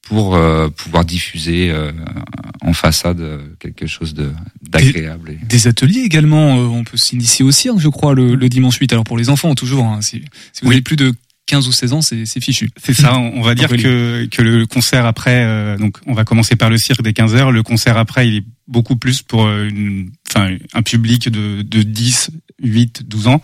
pour 0.00 0.34
euh, 0.34 0.68
pouvoir 0.70 1.04
diffuser 1.04 1.70
euh, 1.70 1.92
en 2.62 2.72
façade 2.72 3.20
euh, 3.20 3.38
quelque 3.58 3.86
chose 3.86 4.14
de 4.14 4.30
d'agréable. 4.62 5.30
et- 5.32 5.44
Des 5.44 5.66
ateliers 5.66 6.00
également, 6.00 6.56
euh, 6.58 6.64
on 6.68 6.84
peut 6.84 6.96
s'initier 6.96 7.44
au 7.44 7.50
cirque, 7.50 7.78
je 7.80 7.88
crois, 7.88 8.14
le, 8.14 8.34
le 8.34 8.48
dimanche 8.48 8.78
8. 8.78 8.92
Alors 8.92 9.04
pour 9.04 9.18
les 9.18 9.28
enfants, 9.28 9.54
toujours, 9.54 9.84
hein, 9.84 10.00
si, 10.00 10.22
si 10.54 10.64
vous 10.64 10.72
avez 10.72 10.80
plus 10.80 10.96
de 10.96 11.12
15 11.46 11.68
ou 11.68 11.72
16 11.72 11.92
ans, 11.92 12.00
c'est 12.00 12.26
fichu. 12.40 12.70
C'est 12.82 12.94
ça, 12.94 13.18
on 13.18 13.42
va 13.42 13.54
dire 13.54 13.68
que, 13.68 14.26
que 14.26 14.42
le 14.42 14.66
concert 14.66 15.04
après, 15.04 15.44
euh, 15.44 15.76
donc 15.76 15.98
on 16.06 16.14
va 16.14 16.24
commencer 16.24 16.56
par 16.56 16.70
le 16.70 16.78
cirque 16.78 17.02
dès 17.02 17.10
15h, 17.10 17.50
le 17.50 17.62
concert 17.62 17.98
après 17.98 18.28
il 18.28 18.36
est 18.36 18.44
beaucoup 18.66 18.96
plus 18.96 19.20
pour 19.22 19.44
euh, 19.44 19.68
une, 19.68 20.10
enfin, 20.30 20.56
un 20.72 20.82
public 20.82 21.28
de, 21.28 21.62
de 21.62 21.82
10, 21.82 22.30
8, 22.62 23.02
12 23.06 23.28
ans, 23.28 23.42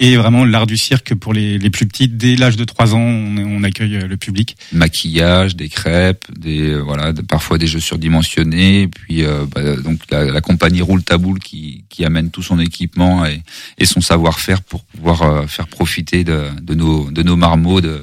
et 0.00 0.16
vraiment 0.16 0.44
l'art 0.44 0.66
du 0.66 0.76
cirque 0.76 1.14
pour 1.14 1.32
les, 1.32 1.58
les 1.58 1.70
plus 1.70 1.86
petits, 1.86 2.08
dès 2.08 2.36
l'âge 2.36 2.56
de 2.56 2.64
3 2.64 2.94
ans 2.94 3.00
on, 3.00 3.62
accueille 3.64 3.96
euh, 3.96 4.06
le 4.06 4.16
public. 4.16 4.56
maquillage, 4.72 5.56
des 5.56 5.68
crêpes, 5.68 6.24
des 6.38 6.70
euh, 6.70 6.78
voilà, 6.78 7.12
parfois 7.28 7.58
des 7.58 7.66
jeux 7.66 7.80
surdimensionnés, 7.80 8.88
puis 8.88 9.24
euh, 9.24 9.44
bah, 9.52 9.76
donc 9.76 10.00
la, 10.10 10.40
compagnie 10.40 10.82
Roule 10.82 11.02
Taboule 11.02 11.40
qui, 11.40 11.84
qui 11.88 12.04
amène 12.04 12.30
tout 12.30 12.42
son 12.42 12.60
équipement 12.60 13.26
et, 13.26 13.42
et 13.78 13.84
son 13.84 14.00
savoir-faire 14.00 14.62
pour 14.62 14.84
pouvoir 14.84 15.48
faire 15.48 15.66
profiter 15.66 16.24
de, 16.24 16.44
de 16.62 16.74
nos 16.74 17.10
de 17.10 17.22
nos 17.22 17.36
marmots, 17.36 17.80
de 17.80 18.00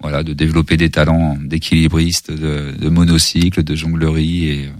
voilà, 0.00 0.22
de 0.22 0.32
développer 0.32 0.76
des 0.76 0.90
talents 0.90 1.36
d'équilibristes, 1.40 2.30
de, 2.30 2.74
de 2.78 2.88
monocycle, 2.88 3.62
de 3.64 3.74
jonglerie 3.74 4.48
et 4.48 4.70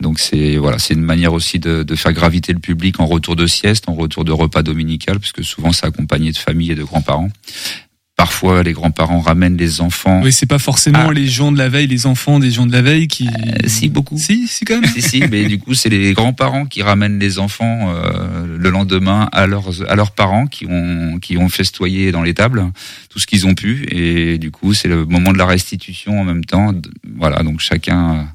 donc 0.00 0.18
c'est 0.18 0.56
voilà, 0.56 0.78
c'est 0.78 0.94
une 0.94 1.02
manière 1.02 1.32
aussi 1.32 1.58
de, 1.58 1.82
de 1.82 1.94
faire 1.94 2.12
graviter 2.12 2.52
le 2.52 2.58
public 2.58 3.00
en 3.00 3.06
retour 3.06 3.36
de 3.36 3.46
sieste, 3.46 3.88
en 3.88 3.94
retour 3.94 4.24
de 4.24 4.32
repas 4.32 4.62
dominical, 4.62 5.18
parce 5.20 5.32
que 5.32 5.42
souvent 5.42 5.72
c'est 5.72 5.86
accompagné 5.86 6.32
de 6.32 6.38
famille 6.38 6.70
et 6.70 6.74
de 6.74 6.84
grands-parents 6.84 7.30
Parfois, 8.16 8.62
les 8.62 8.72
grands-parents 8.72 9.18
ramènent 9.18 9.56
les 9.56 9.80
enfants. 9.80 10.20
Oui, 10.22 10.32
c'est 10.32 10.46
pas 10.46 10.60
forcément 10.60 11.10
les 11.10 11.26
gens 11.26 11.50
de 11.50 11.58
la 11.58 11.68
veille, 11.68 11.88
les 11.88 12.06
enfants 12.06 12.38
des 12.38 12.52
gens 12.52 12.64
de 12.64 12.70
la 12.70 12.80
veille 12.80 13.08
qui. 13.08 13.26
Euh, 13.26 13.66
si 13.66 13.88
beaucoup. 13.88 14.16
Si, 14.16 14.46
si 14.46 14.64
quand 14.64 14.80
même. 14.80 14.88
Si, 14.88 15.02
si, 15.02 15.24
mais 15.28 15.46
du 15.46 15.58
coup, 15.58 15.74
c'est 15.74 15.88
les 15.88 16.12
grands-parents 16.12 16.64
qui 16.66 16.82
ramènent 16.82 17.18
les 17.18 17.40
enfants 17.40 17.92
euh, 17.92 18.46
le 18.56 18.70
lendemain 18.70 19.28
à 19.32 19.48
leurs 19.48 19.90
à 19.90 19.96
leurs 19.96 20.12
parents 20.12 20.46
qui 20.46 20.64
ont 20.68 21.18
qui 21.18 21.36
ont 21.38 21.48
festoyé 21.48 22.12
dans 22.12 22.22
les 22.22 22.34
tables 22.34 22.70
tout 23.08 23.18
ce 23.18 23.26
qu'ils 23.26 23.48
ont 23.48 23.54
pu 23.56 23.84
et 23.90 24.38
du 24.38 24.52
coup, 24.52 24.74
c'est 24.74 24.88
le 24.88 25.04
moment 25.06 25.32
de 25.32 25.38
la 25.38 25.46
restitution 25.46 26.20
en 26.20 26.24
même 26.24 26.44
temps. 26.44 26.72
Voilà, 27.16 27.42
donc 27.42 27.58
chacun. 27.58 28.28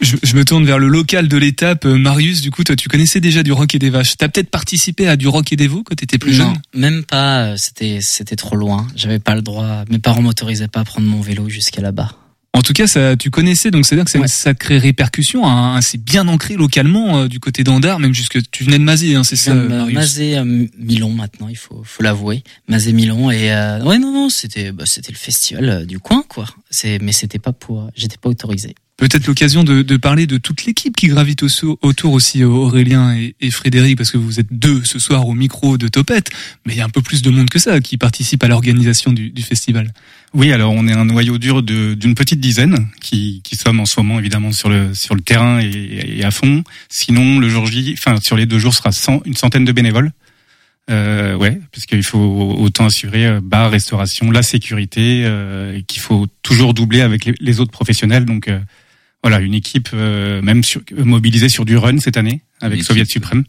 Je, 0.00 0.16
je 0.22 0.36
me 0.36 0.44
tourne 0.44 0.64
vers 0.64 0.78
le 0.78 0.86
local 0.88 1.26
de 1.28 1.36
l'étape. 1.36 1.84
Euh, 1.84 1.98
Marius, 1.98 2.40
du 2.40 2.50
coup, 2.52 2.62
toi, 2.62 2.76
tu 2.76 2.88
connaissais 2.88 3.20
déjà 3.20 3.42
du 3.42 3.50
rock 3.52 3.74
et 3.74 3.78
des 3.80 3.90
vaches. 3.90 4.16
T'as 4.16 4.28
peut-être 4.28 4.50
participé 4.50 5.08
à 5.08 5.16
du 5.16 5.26
rock 5.26 5.52
et 5.52 5.56
des 5.56 5.66
veaux 5.66 5.82
quand 5.82 5.96
t'étais 5.96 6.18
plus 6.18 6.38
non, 6.38 6.52
jeune? 6.52 6.54
même 6.74 7.04
pas. 7.04 7.40
euh, 7.46 7.54
C'était 7.56 7.98
c'était 8.00 8.36
trop 8.36 8.54
loin. 8.56 8.86
J'avais 8.94 9.18
pas 9.18 9.34
le 9.34 9.42
droit. 9.42 9.84
Mes 9.90 9.98
parents 9.98 10.22
m'autorisaient 10.22 10.68
pas 10.68 10.80
à 10.80 10.84
prendre 10.84 11.06
mon 11.08 11.20
vélo 11.20 11.48
jusqu'à 11.48 11.82
là-bas. 11.82 12.12
En 12.54 12.62
tout 12.62 12.72
cas, 12.72 12.86
ça, 12.86 13.14
tu 13.16 13.30
connaissais, 13.30 13.70
donc 13.70 13.84
c'est-à-dire 13.86 14.04
que 14.06 14.10
c'est 14.10 14.18
une 14.18 14.26
sacrée 14.26 14.78
répercussion. 14.78 15.46
hein, 15.46 15.80
c'est 15.82 16.02
bien 16.02 16.26
ancré 16.28 16.54
localement 16.54 17.18
euh, 17.18 17.28
du 17.28 17.40
côté 17.40 17.62
d'Andard, 17.62 18.00
même 18.00 18.14
jusque 18.14 18.38
tu 18.50 18.64
venais 18.64 18.78
de 18.78 18.84
Mazé, 18.84 19.14
hein, 19.14 19.22
c'est 19.22 19.36
ça, 19.36 19.54
Marius? 19.54 19.94
Mazé 19.94 20.38
euh, 20.38 20.66
Milon 20.78 21.10
maintenant, 21.12 21.48
il 21.48 21.56
faut 21.56 21.82
faut 21.84 22.02
l'avouer. 22.02 22.42
Mazé 22.66 22.92
Milon 22.92 23.30
et 23.30 23.52
euh, 23.52 23.82
ouais 23.84 23.98
non 23.98 24.12
non, 24.12 24.28
c'était 24.30 24.72
bah, 24.72 24.84
c'était 24.86 25.12
le 25.12 25.18
festival 25.18 25.68
euh, 25.68 25.84
du 25.84 25.98
coin 25.98 26.24
quoi. 26.28 26.46
C'est 26.70 26.98
mais 27.00 27.12
c'était 27.12 27.38
pas 27.38 27.52
pour 27.52 27.90
j'étais 27.94 28.16
pas 28.16 28.30
autorisé. 28.30 28.74
Peut-être 28.98 29.28
l'occasion 29.28 29.62
de, 29.62 29.82
de 29.82 29.96
parler 29.96 30.26
de 30.26 30.38
toute 30.38 30.64
l'équipe 30.66 30.96
qui 30.96 31.06
gravite 31.06 31.44
au- 31.44 31.78
autour 31.82 32.12
aussi, 32.12 32.42
euh, 32.42 32.48
Aurélien 32.48 33.16
et, 33.40 33.50
Frédéric, 33.52 33.96
parce 33.96 34.10
que 34.10 34.18
vous 34.18 34.40
êtes 34.40 34.48
deux 34.50 34.84
ce 34.84 34.98
soir 34.98 35.28
au 35.28 35.34
micro 35.34 35.78
de 35.78 35.86
Topette, 35.86 36.30
mais 36.66 36.74
il 36.74 36.78
y 36.78 36.80
a 36.80 36.84
un 36.84 36.88
peu 36.90 37.00
plus 37.00 37.22
de 37.22 37.30
monde 37.30 37.48
que 37.48 37.60
ça 37.60 37.78
qui 37.80 37.96
participe 37.96 38.42
à 38.42 38.48
l'organisation 38.48 39.12
du, 39.12 39.30
du 39.30 39.42
festival. 39.42 39.92
Oui, 40.34 40.50
alors 40.50 40.72
on 40.72 40.88
est 40.88 40.92
un 40.92 41.04
noyau 41.04 41.38
dur 41.38 41.62
d'une 41.62 42.14
petite 42.16 42.40
dizaine 42.40 42.88
qui, 43.00 43.40
qui 43.44 43.54
sommes 43.54 43.78
en 43.78 43.86
ce 43.86 44.00
moment 44.00 44.18
évidemment 44.18 44.50
sur 44.50 44.68
le 44.68 44.92
sur 44.94 45.14
le 45.14 45.20
terrain 45.20 45.60
et, 45.60 46.18
et 46.18 46.24
à 46.24 46.32
fond. 46.32 46.64
Sinon, 46.88 47.38
le 47.38 47.48
jour 47.48 47.66
J, 47.66 47.94
enfin 47.96 48.16
sur 48.20 48.36
les 48.36 48.46
deux 48.46 48.58
jours, 48.58 48.74
sera 48.74 48.90
une 49.24 49.36
centaine 49.36 49.64
de 49.64 49.72
bénévoles. 49.72 50.10
Euh, 50.90 51.36
ouais, 51.36 51.60
parce 51.72 51.86
qu'il 51.86 52.02
faut 52.02 52.56
autant 52.58 52.86
assurer 52.86 53.26
euh, 53.26 53.40
bar, 53.42 53.70
restauration, 53.70 54.30
la 54.30 54.42
sécurité, 54.42 55.22
euh, 55.24 55.80
qu'il 55.86 56.00
faut 56.00 56.26
toujours 56.42 56.74
doubler 56.74 57.02
avec 57.02 57.26
les, 57.26 57.34
les 57.38 57.60
autres 57.60 57.70
professionnels. 57.70 58.24
Donc 58.24 58.48
euh, 58.48 58.58
voilà, 59.22 59.40
une 59.40 59.54
équipe 59.54 59.88
euh, 59.94 60.40
même 60.42 60.62
sur, 60.62 60.82
mobilisée 60.96 61.48
sur 61.48 61.64
du 61.64 61.76
run 61.76 61.98
cette 61.98 62.16
année 62.16 62.42
avec 62.60 62.82
Soviet. 62.82 63.04
Suprême. 63.04 63.44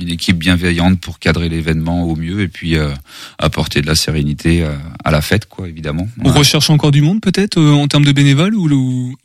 Une 0.00 0.10
équipe 0.10 0.38
bienveillante 0.38 1.00
pour 1.00 1.18
cadrer 1.18 1.48
l'événement 1.48 2.04
au 2.04 2.16
mieux 2.16 2.40
et 2.40 2.48
puis 2.48 2.76
euh, 2.76 2.90
apporter 3.38 3.82
de 3.82 3.86
la 3.86 3.94
sérénité 3.94 4.62
euh, 4.62 4.74
à 5.04 5.10
la 5.10 5.20
fête, 5.22 5.46
quoi, 5.46 5.68
évidemment. 5.68 6.08
On 6.24 6.32
recherche 6.32 6.70
encore 6.70 6.90
du 6.90 7.02
monde 7.02 7.20
peut-être 7.20 7.58
euh, 7.58 7.72
en 7.72 7.86
termes 7.88 8.04
de 8.04 8.12
bénévoles 8.12 8.54
ou 8.54 8.68
le- 8.68 8.76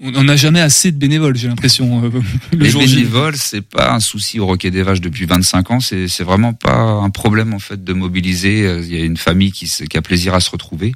on 0.02 0.12
n'en 0.12 0.28
a 0.28 0.36
jamais 0.36 0.62
assez 0.62 0.92
de 0.92 0.98
bénévoles, 0.98 1.36
j'ai 1.38 1.48
l'impression. 1.48 2.04
euh, 2.06 2.10
le 2.52 2.64
Les 2.64 2.70
jour 2.70 2.82
bénévoles, 2.82 3.36
c'est 3.38 3.62
pas 3.62 3.94
un 3.94 4.00
souci 4.00 4.40
au 4.40 4.46
Roquet 4.46 4.72
des 4.72 4.84
Vaches 4.84 5.02
depuis 5.02 5.26
25 5.26 5.72
ans. 5.72 5.80
C'est 5.80 6.08
c'est 6.08 6.24
vraiment 6.24 6.54
pas 6.54 6.76
un 6.76 7.10
problème 7.10 7.54
en 7.54 7.60
fait 7.60 7.84
de 7.84 7.94
mobiliser. 7.94 8.80
Il 8.84 8.94
y 8.94 9.02
a 9.02 9.04
une 9.06 9.18
famille 9.18 9.52
qui, 9.52 9.70
a 9.96 10.02
plaisir 10.02 10.34
à 10.36 10.40
se 10.40 10.50
retrouver. 10.50 10.92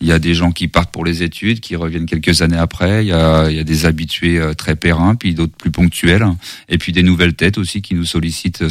Il 0.00 0.06
y 0.06 0.12
a 0.12 0.18
des 0.18 0.34
gens 0.34 0.52
qui 0.52 0.68
partent 0.68 0.92
pour 0.92 1.04
les 1.04 1.22
études, 1.22 1.60
qui 1.60 1.76
reviennent 1.76 2.06
quelques 2.06 2.42
années 2.42 2.56
après. 2.56 3.04
Il 3.04 3.08
y 3.08 3.12
a, 3.12 3.48
il 3.50 3.56
y 3.56 3.60
a 3.60 3.64
des 3.64 3.86
habitués 3.86 4.40
très 4.56 4.76
périns, 4.76 5.14
puis 5.14 5.34
d'autres 5.34 5.56
plus 5.56 5.70
ponctuels, 5.70 6.26
et 6.68 6.78
puis 6.78 6.92
des 6.92 7.02
nouvelles 7.02 7.34
têtes 7.34 7.58
aussi 7.58 7.82
qui 7.82 7.94
nous 7.94 8.04
sollicitent 8.04 8.62
euh, 8.62 8.68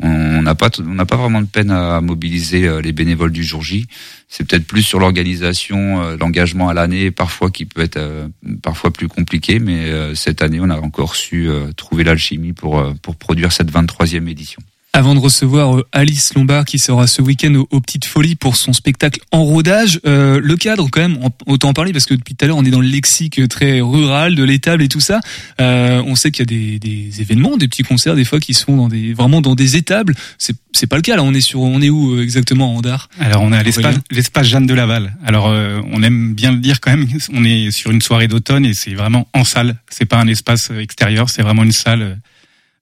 On 0.00 0.42
n'a 0.42 0.54
pas, 0.54 1.16
vraiment 1.16 1.40
de 1.40 1.46
peine 1.46 1.70
à 1.70 2.00
mobiliser 2.00 2.66
euh, 2.66 2.80
les 2.80 2.92
bénévoles 2.92 3.32
du 3.32 3.42
jour 3.42 3.62
J. 3.62 3.86
C'est 4.28 4.46
peut-être 4.46 4.66
plus 4.66 4.82
sur 4.82 5.00
l'organisation, 5.00 6.02
euh, 6.02 6.16
l'engagement 6.18 6.68
à 6.68 6.74
l'année, 6.74 7.10
parfois 7.10 7.50
qui 7.50 7.64
peut 7.64 7.82
être 7.82 7.96
euh, 7.96 8.28
parfois 8.62 8.92
plus 8.92 9.08
compliqué, 9.08 9.58
mais 9.58 10.14
cette 10.14 10.42
année, 10.42 10.58
on 10.60 10.70
a 10.70 10.78
encore 10.78 11.16
su 11.16 11.48
trouver 11.76 12.04
l'alchimie 12.04 12.52
pour 12.52 12.82
pour 13.02 13.16
produire 13.16 13.52
cette 13.52 13.72
23e 13.72 14.28
édition. 14.28 14.62
Avant 14.94 15.14
de 15.14 15.20
recevoir 15.20 15.76
euh, 15.76 15.86
Alice 15.92 16.32
Lombard 16.34 16.64
qui 16.64 16.78
sera 16.78 17.06
ce 17.06 17.20
week-end 17.22 17.54
au- 17.54 17.68
aux 17.70 17.80
Petites 17.80 18.06
Folies 18.06 18.34
pour 18.36 18.56
son 18.56 18.72
spectacle 18.72 19.20
en 19.30 19.44
rodage, 19.44 20.00
euh, 20.06 20.40
le 20.42 20.56
cadre 20.56 20.88
quand 20.90 21.00
même, 21.02 21.18
autant 21.46 21.68
en 21.68 21.72
parler 21.72 21.92
parce 21.92 22.06
que 22.06 22.14
depuis 22.14 22.34
tout 22.34 22.44
à 22.44 22.48
l'heure 22.48 22.56
on 22.56 22.64
est 22.64 22.70
dans 22.70 22.80
le 22.80 22.88
lexique 22.88 23.46
très 23.48 23.80
rural 23.80 24.34
de 24.34 24.42
l'étable 24.42 24.82
et 24.82 24.88
tout 24.88 24.98
ça. 25.00 25.20
Euh, 25.60 26.02
on 26.06 26.16
sait 26.16 26.30
qu'il 26.30 26.50
y 26.50 26.54
a 26.54 26.58
des, 26.58 26.78
des 26.78 27.20
événements, 27.20 27.56
des 27.58 27.68
petits 27.68 27.82
concerts 27.84 28.16
des 28.16 28.24
fois 28.24 28.40
qui 28.40 28.54
se 28.54 28.64
font 28.64 28.76
dans 28.76 28.88
des 28.88 29.12
vraiment 29.12 29.40
dans 29.42 29.54
des 29.54 29.76
étables. 29.76 30.14
C'est 30.38 30.56
c'est 30.72 30.86
pas 30.86 30.96
le 30.96 31.02
cas 31.02 31.16
là. 31.16 31.22
On 31.22 31.34
est 31.34 31.40
sur 31.42 31.60
on 31.60 31.80
est 31.82 31.90
où 31.90 32.14
euh, 32.14 32.22
exactement 32.22 32.74
en 32.74 32.78
Andar? 32.78 33.08
Alors 33.20 33.42
on 33.42 33.52
est 33.52 33.56
à 33.58 33.62
l'espace 34.10 34.46
Jeanne 34.46 34.66
de 34.66 34.74
Laval. 34.74 35.14
Alors 35.24 35.48
euh, 35.48 35.80
on 35.92 36.02
aime 36.02 36.34
bien 36.34 36.50
le 36.50 36.58
dire 36.58 36.80
quand 36.80 36.90
même. 36.90 37.06
On 37.34 37.44
est 37.44 37.70
sur 37.70 37.90
une 37.90 38.00
soirée 38.02 38.26
d'automne 38.26 38.64
et 38.64 38.72
c'est 38.74 38.94
vraiment 38.94 39.28
en 39.34 39.44
salle. 39.44 39.76
C'est 39.90 40.06
pas 40.06 40.16
un 40.18 40.26
espace 40.28 40.70
euh, 40.72 40.80
extérieur. 40.80 41.28
C'est 41.30 41.42
vraiment 41.42 41.62
une 41.62 41.72
salle 41.72 42.18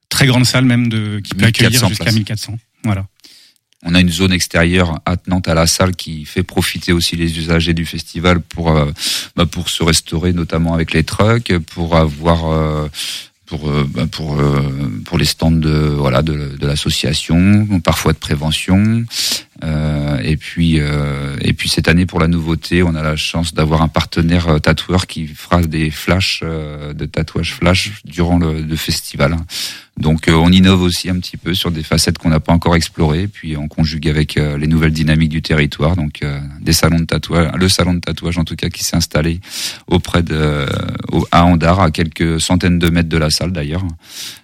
très 0.09 0.27
grande 0.27 0.45
salle 0.45 0.65
même 0.65 0.87
de 0.87 1.19
qui 1.19 1.33
peut 1.33 1.45
1400 1.45 1.47
accueillir 1.47 1.89
jusqu'à 1.89 2.03
places. 2.05 2.15
1400. 2.15 2.57
Voilà. 2.83 3.07
On 3.83 3.93
a 3.93 4.01
une 4.01 4.09
zone 4.09 4.33
extérieure 4.33 4.99
attenante 5.05 5.47
à 5.47 5.53
la 5.53 5.67
salle 5.67 5.95
qui 5.95 6.25
fait 6.25 6.43
profiter 6.43 6.93
aussi 6.93 7.15
les 7.15 7.37
usagers 7.37 7.73
du 7.73 7.85
festival 7.85 8.41
pour 8.41 8.71
euh, 8.71 8.91
bah, 9.35 9.45
pour 9.45 9.69
se 9.69 9.83
restaurer, 9.83 10.33
notamment 10.33 10.73
avec 10.73 10.93
les 10.93 11.03
trucks, 11.03 11.53
pour 11.59 11.95
avoir 11.95 12.51
euh, 12.51 12.87
pour 13.45 13.69
euh, 13.69 13.87
bah, 13.87 14.07
pour 14.11 14.39
euh, 14.39 15.01
pour 15.05 15.17
les 15.17 15.25
stands 15.25 15.51
de 15.51 15.69
voilà 15.69 16.21
de, 16.23 16.57
de 16.59 16.67
l'association, 16.67 17.67
parfois 17.83 18.13
de 18.13 18.17
prévention. 18.17 19.05
Euh, 19.63 20.19
et 20.23 20.37
puis 20.37 20.79
euh, 20.79 21.35
et 21.41 21.53
puis 21.53 21.67
cette 21.67 21.87
année 21.87 22.05
pour 22.05 22.19
la 22.19 22.27
nouveauté, 22.27 22.83
on 22.83 22.93
a 22.93 23.01
la 23.01 23.15
chance 23.15 23.55
d'avoir 23.55 23.81
un 23.81 23.87
partenaire 23.87 24.47
euh, 24.49 24.59
tatoueur 24.59 25.07
qui 25.07 25.25
fera 25.27 25.61
des 25.61 25.89
flashs 25.89 26.41
euh, 26.43 26.93
de 26.93 27.05
tatouage 27.05 27.55
flash 27.55 27.93
durant 28.05 28.37
le, 28.37 28.61
le 28.61 28.75
festival. 28.75 29.35
Donc 29.99 30.27
euh, 30.27 30.33
on 30.33 30.51
innove 30.51 30.83
aussi 30.83 31.09
un 31.09 31.17
petit 31.19 31.37
peu 31.37 31.55
sur 31.55 31.71
des 31.71 31.81
facettes 31.81 32.19
qu'on 32.19 32.29
n'a 32.29 32.39
pas 32.39 32.53
encore 32.53 32.75
explorées, 32.75 33.27
puis 33.27 33.57
on 33.57 33.67
conjugue 33.67 34.07
avec 34.07 34.37
euh, 34.37 34.59
les 34.59 34.67
nouvelles 34.67 34.93
dynamiques 34.93 35.29
du 35.29 35.41
territoire. 35.41 35.95
Donc 35.95 36.21
des 36.61 36.73
salons 36.73 36.99
de 36.99 37.05
tatouage, 37.05 37.51
le 37.55 37.67
salon 37.67 37.95
de 37.95 37.99
tatouage 37.99 38.37
en 38.37 38.43
tout 38.43 38.55
cas 38.55 38.69
qui 38.69 38.83
s'est 38.83 38.95
installé 38.95 39.39
auprès 39.87 40.21
de 40.21 40.67
au- 41.11 41.27
à 41.31 41.45
Andar, 41.45 41.79
à 41.79 41.89
quelques 41.89 42.39
centaines 42.39 42.77
de 42.77 42.89
mètres 42.89 43.09
de 43.09 43.17
la 43.17 43.31
salle 43.31 43.53
d'ailleurs. 43.53 43.85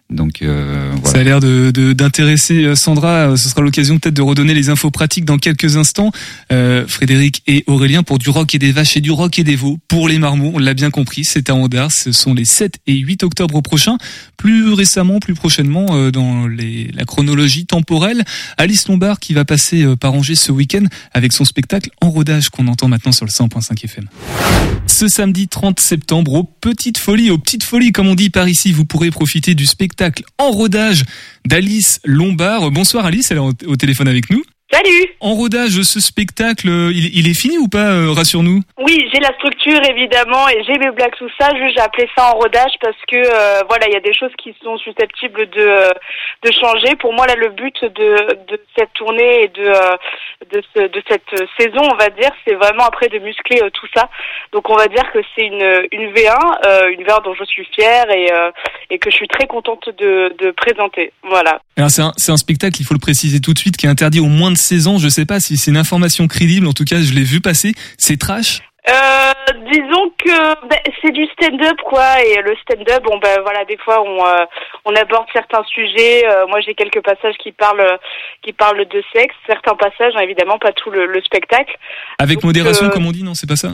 Donc 0.10 0.41
euh, 0.41 0.91
Ça 1.06 1.20
a 1.20 1.24
l'air 1.24 1.39
de 1.39 1.72
de- 1.72 1.93
d'intéresser 1.93 2.66
euh, 2.66 2.76
Sandra. 2.76 3.32
Euh, 3.32 3.36
Ce 3.36 3.49
sera 3.49 3.62
l'occasion 3.62 3.97
peut-être 3.97 4.14
de 4.14 4.22
redonner 4.22 4.54
les 4.54 4.70
infos 4.70 4.91
pratiques 4.91 5.26
dans 5.26 5.38
quelques 5.38 5.76
instants. 5.78 6.12
Euh, 6.51 6.86
Frédéric 6.88 7.41
et 7.47 7.64
Aurélien 7.68 8.04
pour 8.04 8.20
du 8.20 8.30
rock 8.30 8.54
et 8.54 8.60
des 8.60 8.72
vaches 8.72 8.95
et 8.97 9.01
du 9.01 9.12
rock 9.12 9.39
et 9.39 9.43
des 9.43 9.56
veaux 9.56 9.80
pour 9.88 10.08
les 10.08 10.20
marmots. 10.20 10.51
On 10.54 10.60
l'a 10.60 10.74
bien 10.74 10.91
compris, 10.91 11.24
c'est 11.26 11.49
à 11.49 11.56
Andar. 11.56 11.91
Ce 11.91 12.12
sont 12.12 12.34
les 12.34 12.45
7 12.45 12.76
et 12.86 12.93
8 12.95 13.24
octobre 13.24 13.62
prochains. 13.62 13.97
Plus 14.38 14.74
récemment, 14.74 15.20
plus 15.20 15.34
prochainement, 15.34 15.88
euh, 15.91 16.12
dans 16.12 16.47
les, 16.47 16.91
la 16.93 17.06
chronologie 17.06 17.66
temporelle, 17.66 18.24
Alice 18.58 18.88
Lombard 18.88 19.20
qui 19.20 19.34
va 19.34 19.45
passer 19.45 19.84
euh, 19.84 19.95
par 19.95 20.14
Angers 20.14 20.36
ce 20.36 20.51
week-end 20.51 20.84
avec 21.14 21.32
son 21.34 21.45
spectacle 21.45 21.89
en 22.01 22.10
rodage 22.12 22.49
qu'on 22.49 22.68
entend 22.68 22.88
maintenant 22.88 23.14
sur 23.14 23.26
le 23.26 23.32
100.5 23.32 23.84
FM. 23.86 24.06
Ce 24.93 25.07
samedi 25.07 25.47
30 25.47 25.79
septembre, 25.79 26.33
aux 26.33 26.43
Petites 26.43 26.99
Folies, 26.99 27.31
aux 27.31 27.39
Petites 27.39 27.63
Folies, 27.63 27.91
comme 27.91 28.07
on 28.07 28.13
dit 28.13 28.29
par 28.29 28.47
ici, 28.47 28.71
vous 28.71 28.85
pourrez 28.85 29.09
profiter 29.09 29.55
du 29.55 29.65
spectacle 29.65 30.23
en 30.37 30.51
rodage 30.51 31.03
d'Alice 31.47 31.99
Lombard. 32.05 32.69
Bonsoir 32.69 33.07
Alice, 33.07 33.31
elle 33.31 33.37
est 33.37 33.65
au 33.65 33.75
téléphone 33.75 34.07
avec 34.07 34.29
nous. 34.29 34.43
Salut 34.74 35.05
En 35.19 35.36
rodage, 35.36 35.84
ce 35.84 35.99
spectacle, 35.99 36.67
euh, 36.67 36.91
il, 36.91 37.15
il 37.15 37.30
est 37.30 37.39
fini 37.39 37.59
ou 37.59 37.67
pas 37.67 37.93
euh, 37.93 38.11
Rassure-nous? 38.11 38.61
Oui, 38.80 39.07
j'ai 39.13 39.19
la 39.19 39.32
structure 39.36 39.80
évidemment 39.88 40.49
et 40.49 40.63
j'ai 40.63 40.80
mes 40.80 40.89
blagues 40.89 41.13
tout 41.15 41.30
ça. 41.39 41.51
Juste 41.55 41.76
j'ai 41.76 41.82
appelé 41.82 42.09
ça 42.17 42.32
en 42.32 42.39
rodage 42.39 42.74
parce 42.82 42.97
que 43.07 43.17
euh, 43.17 43.61
voilà, 43.69 43.88
il 43.88 43.93
y 43.93 43.97
a 43.97 43.99
des 43.99 44.15
choses 44.15 44.32
qui 44.41 44.55
sont 44.63 44.78
susceptibles 44.80 45.47
de 45.51 45.93
de 46.43 46.51
changer. 46.59 46.95
Pour 46.95 47.13
moi 47.13 47.28
là, 47.28 47.36
le 47.36 47.49
but 47.49 47.76
de 47.84 48.34
de 48.49 48.59
cette 48.76 48.91
tournée 48.93 49.43
et 49.43 49.47
de 49.49 49.71
de 50.51 50.63
ce, 50.76 50.80
de 50.88 51.03
cette 51.07 51.49
saison, 51.59 51.82
on 51.91 51.95
va 51.95 52.09
dire, 52.09 52.32
c'est 52.45 52.55
vraiment 52.55 52.86
après 52.86 53.09
de 53.09 53.19
muscler 53.19 53.61
euh, 53.61 53.69
tout 53.69 53.88
ça. 53.95 54.09
Donc 54.53 54.71
on 54.71 54.76
va 54.76 54.88
dire 54.88 55.05
que 55.13 55.19
c'est 55.36 55.45
une 55.45 55.86
une 55.91 56.11
V1, 56.13 56.34
euh, 56.65 56.89
une 56.97 57.03
V1 57.03 57.24
dont 57.24 57.36
je 57.36 57.45
suis 57.45 57.67
fière 57.76 58.09
et 58.09 58.32
et 58.89 58.97
que 58.97 59.11
je 59.11 59.15
suis 59.17 59.28
très 59.28 59.45
contente 59.45 59.88
de 59.99 60.34
de 60.39 60.49
présenter. 60.49 61.13
Voilà. 61.30 61.61
Alors 61.78 61.91
c'est 61.91 62.01
un, 62.01 62.11
un 62.28 62.38
spectacle, 62.38 62.82
il 62.82 62.86
faut 62.86 62.95
le 62.95 62.99
préciser 62.99 63.39
tout 63.39 63.53
de 63.53 63.59
suite, 63.59 63.78
qui 63.78 63.86
est 63.86 63.89
interdit 63.89 64.19
aux 64.19 64.26
moins 64.26 64.51
de 64.51 64.62
16 64.64 64.88
ans. 64.88 64.97
Je 64.97 65.09
sais 65.09 65.26
pas 65.26 65.39
si 65.39 65.57
c'est 65.57 65.72
une 65.72 65.78
information 65.78 66.28
crédible, 66.28 66.68
en 66.68 66.74
tout 66.74 66.86
cas 66.86 66.97
je 67.01 67.14
l'ai 67.14 67.24
vu 67.24 67.41
passer. 67.41 67.74
C'est 67.97 68.18
trash? 68.18 68.61
Euh, 68.89 69.32
disons 69.72 70.09
que 70.18 70.68
ben, 70.68 70.78
c'est 71.01 71.11
du 71.14 71.26
stand-up 71.28 71.78
quoi 71.86 72.22
et 72.22 72.41
le 72.41 72.53
stand-up 72.64 73.01
bon 73.05 73.18
ben 73.18 73.39
voilà 73.41 73.64
des 73.64 73.78
fois 73.78 74.01
on 74.01 74.26
euh, 74.26 74.43
on 74.84 74.93
aborde 74.95 75.26
certains 75.32 75.64
sujets. 75.74 76.28
Euh, 76.28 76.47
moi 76.47 76.59
j'ai 76.59 76.74
quelques 76.74 77.01
passages 77.01 77.36
qui 77.41 77.53
parlent 77.53 77.97
qui 78.41 78.51
parlent 78.51 78.86
de 78.86 79.03
sexe. 79.16 79.34
Certains 79.47 79.76
passages 79.76 80.11
hein, 80.18 80.22
évidemment 80.22 80.57
pas 80.59 80.74
tout 80.74 80.91
le, 80.91 81.05
le 81.05 81.22
spectacle. 81.22 81.74
Avec 82.20 82.39
Donc, 82.39 82.43
modération, 82.43 82.89
comme 82.89 83.05
on 83.05 83.14
dit, 83.14 83.24
non, 83.24 83.36
c'est 83.36 83.47
pas 83.47 83.55
ça? 83.55 83.70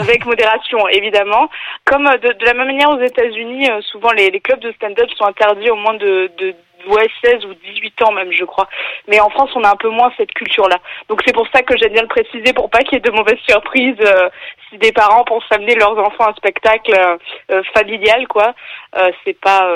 avec 0.00 0.24
modération 0.26 0.86
évidemment. 0.90 1.50
Comme 1.84 2.04
de, 2.04 2.28
de 2.28 2.44
la 2.44 2.54
même 2.54 2.68
manière 2.68 2.90
aux 2.90 3.00
États-Unis 3.02 3.68
souvent 3.90 4.12
les, 4.12 4.30
les 4.30 4.40
clubs 4.40 4.60
de 4.60 4.70
stand-up 4.76 5.10
sont 5.18 5.24
interdits 5.24 5.70
au 5.70 5.76
moins 5.76 5.94
de, 5.94 6.30
de 6.38 6.54
ouais 6.88 7.08
16 7.24 7.44
ou 7.46 7.54
18 7.54 8.02
ans 8.02 8.12
même 8.12 8.30
je 8.32 8.44
crois. 8.44 8.68
Mais 9.08 9.20
en 9.20 9.30
France 9.30 9.50
on 9.54 9.62
a 9.64 9.70
un 9.70 9.76
peu 9.76 9.88
moins 9.90 10.12
cette 10.16 10.32
culture 10.32 10.68
là. 10.68 10.78
Donc 11.08 11.20
c'est 11.26 11.34
pour 11.34 11.46
ça 11.54 11.62
que 11.62 11.76
j'aime 11.76 11.92
bien 11.92 12.02
le 12.02 12.08
préciser 12.08 12.52
pour 12.52 12.70
pas 12.70 12.78
qu'il 12.80 12.94
y 12.94 12.96
ait 12.96 13.00
de 13.00 13.10
mauvaises 13.10 13.38
surprises 13.48 13.96
euh, 14.00 14.28
si 14.70 14.78
des 14.78 14.92
parents 14.92 15.24
pensent 15.24 15.42
amener 15.50 15.74
leurs 15.74 15.96
enfants 15.98 16.24
à 16.26 16.30
un 16.30 16.34
spectacle 16.34 16.94
euh, 16.96 17.16
euh, 17.50 17.62
familial 17.76 18.26
quoi. 18.28 18.54
Euh, 18.96 19.10
c'est 19.24 19.38
pas 19.40 19.66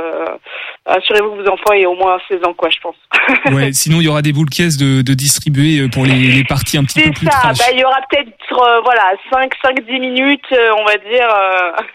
assurez-vous 0.87 1.31
que 1.37 1.43
vos 1.43 1.49
enfants 1.49 1.73
aient 1.75 1.87
au 1.87 1.95
moins 1.95 2.19
16 2.29 2.45
ans 2.45 2.55
quoi 2.55 2.69
je 2.71 2.79
pense. 2.81 2.97
Ouais, 3.53 3.73
sinon 3.73 4.01
il 4.01 4.05
y 4.05 4.09
aura 4.09 4.23
des 4.23 4.33
boules 4.33 4.51
caisses 4.51 4.77
de, 4.77 5.03
de 5.03 5.15
distribuer 5.15 5.89
pour 5.89 6.05
les, 6.05 6.15
les 6.15 6.45
parties 6.45 6.79
un 6.79 6.85
petit 6.85 7.01
peu 7.01 7.07
C'est 7.07 7.13
plus 7.13 7.27
trash. 7.27 7.59
bah, 7.59 7.65
il 7.73 7.81
y 7.81 7.85
aura 7.85 7.99
peut-être 8.11 8.83
voilà 8.85 9.13
5 9.33 9.53
5 9.63 9.85
10 9.87 10.01
minutes 10.01 10.47
on 10.53 10.85
va 10.85 10.97
dire 10.99 11.29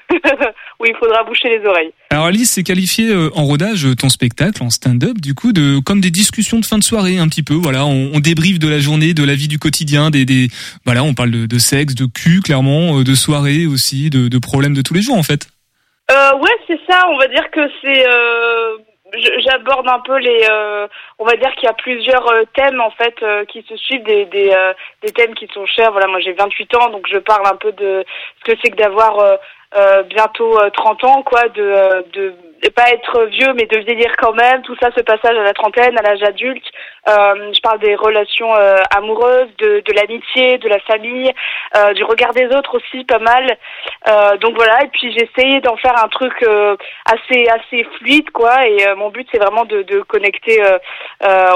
où 0.80 0.86
il 0.86 0.96
faudra 0.96 1.24
boucher 1.24 1.50
les 1.50 1.66
oreilles. 1.66 1.92
Alors 2.10 2.26
Alice 2.26 2.52
s'est 2.52 2.64
qualifié 2.64 3.14
en 3.36 3.44
rodage 3.44 3.88
ton 4.00 4.10
spectacle 4.10 4.64
en 4.64 4.70
du 5.16 5.34
coup 5.36 5.52
de 5.54 5.80
comme 5.80 6.02
des 6.02 6.12
discussions 6.12 6.60
de 6.60 6.66
fin 6.66 6.78
de 6.78 6.84
soirée 6.84 7.18
un 7.18 7.28
petit 7.28 7.44
peu 7.44 7.54
voilà 7.56 7.86
on, 7.86 8.12
on 8.14 8.20
débriefe 8.20 8.60
de 8.60 8.68
la 8.70 8.80
journée 8.80 9.14
de 9.14 9.24
la 9.24 9.34
vie 9.36 9.48
du 9.48 9.60
quotidien 9.60 10.10
des 10.10 10.26
des 10.26 10.48
voilà 10.86 11.04
on 11.04 11.14
parle 11.14 11.32
de, 11.32 11.58
sexe 11.60 11.96
de 11.96 12.06
cul 12.06 12.42
clairement 12.42 13.00
euh, 13.00 13.04
de 13.04 13.14
soirée 13.16 13.66
aussi 13.66 14.10
de, 14.10 14.28
de 14.28 14.40
problèmes 14.40 14.74
de 14.74 14.82
tous 14.82 14.94
les 14.94 15.02
jours 15.02 15.18
en 15.18 15.24
fait 15.24 15.48
Euh, 16.12 16.34
ouais, 16.44 16.58
c'est 16.68 16.80
ça. 16.90 17.00
On 17.14 17.18
va 17.18 17.28
dire 17.28 17.48
que 17.52 17.62
c'est. 17.82 18.04
euh, 18.08 18.78
J'aborde 19.46 19.88
un 19.90 20.00
peu 20.08 20.18
les. 20.20 20.40
on 21.20 21.26
va 21.26 21.36
dire 21.36 21.52
qu'il 21.56 21.66
y 21.66 21.70
a 21.70 21.74
plusieurs 21.74 22.26
thèmes 22.56 22.80
en 22.80 22.92
fait 22.92 23.16
qui 23.52 23.62
se 23.68 23.76
suivent, 23.76 24.04
des 24.04 24.26
des, 24.26 25.12
thèmes 25.14 25.36
qui 25.36 25.48
sont 25.54 25.66
chers. 25.66 25.92
Voilà, 25.92 26.08
moi 26.08 26.20
j'ai 26.24 26.32
28 26.34 26.76
ans, 26.76 26.90
donc 26.92 27.06
je 27.12 27.18
parle 27.18 27.46
un 27.46 27.58
peu 27.58 27.72
de 27.74 28.06
ce 28.40 28.44
que 28.52 28.58
c'est 28.64 28.72
que 28.72 28.78
d'avoir 28.78 29.14
bientôt 30.10 30.58
euh, 30.60 30.70
30 30.70 31.04
ans, 31.04 31.24
quoi, 31.24 31.48
de 31.50 32.06
de 32.14 32.34
de 32.64 32.70
pas 32.70 32.90
être 32.92 33.24
vieux 33.26 33.54
mais 33.54 33.66
de 33.66 33.80
vieillir 33.80 34.16
quand 34.18 34.34
même. 34.34 34.62
Tout 34.64 34.76
ça, 34.82 34.90
ce 34.96 35.02
passage 35.02 35.38
à 35.38 35.44
la 35.44 35.54
trentaine, 35.54 35.98
à 35.98 36.02
l'âge 36.02 36.24
adulte. 36.24 36.64
Euh, 37.10 37.52
je 37.54 37.60
parle 37.62 37.80
des 37.80 37.96
relations 37.96 38.54
euh, 38.56 38.76
amoureuses, 38.96 39.50
de 39.58 39.82
de 39.82 39.94
l'amitié, 39.94 40.58
de 40.60 40.70
la 40.70 40.80
famille, 40.82 41.32
euh, 41.76 41.94
du 41.94 42.04
regard 42.04 42.34
des 42.34 42.46
autres 42.56 42.76
aussi, 42.78 43.04
pas 43.06 43.20
mal. 43.20 43.58
Euh, 44.08 44.38
donc 44.38 44.56
voilà, 44.56 44.84
et 44.84 44.88
puis 44.90 45.12
j'ai 45.18 45.28
essayé 45.30 45.62
d'en 45.62 45.76
faire 45.78 45.96
un 46.04 46.08
truc 46.10 46.34
euh, 46.44 46.76
assez 47.06 47.48
assez 47.48 47.84
fluide 47.98 48.30
quoi. 48.32 48.68
Et 48.68 48.86
euh, 48.88 48.96
mon 48.96 49.10
but 49.10 49.28
c'est 49.32 49.40
vraiment 49.40 49.66
de, 49.66 49.82
de 49.84 50.02
connecter 50.02 50.62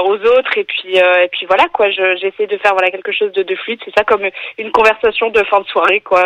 aux 0.04 0.16
autres 0.36 0.56
et 0.58 0.64
puis 0.64 0.96
et 0.96 1.28
puis 1.32 1.46
voilà 1.46 1.64
quoi. 1.72 1.90
Je- 1.90 2.16
J'essaie 2.16 2.46
de 2.46 2.56
faire 2.58 2.72
voilà 2.72 2.90
quelque 2.90 3.12
chose 3.12 3.32
de, 3.32 3.42
de 3.42 3.54
fluide. 3.56 3.80
C'est 3.84 3.94
ça 3.96 4.04
comme 4.04 4.26
une 4.58 4.72
conversation 4.72 5.30
de 5.30 5.42
fin 5.44 5.60
de 5.60 5.66
soirée 5.66 6.00
quoi. 6.00 6.22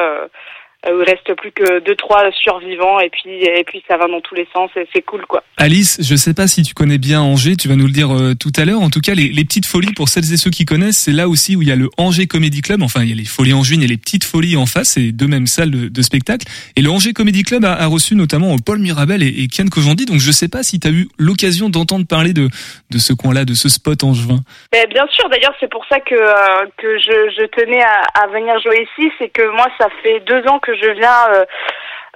Euh, 0.87 0.97
où 0.97 1.03
il 1.03 1.09
reste 1.11 1.35
plus 1.35 1.53
que 1.53 1.81
deux 1.81 1.97
trois 1.97 2.31
survivants 2.33 3.01
et 3.01 3.11
puis 3.11 3.43
et 3.45 3.64
puis 3.64 3.83
ça 3.89 3.97
va 3.97 4.07
dans 4.07 4.20
tous 4.20 4.35
les 4.35 4.47
sens 4.53 4.70
et 4.76 4.87
c'est 4.95 5.03
cool 5.03 5.26
quoi. 5.26 5.43
Alice 5.57 5.99
je 6.01 6.16
sais 6.16 6.35
pas 6.35 6.47
si 6.47 6.62
tu 6.62 6.74
connais 6.74 6.99
bien 6.99 7.20
Angers 7.20 7.57
tu 7.57 7.68
vas 7.68 7.76
nous 7.76 7.87
le 7.87 7.93
dire 7.93 8.11
euh, 8.14 8.35
tout 8.35 8.53
à 8.57 8.64
l'heure. 8.64 8.81
En 8.81 8.91
tout 8.91 9.01
cas 9.01 9.14
les, 9.14 9.28
les 9.28 9.45
petites 9.45 9.66
folies 9.66 9.93
pour 9.95 10.09
celles 10.09 10.33
et 10.33 10.37
ceux 10.37 10.51
qui 10.51 10.64
connaissent 10.64 10.99
c'est 10.99 11.12
là 11.12 11.28
aussi 11.28 11.57
où 11.57 11.62
il 11.62 11.68
y 11.68 11.72
a 11.72 11.76
le 11.76 11.89
Angers 11.99 12.26
Comedy 12.26 12.62
Club. 12.62 12.83
Enfin 12.83 13.03
il 13.03 13.11
y 13.11 13.12
a 13.12 13.16
les 13.16 13.24
folies 13.24 13.53
Angevines 13.53 13.83
et 13.83 13.87
les 13.89 13.99
petites 13.99 14.24
folies 14.24 14.57
en 14.57 14.66
face 14.66 14.91
c'est 14.91 15.12
deux 15.12 15.26
mêmes 15.26 15.47
salles 15.47 15.70
de, 15.70 15.89
de 15.89 16.03
spectacle. 16.03 16.47
Et 16.76 16.83
le 16.83 16.91
Angers 16.91 17.12
Comedy 17.12 17.43
Club 17.43 17.64
a, 17.64 17.74
a 17.74 17.87
reçu 17.87 18.14
notamment 18.14 18.57
Paul 18.59 18.78
Mirabel 18.78 19.22
et, 19.22 19.28
et 19.28 19.49
Kian 19.49 19.66
Kojandi. 19.68 20.07
Donc 20.07 20.18
je 20.20 20.31
sais 20.31 20.49
pas 20.49 20.62
si 20.62 20.81
tu 20.81 20.89
as 20.89 20.91
eu 20.91 21.09
l'occasion 21.18 21.68
d'entendre 21.68 22.07
parler 22.07 22.33
de 22.33 22.49
de 22.91 22.99
ce 22.99 23.12
coin 23.12 23.35
là 23.35 23.45
de 23.45 23.55
ce 23.55 23.68
spot 23.68 24.03
angevin. 24.05 24.41
Ben, 24.72 24.87
bien 24.89 25.07
sûr, 25.11 25.28
d'ailleurs, 25.28 25.55
c'est 25.61 25.70
pour 25.70 25.85
ça 25.87 26.01
que, 26.01 26.14
euh, 26.14 26.66
que 26.76 26.99
je, 26.99 27.31
je 27.37 27.47
tenais 27.47 27.83
à, 27.83 28.22
à 28.22 28.26
venir 28.28 28.59
jouer 28.61 28.87
ici. 28.89 29.11
C'est 29.18 29.28
que 29.28 29.43
moi, 29.55 29.66
ça 29.78 29.89
fait 30.03 30.20
deux 30.26 30.47
ans 30.49 30.59
que 30.59 30.69
je 30.74 30.90
viens 30.90 31.28
euh, 31.34 31.44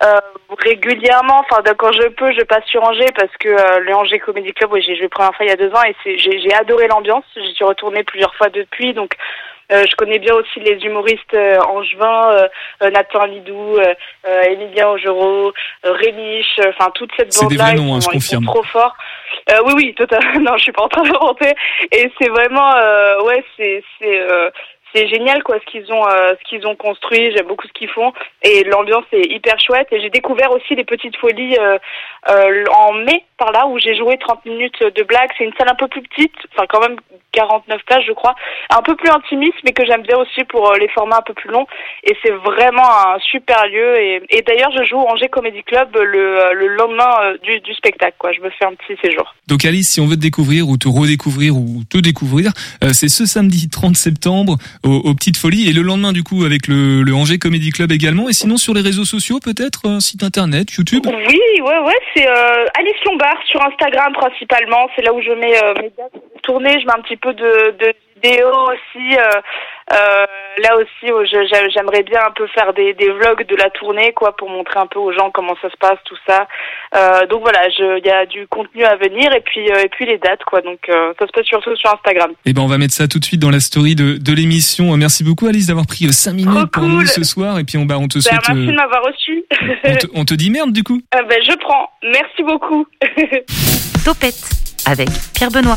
euh, 0.04 0.20
régulièrement. 0.58 1.40
Enfin, 1.48 1.62
de- 1.62 1.72
quand 1.72 1.92
je 1.92 2.08
peux, 2.08 2.32
je 2.32 2.42
passe 2.44 2.64
sur 2.66 2.82
Angers 2.84 3.12
parce 3.16 3.34
que 3.38 3.48
euh, 3.48 3.78
le 3.80 3.94
Angers 3.94 4.18
Comedy 4.18 4.52
Club, 4.52 4.72
oui, 4.72 4.82
j'ai 4.86 4.96
joué 4.96 5.08
première 5.08 5.34
fois 5.34 5.46
il 5.46 5.50
y 5.50 5.52
a 5.52 5.56
deux 5.56 5.70
ans 5.74 5.82
et 5.86 5.94
c'est, 6.02 6.18
j'ai, 6.18 6.52
adoré 6.54 6.88
l'ambiance. 6.88 7.24
J'y 7.36 7.54
suis 7.54 7.64
retournée 7.64 8.02
plusieurs 8.04 8.34
fois 8.34 8.48
depuis, 8.48 8.92
donc 8.92 9.14
euh, 9.72 9.84
je 9.88 9.96
connais 9.96 10.18
bien 10.18 10.34
aussi 10.34 10.60
les 10.60 10.76
humoristes 10.84 11.34
angevins, 11.68 12.30
euh, 12.82 12.90
Nathan 12.90 13.24
Lidou, 13.24 13.78
Emilien 14.46 14.88
Augereau, 14.90 15.52
Rémiche, 15.82 16.60
enfin 16.68 16.90
toute 16.94 17.10
cette 17.16 17.32
C'est 17.32 17.46
des 17.46 17.56
bande-là. 17.56 17.72
ils 17.74 17.82
noms, 17.82 17.94
hein, 17.94 18.00
je 18.00 18.08
confirme. 18.08 18.44
trop 18.44 18.62
forts. 18.64 18.94
Euh, 19.50 19.60
oui, 19.66 19.72
oui, 19.76 19.94
totalement. 19.94 20.40
Non, 20.40 20.56
je 20.58 20.64
suis 20.64 20.72
pas 20.72 20.82
en 20.84 20.88
train 20.88 21.02
d'inventer. 21.02 21.52
Et 21.92 22.10
c'est 22.20 22.28
vraiment, 22.28 22.72
ouais, 23.24 23.42
c'est, 23.56 23.82
c'est, 23.98 24.20
c'est 24.94 25.08
génial 25.08 25.42
quoi 25.42 25.56
ce 25.58 25.70
qu'ils 25.70 25.92
ont, 25.92 26.06
euh, 26.06 26.34
ce 26.38 26.48
qu'ils 26.48 26.66
ont 26.66 26.76
construit. 26.76 27.32
J'aime 27.34 27.46
beaucoup 27.46 27.66
ce 27.66 27.72
qu'ils 27.72 27.88
font 27.88 28.12
et 28.42 28.62
l'ambiance 28.64 29.04
est 29.12 29.32
hyper 29.32 29.58
chouette. 29.58 29.88
Et 29.90 30.00
j'ai 30.00 30.10
découvert 30.10 30.52
aussi 30.52 30.74
les 30.74 30.84
petites 30.84 31.16
folies 31.16 31.56
euh, 31.58 31.78
euh, 32.30 32.64
en 32.72 32.92
mai 32.92 33.24
par 33.36 33.50
là 33.50 33.66
où 33.66 33.78
j'ai 33.78 33.96
joué 33.96 34.16
30 34.18 34.44
minutes 34.46 34.80
de 34.80 35.02
blague. 35.02 35.30
C'est 35.36 35.44
une 35.44 35.52
salle 35.58 35.68
un 35.70 35.74
peu 35.74 35.88
plus 35.88 36.02
petite, 36.02 36.34
enfin 36.52 36.66
quand 36.68 36.80
même 36.80 36.96
49 37.32 37.82
places 37.84 38.04
je 38.06 38.12
crois, 38.12 38.34
un 38.70 38.82
peu 38.82 38.94
plus 38.94 39.10
intimiste 39.10 39.58
mais 39.64 39.72
que 39.72 39.84
j'aime 39.84 40.02
bien 40.02 40.16
aussi 40.16 40.44
pour 40.44 40.72
les 40.74 40.88
formats 40.88 41.18
un 41.18 41.22
peu 41.22 41.34
plus 41.34 41.50
longs. 41.50 41.66
Et 42.04 42.16
c'est 42.22 42.30
vraiment 42.30 42.88
un 43.08 43.18
super 43.18 43.66
lieu. 43.66 44.00
Et, 44.00 44.42
d'ailleurs 44.46 44.70
je 44.78 44.84
joue 44.84 44.98
au 44.98 45.08
Angers 45.08 45.28
Comedy 45.28 45.62
Club 45.64 45.88
le, 45.96 46.52
le 46.54 46.68
lendemain 46.68 47.34
du, 47.42 47.60
du 47.60 47.74
spectacle 47.74 48.14
quoi. 48.18 48.32
Je 48.32 48.40
me 48.40 48.50
fais 48.50 48.66
un 48.66 48.74
petit 48.74 48.96
séjour. 49.02 49.34
Donc 49.48 49.64
Alice, 49.64 49.88
si 49.88 50.00
on 50.00 50.06
veut 50.06 50.16
te 50.16 50.20
découvrir 50.20 50.68
ou 50.68 50.76
te 50.76 50.88
redécouvrir 50.88 51.56
ou 51.56 51.82
te 51.90 51.98
découvrir, 51.98 52.52
c'est 52.92 53.08
ce 53.08 53.26
samedi 53.26 53.68
30 53.68 53.96
septembre 53.96 54.58
au, 54.84 54.92
aux 55.08 55.14
Petites 55.14 55.36
Folies 55.36 55.68
et 55.68 55.72
le 55.72 55.82
lendemain 55.82 56.12
du 56.12 56.22
coup 56.22 56.44
avec 56.44 56.68
le, 56.68 57.02
le 57.02 57.14
Angers 57.14 57.38
Comedy 57.38 57.70
Club 57.70 57.92
également. 57.92 58.28
Et 58.28 58.32
sinon 58.32 58.56
sur 58.56 58.74
les 58.74 58.82
réseaux 58.82 59.04
sociaux 59.04 59.40
peut-être, 59.40 59.88
un 59.88 60.00
site 60.00 60.22
internet, 60.22 60.72
YouTube. 60.72 61.06
Oui, 61.06 61.40
ouais, 61.60 61.78
ouais, 61.78 62.00
c'est 62.14 62.26
euh, 62.28 62.66
Alice 62.78 63.04
Lombard 63.06 63.38
sur 63.46 63.60
Instagram 63.64 64.12
principalement. 64.12 64.88
C'est 64.94 65.02
là 65.02 65.12
où 65.12 65.20
je 65.20 65.32
mets 65.32 65.56
euh, 65.62 65.74
mes 65.82 65.90
dates. 65.96 66.12
Je 66.46 66.86
mets 66.86 66.92
un 66.92 67.02
petit 67.02 67.16
peu 67.16 67.32
de, 67.32 67.74
de 67.78 67.92
vidéos 68.22 68.68
aussi. 68.68 69.16
Euh, 69.16 69.40
euh, 69.92 70.26
là 70.62 70.76
aussi, 70.76 71.12
j'a- 71.30 71.68
j'aimerais 71.68 72.02
bien 72.02 72.20
un 72.26 72.30
peu 72.30 72.46
faire 72.48 72.72
des, 72.72 72.94
des 72.94 73.10
vlogs 73.10 73.46
de 73.46 73.56
la 73.56 73.70
tournée, 73.70 74.12
quoi, 74.14 74.34
pour 74.36 74.48
montrer 74.48 74.78
un 74.80 74.86
peu 74.86 74.98
aux 74.98 75.12
gens 75.12 75.30
comment 75.30 75.54
ça 75.60 75.68
se 75.70 75.76
passe, 75.76 75.98
tout 76.04 76.16
ça. 76.26 76.46
Euh, 76.96 77.26
donc 77.26 77.42
voilà, 77.42 77.66
il 77.68 78.02
y 78.06 78.10
a 78.10 78.24
du 78.26 78.46
contenu 78.48 78.84
à 78.84 78.96
venir 78.96 79.32
et 79.34 79.40
puis 79.40 79.70
euh, 79.70 79.82
et 79.84 79.88
puis 79.88 80.06
les 80.06 80.18
dates, 80.18 80.44
quoi. 80.44 80.60
Donc 80.62 80.78
euh, 80.88 81.12
ça 81.18 81.26
se 81.26 81.32
passe 81.32 81.46
surtout 81.46 81.74
sur 81.76 81.92
Instagram. 81.92 82.32
Et 82.46 82.52
ben 82.52 82.62
on 82.62 82.66
va 82.66 82.78
mettre 82.78 82.94
ça 82.94 83.08
tout 83.08 83.18
de 83.18 83.24
suite 83.24 83.40
dans 83.40 83.50
la 83.50 83.60
story 83.60 83.94
de, 83.94 84.16
de 84.16 84.32
l'émission. 84.32 84.96
Merci 84.96 85.22
beaucoup 85.24 85.46
Alice 85.46 85.66
d'avoir 85.66 85.86
pris 85.86 86.10
5 86.12 86.32
minutes 86.32 86.70
pour 86.72 86.84
nous 86.84 87.04
ce 87.06 87.22
soir 87.24 87.58
et 87.58 87.64
puis 87.64 87.76
on, 87.78 87.84
bah, 87.84 87.96
on 87.98 88.08
te 88.08 88.14
Ben, 88.18 88.22
souhaite, 88.22 88.40
merci 88.48 88.62
euh, 88.62 88.66
de 88.70 88.76
m'avoir 88.76 89.02
reçu. 89.04 89.44
on, 89.84 89.96
te, 89.96 90.06
on 90.14 90.24
te 90.24 90.34
dit 90.34 90.50
merde 90.50 90.72
du 90.72 90.82
coup. 90.82 91.00
Euh, 91.14 91.22
ben, 91.28 91.38
je 91.42 91.56
prends. 91.58 91.90
Merci 92.02 92.42
beaucoup. 92.42 92.86
Topette 94.04 94.34
avec 94.86 95.08
Pierre 95.34 95.50
Benoît. 95.50 95.76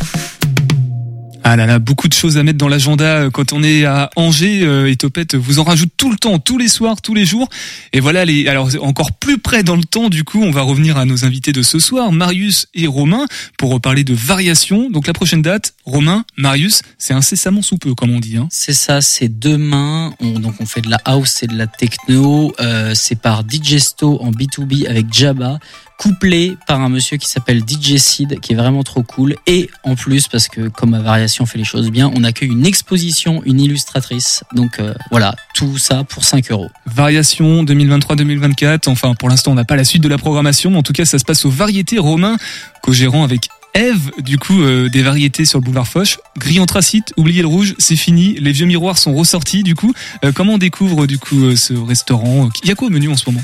Ah 1.50 1.56
là 1.56 1.66
là, 1.66 1.80
beaucoup 1.80 2.10
de 2.10 2.14
choses 2.14 2.38
à 2.38 2.43
mettre 2.43 2.58
dans 2.58 2.68
l'agenda 2.68 3.06
euh, 3.06 3.30
quand 3.30 3.54
on 3.54 3.64
est 3.64 3.86
à 3.86 4.10
Angers 4.18 4.64
euh, 4.64 4.91
et 4.91 4.98
Topette 4.98 5.36
vous 5.36 5.60
en 5.60 5.64
rajoute 5.64 5.91
tout 5.95 6.12
le 6.12 6.18
temps, 6.18 6.39
tous 6.39 6.58
les 6.58 6.68
soirs, 6.68 7.02
tous 7.02 7.14
les 7.14 7.24
jours. 7.24 7.48
Et 7.93 8.02
voilà, 8.02 8.26
les, 8.26 8.50
alors 8.50 8.70
encore 8.82 9.14
plus 9.14 9.38
près 9.38 9.64
dans 9.64 9.78
le 9.78 9.86
temps, 9.86 10.10
du 10.10 10.26
coup, 10.26 10.43
on 10.43 10.52
va 10.52 10.62
revenir 10.62 10.98
à 10.98 11.06
nos 11.06 11.24
invités 11.24 11.54
de 11.54 11.62
ce 11.62 11.80
soir, 11.80 12.12
Marius 12.12 12.68
et 12.74 12.86
Romain, 12.86 13.26
pour 13.58 13.72
reparler 13.72 14.04
de 14.04 14.14
variations. 14.14 14.89
Donc 14.89 15.08
la 15.08 15.14
prochaine 15.14 15.41
date, 15.41 15.74
Romain, 15.88 16.26
Marius, 16.36 16.82
c'est 16.98 17.14
incessamment 17.14 17.62
sous 17.62 17.78
peu, 17.78 17.96
comme 17.96 18.12
on 18.12 18.20
dit. 18.20 18.36
Hein. 18.36 18.50
C'est 18.52 18.74
ça, 18.74 19.00
c'est 19.00 19.40
demain. 19.40 20.14
On, 20.20 20.38
donc 20.38 20.56
on 20.60 20.66
fait 20.66 20.82
de 20.82 20.90
la 20.90 21.00
house 21.06 21.44
et 21.44 21.48
de 21.48 21.58
la 21.58 21.66
techno. 21.66 22.54
Euh, 22.60 22.92
c'est 22.94 23.16
par 23.16 23.46
Digesto 23.46 24.22
en 24.22 24.32
B2B 24.32 24.86
avec 24.90 25.14
Jabba, 25.14 25.60
couplé 25.98 26.58
par 26.68 26.82
un 26.82 26.90
monsieur 26.90 27.16
qui 27.16 27.30
s'appelle 27.30 27.62
DJ 27.66 27.96
Seed, 28.00 28.42
qui 28.42 28.52
est 28.52 28.56
vraiment 28.58 28.84
trop 28.84 29.02
cool. 29.02 29.38
Et 29.48 29.70
en 29.84 29.96
plus, 29.96 30.28
parce 30.28 30.50
que 30.50 30.68
comme 30.68 30.90
ma 30.90 31.00
variation 31.00 31.46
fait 31.46 31.58
les 31.58 31.64
choses 31.64 31.90
bien, 31.90 32.12
on 32.14 32.26
accueille 32.26 32.50
une 32.50 32.66
exposition, 32.66 33.42
une 33.46 33.62
illustratrice. 33.62 34.44
Donc 34.54 34.82
euh, 34.82 34.94
voilà, 35.10 35.36
tout 35.54 35.78
ça 35.78 36.04
pour 36.04 36.26
5 36.26 36.52
euros. 36.52 36.70
Variation 36.86 37.64
2023-2024. 37.64 38.90
Enfin, 38.90 39.16
pour 39.16 39.30
l'instant, 39.30 39.52
on 39.52 39.56
n'a 39.56 39.64
pas 39.64 39.78
la 39.78 39.86
suite 39.86 40.04
de 40.04 40.10
la 40.10 40.18
programmation, 40.18 40.70
mais 40.70 40.78
en 40.78 40.84
tout 40.84 40.94
cas, 40.94 41.06
ça 41.06 41.18
se 41.18 41.24
passe 41.24 41.46
aux 41.46 41.50
variétés 41.50 41.98
Romain, 41.98 42.36
co-gérant 42.82 43.24
avec 43.24 43.48
Eve, 43.78 44.11
du 44.17 44.39
coup, 44.39 44.63
euh, 44.63 44.89
des 44.89 45.03
variétés 45.03 45.45
sur 45.45 45.59
le 45.59 45.63
boulevard 45.63 45.88
Foch. 45.88 46.17
Gris 46.38 46.59
anthracite, 46.59 47.13
oubliez 47.15 47.41
le 47.41 47.47
rouge, 47.47 47.75
c'est 47.78 47.95
fini. 47.95 48.36
Les 48.39 48.51
vieux 48.51 48.65
miroirs 48.65 48.97
sont 48.97 49.13
ressortis, 49.13 49.61
du 49.61 49.75
coup. 49.75 49.93
Euh, 50.25 50.32
comment 50.32 50.53
on 50.53 50.57
découvre, 50.57 51.05
du 51.05 51.19
coup, 51.19 51.45
euh, 51.45 51.55
ce 51.55 51.73
restaurant 51.73 52.49
Il 52.63 52.69
y 52.69 52.71
a 52.71 52.75
quoi 52.75 52.88
au 52.88 52.91
menu 52.91 53.07
en 53.07 53.15
ce 53.15 53.30
moment? 53.30 53.43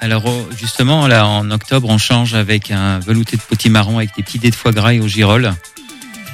Alors 0.00 0.28
euh, 0.28 0.48
justement, 0.56 1.06
là 1.08 1.26
en 1.26 1.50
octobre, 1.50 1.88
on 1.88 1.98
change 1.98 2.34
avec 2.34 2.70
un 2.70 2.98
velouté 3.00 3.36
de 3.36 3.42
potimarron 3.42 3.98
avec 3.98 4.14
des 4.16 4.22
petits 4.22 4.38
dés 4.38 4.50
de 4.50 4.54
foie 4.54 4.72
gras 4.72 4.94
et 4.94 5.00
au 5.00 5.08
girolles. 5.08 5.54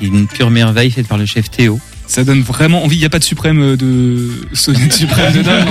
Une 0.01 0.27
pure 0.27 0.51
merveille 0.51 0.91
faite 0.91 1.09
par 1.09 1.19
le 1.19 1.25
chef 1.25 1.51
Théo. 1.51 1.81
Ça 2.07 2.25
donne 2.25 2.43
vraiment 2.43 2.85
envie. 2.85 2.97
Il 2.97 3.01
n'y 3.01 3.05
a 3.05 3.11
pas 3.11 3.19
de 3.19 3.25
suprême 3.25 3.61
euh, 3.61 3.77
de 3.77 4.31
Sonic 4.53 4.93
suprême 4.93 5.33
dedans. 5.33 5.65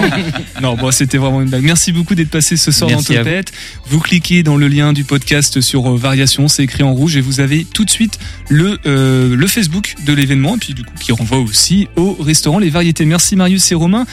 Non, 0.61 0.71
non 0.71 0.75
bon, 0.75 0.91
c'était 0.91 1.17
vraiment 1.17 1.41
une 1.41 1.49
blague. 1.49 1.63
Merci 1.63 1.91
beaucoup 1.91 2.15
d'être 2.15 2.29
passé 2.29 2.57
ce 2.57 2.71
soir 2.71 2.89
Merci 2.89 3.13
dans 3.13 3.19
à 3.19 3.23
vous. 3.23 3.29
Topette. 3.29 3.51
Vous. 3.87 3.99
cliquez 3.99 4.43
dans 4.43 4.57
le 4.57 4.67
lien 4.67 4.93
du 4.93 5.03
podcast 5.03 5.61
sur 5.61 5.89
euh, 5.89 5.97
Variation, 5.97 6.47
c'est 6.47 6.63
écrit 6.63 6.83
en 6.83 6.93
rouge 6.93 7.17
et 7.17 7.21
vous 7.21 7.39
avez 7.39 7.65
tout 7.65 7.85
de 7.85 7.89
suite 7.89 8.19
le 8.49 8.79
euh, 8.85 9.35
le 9.35 9.47
Facebook 9.47 9.95
de 10.05 10.13
l'événement 10.13 10.55
et 10.55 10.59
puis 10.59 10.73
du 10.73 10.83
coup 10.83 10.93
qui 10.99 11.11
renvoie 11.11 11.39
aussi 11.39 11.87
au 11.95 12.13
restaurant 12.19 12.59
Les 12.59 12.69
Variétés. 12.69 13.05
Merci 13.05 13.35
Marius 13.35 13.71
et 13.71 13.75
Romain. 13.75 14.05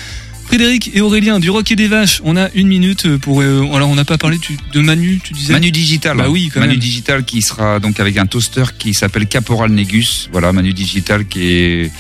Frédéric 0.51 0.91
et 0.95 1.01
Aurélien 1.01 1.39
du 1.39 1.49
Rock 1.49 1.71
et 1.71 1.77
des 1.77 1.87
Vaches, 1.87 2.21
on 2.25 2.37
a 2.37 2.49
une 2.57 2.67
minute 2.67 3.17
pour. 3.19 3.41
euh, 3.41 3.65
alors, 3.73 3.89
on 3.89 3.95
n'a 3.95 4.05
pas 4.05 4.19
parlé 4.19 4.37
tu- 4.39 4.57
de 4.73 4.81
Manu, 4.81 5.21
tu 5.23 5.33
disais? 5.33 5.53
Manu 5.53 5.71
Digital. 5.71 6.17
Bah 6.17 6.29
oui, 6.29 6.51
quand 6.53 6.59
Manu 6.59 6.73
même. 6.73 6.81
Digital 6.81 7.25
qui 7.25 7.41
sera 7.41 7.79
donc 7.79 8.01
avec 8.01 8.17
un 8.17 8.27
toaster 8.27 8.65
qui 8.77 8.93
s'appelle 8.93 9.27
Caporal 9.29 9.71
Negus. 9.71 10.29
Voilà, 10.33 10.53
Manu 10.53 10.73
Digital 10.73 11.25
qui 11.27 11.45
est 11.53 11.93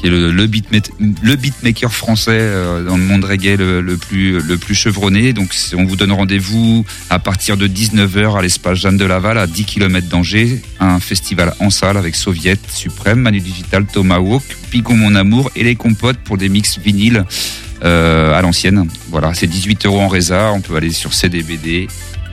qui 0.00 0.06
est 0.06 0.10
le, 0.10 0.30
le, 0.32 0.46
beatma- 0.46 0.88
le 1.22 1.36
beatmaker 1.36 1.92
français 1.92 2.30
euh, 2.32 2.82
dans 2.84 2.96
le 2.96 3.02
monde 3.02 3.24
reggae 3.24 3.56
le, 3.58 3.82
le 3.82 3.96
plus 3.98 4.40
le 4.40 4.56
plus 4.56 4.74
chevronné. 4.74 5.34
Donc 5.34 5.54
on 5.76 5.84
vous 5.84 5.96
donne 5.96 6.12
rendez-vous 6.12 6.86
à 7.10 7.18
partir 7.18 7.58
de 7.58 7.68
19h 7.68 8.38
à 8.38 8.40
l'espace 8.40 8.78
Jeanne 8.78 8.96
de 8.96 9.04
Laval 9.04 9.36
à 9.36 9.46
10 9.46 9.64
km 9.64 10.08
d'Angers, 10.08 10.62
un 10.80 10.98
festival 10.98 11.52
en 11.60 11.68
salle 11.68 11.98
avec 11.98 12.14
Soviet, 12.16 12.56
Suprême, 12.74 13.20
Manu 13.20 13.40
Digital, 13.40 13.84
Tomahawk, 13.84 14.44
Pigon 14.70 14.94
Mon 14.96 15.14
Amour 15.14 15.50
et 15.56 15.62
les 15.64 15.74
compotes 15.76 16.18
pour 16.24 16.38
des 16.38 16.48
mix 16.48 16.78
vinyles 16.78 17.18
euh, 17.18 17.67
à 17.82 18.40
l'ancienne. 18.42 18.88
Voilà, 19.10 19.34
c'est 19.34 19.46
18 19.46 19.86
euros 19.86 20.00
en 20.00 20.08
résa, 20.08 20.52
on 20.52 20.60
peut 20.60 20.76
aller 20.76 20.92
sur 20.92 21.14
CDBD. 21.14 21.88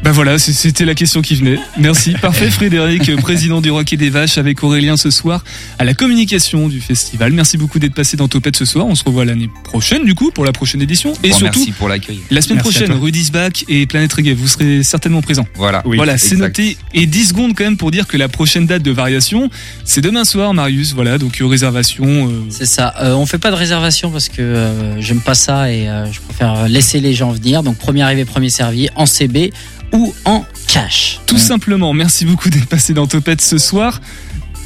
Bah 0.06 0.12
voilà, 0.12 0.38
c'était 0.38 0.86
la 0.86 0.93
question 0.93 1.24
qui 1.24 1.34
venait. 1.34 1.58
Merci. 1.80 2.14
Parfait, 2.22 2.51
Frédéric, 2.51 3.16
président 3.16 3.60
du 3.60 3.72
Rock 3.72 3.91
et 3.91 3.97
des 3.97 4.12
Vaches, 4.12 4.38
avec 4.38 4.64
Aurélien 4.64 4.97
ce 4.97 5.10
soir 5.10 5.43
à 5.80 5.84
la 5.84 5.95
communication 5.95 6.68
du 6.68 6.80
festival. 6.80 7.32
Merci 7.32 7.58
beaucoup 7.58 7.80
d'être 7.80 7.95
passé 7.95 8.16
dans 8.16 8.28
Topette 8.28 8.56
ce 8.56 8.66
soir. 8.66 8.86
On 8.86 8.93
se 8.93 9.03
revoit 9.03 9.26
l'année 9.26 9.49
prochaine, 9.64 10.06
du 10.06 10.14
coup, 10.14 10.30
pour 10.30 10.45
la 10.45 10.51
prochaine 10.51 10.80
édition. 10.84 11.14
Et 11.24 11.32
surtout, 11.32 11.58
merci 11.58 11.72
pour 11.72 11.89
l'accueil. 11.89 12.20
la 12.30 12.43
semaine 12.43 12.58
Merci 12.58 12.84
prochaine, 12.86 13.32
Back 13.34 13.66
et 13.68 13.88
Planète 13.88 14.14
Reggae. 14.14 14.36
Vous 14.36 14.47
serez 14.47 14.84
certainement 14.84 15.24
présents. 15.24 15.47
Voilà. 15.56 15.82
voilà, 15.84 16.20
c'est 16.20 16.36
noté. 16.36 16.78
Et 16.93 17.08
10 17.08 17.30
secondes 17.30 17.56
quand 17.56 17.64
même 17.64 17.78
pour 17.78 17.89
dire 17.89 18.06
que 18.06 18.16
la 18.16 18.28
prochaine 18.28 18.68
date 18.68 18.84
de 18.84 18.91
variation, 18.91 19.49
c'est 19.86 20.01
demain 20.01 20.24
soir, 20.24 20.53
Marius. 20.53 20.93
Voilà, 20.93 21.18
donc 21.18 21.41
euh, 21.41 21.47
réservation. 21.47 22.06
euh, 22.06 22.43
C'est 22.49 22.68
ça. 22.68 22.93
Euh, 23.01 23.16
on 23.16 23.26
fait 23.26 23.39
pas 23.39 23.49
de 23.49 23.56
réservation 23.56 24.12
parce 24.12 24.30
que 24.30 24.43
euh, 24.43 25.01
j'aime 25.01 25.22
pas 25.22 25.34
ça 25.34 25.72
et 25.72 25.89
euh, 25.89 26.06
je 26.12 26.22
préfère 26.22 26.70
laisser 26.70 26.99
les 26.99 27.16
gens 27.16 27.32
venir. 27.32 27.64
Donc 27.64 27.78
premier 27.80 28.03
arrivé, 28.03 28.24
premier 28.24 28.51
servi 28.51 28.88
en 28.95 29.08
CB 29.08 29.51
ou 29.96 30.14
en 30.26 30.46
cash. 30.68 31.20
Tout 31.26 31.38
simplement, 31.38 31.93
merci 31.93 32.26
beaucoup 32.26 32.50
d'être 32.50 32.68
passé 32.68 32.93
dans 32.93 33.08
Topette 33.08 33.41
ce 33.41 33.58
soir. 33.58 34.02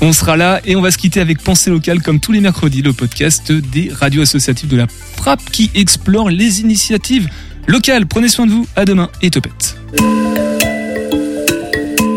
On 0.01 0.13
sera 0.13 0.37
là 0.37 0.61
et 0.65 0.75
on 0.75 0.81
va 0.81 0.91
se 0.91 0.97
quitter 0.97 1.19
avec 1.19 1.41
Pensée 1.41 1.69
locale 1.69 2.01
comme 2.01 2.19
tous 2.19 2.31
les 2.31 2.39
mercredis, 2.39 2.81
le 2.81 2.93
podcast 2.93 3.51
des 3.51 3.91
radios 3.93 4.21
associatives 4.21 4.69
de 4.69 4.77
la 4.77 4.87
Frappe 5.17 5.43
qui 5.51 5.69
explore 5.75 6.29
les 6.29 6.61
initiatives 6.61 7.29
locales. 7.67 8.07
Prenez 8.07 8.29
soin 8.29 8.47
de 8.47 8.51
vous, 8.51 8.67
à 8.75 8.85
demain 8.85 9.09
et 9.21 9.29
Topette. 9.29 9.77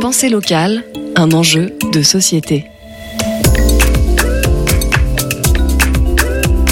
Pensée 0.00 0.28
locale, 0.28 0.84
un 1.16 1.32
enjeu 1.32 1.72
de 1.92 2.02
société. 2.02 2.66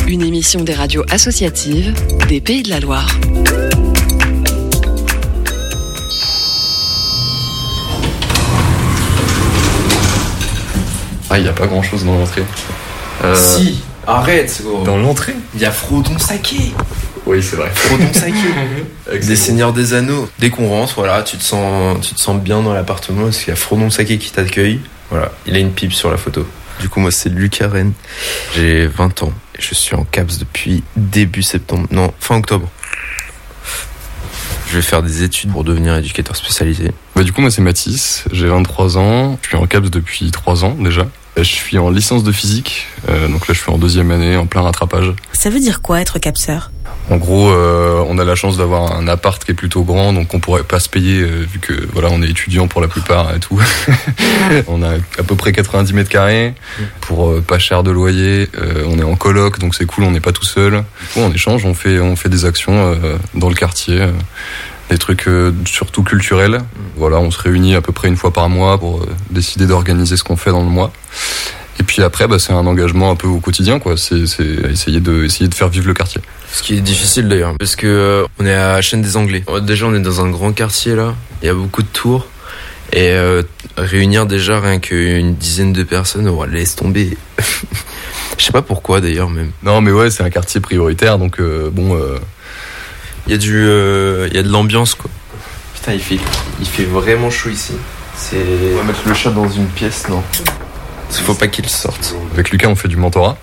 Une 0.06 0.22
émission 0.22 0.64
des 0.64 0.74
radios 0.74 1.04
associatives 1.10 1.92
des 2.28 2.40
Pays 2.40 2.62
de 2.62 2.70
la 2.70 2.80
Loire. 2.80 3.10
Ah, 11.30 11.38
il 11.38 11.42
n'y 11.44 11.48
a 11.48 11.52
pas 11.52 11.66
grand 11.66 11.82
chose 11.82 12.04
dans 12.04 12.18
l'entrée. 12.18 12.42
Euh, 13.24 13.34
Si, 13.34 13.80
arrête 14.06 14.62
gros. 14.64 14.82
Dans 14.82 14.96
l'entrée 14.96 15.34
Il 15.54 15.60
y 15.60 15.64
a 15.64 15.70
Frodon 15.70 16.18
Saké. 16.18 16.72
Oui, 17.26 17.42
c'est 17.42 17.56
vrai. 17.56 17.70
Frodon 17.72 18.12
Saké. 18.12 19.18
des 19.26 19.36
Seigneurs 19.36 19.72
des 19.72 19.94
Anneaux. 19.94 20.28
Dès 20.38 20.50
qu'on 20.50 20.68
rentre, 20.68 20.94
voilà, 20.96 21.22
tu 21.22 21.36
te 21.36 21.42
sens, 21.44 22.04
tu 22.04 22.14
te 22.14 22.20
sens 22.20 22.40
bien 22.40 22.62
dans 22.62 22.72
l'appartement 22.74 23.24
parce 23.24 23.38
qu'il 23.38 23.48
y 23.48 23.52
a 23.52 23.56
Frodon 23.56 23.90
Saké 23.90 24.18
qui 24.18 24.30
t'accueille. 24.32 24.80
Voilà, 25.10 25.30
il 25.46 25.54
a 25.54 25.58
une 25.58 25.72
pipe 25.72 25.92
sur 25.92 26.10
la 26.10 26.16
photo. 26.16 26.46
Du 26.80 26.88
coup, 26.88 26.98
moi, 27.00 27.10
c'est 27.10 27.28
Lucas 27.28 27.68
Rennes. 27.68 27.92
J'ai 28.56 28.86
20 28.86 29.22
ans 29.22 29.32
et 29.56 29.62
je 29.62 29.74
suis 29.74 29.94
en 29.94 30.04
CAPS 30.04 30.38
depuis 30.38 30.82
début 30.96 31.42
septembre. 31.42 31.86
Non, 31.90 32.12
fin 32.18 32.36
octobre. 32.38 32.68
Je 34.68 34.76
vais 34.76 34.82
faire 34.82 35.02
des 35.02 35.22
études 35.24 35.50
pour 35.50 35.64
devenir 35.64 35.96
éducateur 35.96 36.36
spécialisé. 36.36 36.92
Bah, 37.16 37.22
du 37.24 37.32
coup, 37.32 37.40
moi, 37.40 37.50
c'est 37.50 37.60
Mathis. 37.60 38.24
J'ai 38.32 38.46
23 38.46 38.98
ans. 38.98 39.38
Je 39.42 39.48
suis 39.48 39.56
en 39.56 39.66
CAPS 39.66 39.90
depuis 39.90 40.30
3 40.30 40.64
ans 40.64 40.76
déjà. 40.78 41.06
Je 41.36 41.42
suis 41.42 41.78
en 41.78 41.90
licence 41.90 42.24
de 42.24 42.32
physique. 42.32 42.86
Euh, 43.08 43.28
donc 43.28 43.48
là, 43.48 43.54
je 43.54 43.60
suis 43.60 43.70
en 43.70 43.78
deuxième 43.78 44.10
année, 44.10 44.36
en 44.36 44.46
plein 44.46 44.62
rattrapage. 44.62 45.12
Ça 45.32 45.48
veut 45.48 45.60
dire 45.60 45.80
quoi 45.80 46.00
être 46.00 46.18
capseur 46.18 46.70
En 47.08 47.16
gros, 47.16 47.50
euh, 47.50 48.04
on 48.08 48.18
a 48.18 48.24
la 48.24 48.34
chance 48.34 48.56
d'avoir 48.58 48.92
un 48.92 49.08
appart 49.08 49.42
qui 49.42 49.52
est 49.52 49.54
plutôt 49.54 49.82
grand, 49.84 50.12
donc 50.12 50.34
on 50.34 50.40
pourrait 50.40 50.64
pas 50.64 50.80
se 50.80 50.88
payer 50.88 51.22
euh, 51.22 51.46
vu 51.50 51.58
que 51.58 51.88
voilà, 51.92 52.08
on 52.10 52.20
est 52.22 52.28
étudiant 52.28 52.68
pour 52.68 52.80
la 52.80 52.88
plupart 52.88 53.34
et 53.34 53.40
tout. 53.40 53.58
on 54.66 54.82
a 54.82 54.94
à 54.94 55.22
peu 55.26 55.34
près 55.36 55.52
90 55.52 55.92
mètres 55.94 56.10
carrés 56.10 56.54
pour 57.00 57.28
euh, 57.28 57.40
pas 57.40 57.58
cher 57.58 57.82
de 57.82 57.90
loyer. 57.90 58.48
Euh, 58.58 58.84
on 58.86 58.98
est 58.98 59.04
en 59.04 59.16
coloc, 59.16 59.58
donc 59.58 59.74
c'est 59.74 59.86
cool, 59.86 60.04
on 60.04 60.10
n'est 60.10 60.20
pas 60.20 60.32
tout 60.32 60.44
seul. 60.44 60.72
Du 61.00 61.06
coup, 61.14 61.20
en 61.20 61.32
échange, 61.32 61.64
on 61.64 61.74
fait 61.74 62.00
on 62.00 62.16
fait 62.16 62.28
des 62.28 62.44
actions 62.44 62.74
euh, 62.74 63.16
dans 63.34 63.48
le 63.48 63.54
quartier. 63.54 64.04
Des 64.90 64.98
trucs 64.98 65.28
euh, 65.28 65.52
surtout 65.64 66.02
culturels. 66.02 66.58
Voilà, 66.96 67.18
on 67.18 67.30
se 67.30 67.38
réunit 67.38 67.74
à 67.74 67.80
peu 67.80 67.92
près 67.92 68.08
une 68.08 68.16
fois 68.16 68.32
par 68.32 68.48
mois 68.48 68.78
pour 68.78 69.00
euh, 69.00 69.06
décider 69.30 69.66
d'organiser 69.66 70.16
ce 70.16 70.24
qu'on 70.24 70.36
fait 70.36 70.50
dans 70.50 70.62
le 70.62 70.68
mois. 70.68 70.92
Et 71.78 71.82
puis 71.82 72.02
après, 72.02 72.26
bah, 72.26 72.38
c'est 72.38 72.52
un 72.52 72.66
engagement 72.66 73.10
un 73.10 73.16
peu 73.16 73.28
au 73.28 73.38
quotidien, 73.38 73.78
quoi. 73.78 73.96
C'est 73.96 74.18
essayer 74.18 75.00
de 75.00 75.24
essayer 75.24 75.48
de 75.48 75.54
faire 75.54 75.68
vivre 75.68 75.86
le 75.86 75.94
quartier. 75.94 76.20
Ce 76.52 76.62
qui 76.62 76.74
est 76.76 76.80
difficile 76.80 77.28
d'ailleurs, 77.28 77.54
parce 77.58 77.76
que 77.76 77.86
euh, 77.86 78.26
on 78.38 78.44
est 78.44 78.54
à 78.54 78.80
Chaîne 78.82 79.00
des 79.00 79.16
Anglais. 79.16 79.44
Déjà, 79.62 79.86
on 79.86 79.94
est 79.94 80.00
dans 80.00 80.22
un 80.22 80.28
grand 80.28 80.52
quartier 80.52 80.94
là. 80.94 81.14
Il 81.42 81.46
y 81.46 81.48
a 81.48 81.54
beaucoup 81.54 81.82
de 81.82 81.88
tours. 81.88 82.26
Et 82.92 83.14
réunir 83.76 84.26
déjà 84.26 84.58
rien 84.58 84.80
qu'une 84.80 85.36
dizaine 85.36 85.72
de 85.72 85.84
personnes, 85.84 86.28
oh, 86.28 86.44
laisse 86.44 86.74
tomber. 86.74 87.16
Je 88.36 88.44
sais 88.44 88.50
pas 88.50 88.62
pourquoi 88.62 89.00
d'ailleurs 89.00 89.30
même. 89.30 89.52
Non, 89.62 89.80
mais 89.80 89.92
ouais, 89.92 90.10
c'est 90.10 90.24
un 90.24 90.30
quartier 90.30 90.60
prioritaire, 90.60 91.16
donc 91.16 91.40
bon. 91.40 91.96
Il 93.26 93.32
y 93.32 93.34
a 93.34 93.38
du, 93.38 93.56
euh, 93.56 94.28
il 94.30 94.34
y 94.36 94.38
a 94.38 94.42
de 94.42 94.48
l'ambiance 94.48 94.94
quoi. 94.94 95.10
Putain, 95.74 95.92
il 95.92 96.00
fait, 96.00 96.18
il 96.60 96.66
fait 96.66 96.84
vraiment 96.84 97.30
chaud 97.30 97.50
ici. 97.50 97.74
C'est. 98.16 98.36
On 98.74 98.76
va 98.78 98.84
mettre 98.84 99.06
le 99.06 99.14
chat 99.14 99.30
dans 99.30 99.48
une 99.48 99.66
pièce, 99.66 100.08
non? 100.08 100.22
Il 101.10 101.24
faut 101.24 101.34
pas 101.34 101.48
qu'il 101.48 101.68
sorte. 101.68 102.14
Avec 102.34 102.50
Lucas, 102.50 102.68
on 102.68 102.76
fait 102.76 102.88
du 102.88 102.96
mentorat. 102.96 103.36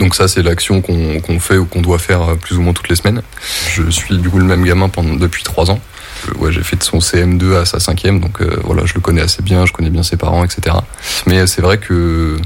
Donc 0.00 0.14
ça, 0.14 0.28
c'est 0.28 0.42
l'action 0.42 0.80
qu'on 0.80 1.20
qu'on 1.20 1.40
fait 1.40 1.56
ou 1.56 1.64
qu'on 1.64 1.80
doit 1.82 1.98
faire 1.98 2.22
euh, 2.22 2.34
plus 2.36 2.56
ou 2.56 2.60
moins 2.62 2.72
toutes 2.72 2.88
les 2.88 2.96
semaines. 2.96 3.22
Je 3.70 3.88
suis 3.90 4.18
du 4.18 4.28
coup 4.30 4.38
le 4.38 4.44
même 4.44 4.64
gamin 4.64 4.88
pendant, 4.88 5.14
depuis 5.14 5.42
trois 5.42 5.70
ans. 5.70 5.80
Euh, 6.28 6.32
Ouais, 6.38 6.52
j'ai 6.52 6.62
fait 6.64 6.76
de 6.76 6.82
son 6.82 6.98
CM2 6.98 7.56
à 7.56 7.64
sa 7.64 7.78
cinquième, 7.78 8.18
donc 8.20 8.40
euh, 8.40 8.58
voilà, 8.64 8.84
je 8.86 8.94
le 8.94 9.00
connais 9.00 9.20
assez 9.22 9.40
bien, 9.42 9.66
je 9.66 9.72
connais 9.72 9.90
bien 9.90 10.02
ses 10.02 10.16
parents, 10.16 10.44
etc. 10.44 10.76
Mais 11.26 11.46
c'est 11.46 11.62
vrai 11.62 11.78
que 11.78 12.36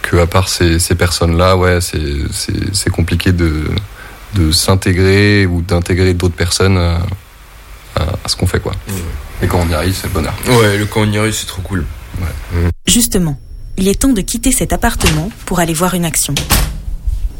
que 0.00 0.16
à 0.16 0.26
part 0.26 0.48
ces, 0.48 0.78
ces 0.78 0.94
personnes-là, 0.94 1.56
ouais, 1.56 1.78
c'est 1.80 2.90
compliqué 2.90 3.32
de 3.32 3.64
de 4.34 4.50
s'intégrer 4.52 5.46
ou 5.46 5.62
d'intégrer 5.62 6.14
d'autres 6.14 6.34
personnes 6.34 6.76
à, 6.78 7.00
à- 7.96 8.02
à 8.24 8.28
ce 8.28 8.36
qu'on 8.36 8.46
fait, 8.46 8.60
quoi. 8.60 8.72
Et 9.42 9.46
quand 9.46 9.60
on 9.60 9.68
y 9.68 9.74
arrive, 9.74 9.94
c'est 9.94 10.06
le 10.06 10.12
bonheur. 10.12 10.34
Ouais, 10.48 10.78
le 10.78 10.86
quand 10.86 11.02
on 11.02 11.10
y 11.12 11.18
arrive, 11.18 11.32
c'est 11.34 11.46
trop 11.46 11.62
cool. 11.62 11.84
Justement, 12.86 13.38
il 13.76 13.88
est 13.88 14.00
temps 14.00 14.12
de 14.12 14.20
quitter 14.20 14.52
cet 14.52 14.72
appartement 14.72 15.30
pour 15.46 15.58
aller 15.60 15.74
voir 15.74 15.94
une 15.94 16.04
action. 16.04 16.34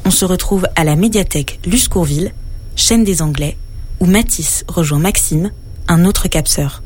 On 0.05 0.11
se 0.11 0.25
retrouve 0.25 0.67
à 0.77 0.85
la 0.85 0.97
médiathèque 0.97 1.61
Luce 1.67 1.89
Courville, 1.89 2.33
chaîne 2.77 3.05
des 3.05 3.23
Anglais, 3.23 3.57
où 4.01 4.07
Mathis 4.07 4.65
rejoint 4.69 4.99
Maxime, 4.99 5.51
un 5.89 6.05
autre 6.05 6.29
capseur. 6.29 6.83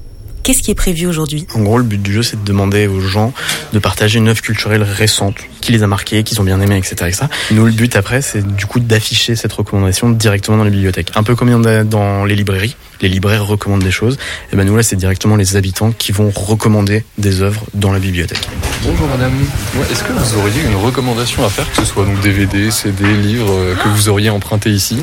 Qu'est-ce 0.46 0.62
qui 0.62 0.70
est 0.70 0.76
prévu 0.76 1.08
aujourd'hui? 1.08 1.44
En 1.56 1.62
gros, 1.62 1.76
le 1.76 1.82
but 1.82 2.00
du 2.00 2.12
jeu, 2.12 2.22
c'est 2.22 2.40
de 2.40 2.44
demander 2.46 2.86
aux 2.86 3.00
gens 3.00 3.32
de 3.72 3.80
partager 3.80 4.20
une 4.20 4.28
œuvre 4.28 4.40
culturelle 4.40 4.84
récente 4.84 5.34
qui 5.60 5.72
les 5.72 5.82
a 5.82 5.88
marqués, 5.88 6.22
qu'ils 6.22 6.40
ont 6.40 6.44
bien 6.44 6.60
aimé, 6.60 6.76
etc., 6.76 6.94
etc. 7.00 7.24
Nous, 7.50 7.66
le 7.66 7.72
but 7.72 7.96
après, 7.96 8.22
c'est 8.22 8.46
du 8.46 8.64
coup 8.64 8.78
d'afficher 8.78 9.34
cette 9.34 9.52
recommandation 9.52 10.08
directement 10.08 10.56
dans 10.56 10.62
les 10.62 10.70
bibliothèques. 10.70 11.10
Un 11.16 11.24
peu 11.24 11.34
comme 11.34 11.50
dans 11.84 12.24
les 12.24 12.36
librairies. 12.36 12.76
Les 13.00 13.08
libraires 13.08 13.46
recommandent 13.46 13.82
des 13.84 13.90
choses. 13.90 14.16
Et 14.52 14.56
ben 14.56 14.64
nous, 14.64 14.76
là, 14.76 14.82
c'est 14.82 14.96
directement 14.96 15.36
les 15.36 15.56
habitants 15.56 15.92
qui 15.92 16.12
vont 16.12 16.30
recommander 16.34 17.04
des 17.18 17.42
œuvres 17.42 17.64
dans 17.74 17.92
la 17.92 17.98
bibliothèque. 17.98 18.48
Bonjour 18.82 19.06
madame, 19.08 19.32
est-ce 19.90 20.04
que 20.04 20.12
vous 20.12 20.38
auriez 20.38 20.62
une 20.68 20.76
recommandation 20.76 21.44
à 21.44 21.48
faire, 21.48 21.68
que 21.70 21.76
ce 21.76 21.84
soit 21.84 22.04
donc 22.04 22.20
DVD, 22.20 22.70
CD, 22.70 23.04
livre, 23.14 23.50
euh, 23.52 23.74
que 23.74 23.88
vous 23.88 24.08
auriez 24.08 24.30
emprunté 24.30 24.70
ici, 24.70 25.02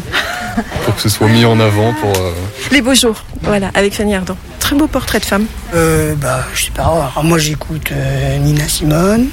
pour 0.86 0.96
que 0.96 1.02
ce 1.02 1.10
soit 1.10 1.28
mis 1.28 1.46
en 1.46 1.60
avant 1.60 1.94
pour... 1.94 2.12
euh, 2.18 2.32
Les 2.72 2.82
beaux 2.82 2.94
jours, 2.96 3.24
voilà, 3.42 3.72
avec 3.74 3.94
Fanny 3.94 4.16
Ardant. 4.16 4.38
Très 4.60 4.76
beau 4.76 4.88
portrait 4.88 5.20
de 5.20 5.26
femme. 5.26 5.46
Euh, 5.76 6.16
bah, 6.16 6.46
je 6.56 6.66
sais 6.66 6.72
pas. 6.72 6.84
Alors, 6.84 7.22
moi, 7.24 7.38
j'écoute 7.38 7.90
euh, 7.92 8.38
Nina 8.38 8.68
Simone. 8.68 9.28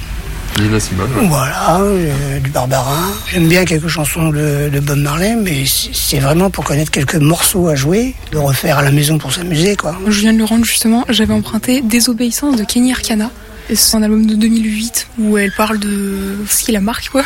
Nina 0.61 0.79
Simone 0.79 1.09
ouais. 1.19 1.27
Voilà, 1.27 1.79
euh, 1.81 2.39
du 2.39 2.49
Barbarin. 2.49 3.11
J'aime 3.31 3.47
bien 3.47 3.65
quelques 3.65 3.87
chansons 3.87 4.29
de, 4.29 4.69
de 4.69 4.79
Bob 4.79 4.97
Marley, 4.97 5.35
mais 5.35 5.63
c'est 5.65 6.19
vraiment 6.19 6.49
pour 6.49 6.63
connaître 6.63 6.91
quelques 6.91 7.15
morceaux 7.15 7.67
à 7.67 7.75
jouer, 7.75 8.13
de 8.31 8.37
refaire 8.37 8.77
à 8.77 8.83
la 8.83 8.91
maison 8.91 9.17
pour 9.17 9.33
s'amuser, 9.33 9.75
quoi. 9.75 9.95
Je 10.07 10.19
viens 10.19 10.33
de 10.33 10.37
le 10.37 10.45
rendre 10.45 10.65
justement, 10.65 11.05
j'avais 11.09 11.33
emprunté 11.33 11.81
Désobéissance 11.81 12.55
de 12.55 12.63
Kenny 12.63 12.91
Arcana. 12.91 13.31
Et 13.69 13.75
c'est 13.75 13.95
un 13.95 14.03
album 14.03 14.25
de 14.25 14.35
2008 14.35 15.07
où 15.19 15.37
elle 15.37 15.51
parle 15.51 15.79
de 15.79 16.37
ce 16.47 16.63
qui 16.63 16.71
la 16.71 16.81
marque 16.81 17.09
quoi. 17.09 17.23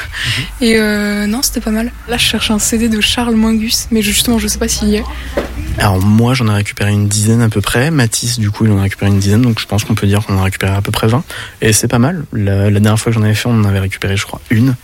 Et 0.61 0.77
euh, 0.77 1.27
non, 1.27 1.41
c'était 1.41 1.61
pas 1.61 1.71
mal. 1.71 1.91
Là, 2.07 2.17
je 2.17 2.23
cherche 2.23 2.51
un 2.51 2.59
CD 2.59 2.89
de 2.89 3.01
Charles 3.01 3.35
Mingus, 3.35 3.87
mais 3.91 4.01
justement, 4.01 4.37
je 4.37 4.47
sais 4.47 4.59
pas 4.59 4.67
s'il 4.67 4.89
y 4.89 4.95
est. 4.95 5.03
Alors 5.77 5.99
moi, 5.99 6.33
j'en 6.33 6.47
ai 6.47 6.53
récupéré 6.53 6.91
une 6.91 7.07
dizaine 7.07 7.41
à 7.41 7.49
peu 7.49 7.61
près. 7.61 7.91
Mathis, 7.91 8.39
du 8.39 8.51
coup, 8.51 8.65
il 8.65 8.71
en 8.71 8.77
a 8.77 8.83
récupéré 8.83 9.11
une 9.11 9.19
dizaine, 9.19 9.41
donc 9.41 9.59
je 9.59 9.65
pense 9.65 9.83
qu'on 9.83 9.95
peut 9.95 10.07
dire 10.07 10.25
qu'on 10.25 10.35
en 10.35 10.39
a 10.39 10.43
récupéré 10.43 10.73
à 10.73 10.81
peu 10.81 10.91
près 10.91 11.07
20. 11.07 11.23
Et 11.61 11.73
c'est 11.73 11.87
pas 11.87 11.99
mal. 11.99 12.25
La, 12.31 12.69
la 12.69 12.79
dernière 12.79 12.99
fois 12.99 13.11
que 13.11 13.17
j'en 13.17 13.23
avais 13.23 13.35
fait, 13.35 13.49
on 13.49 13.59
en 13.59 13.65
avait 13.65 13.79
récupéré, 13.79 14.15
je 14.15 14.25
crois, 14.25 14.41
une. 14.49 14.75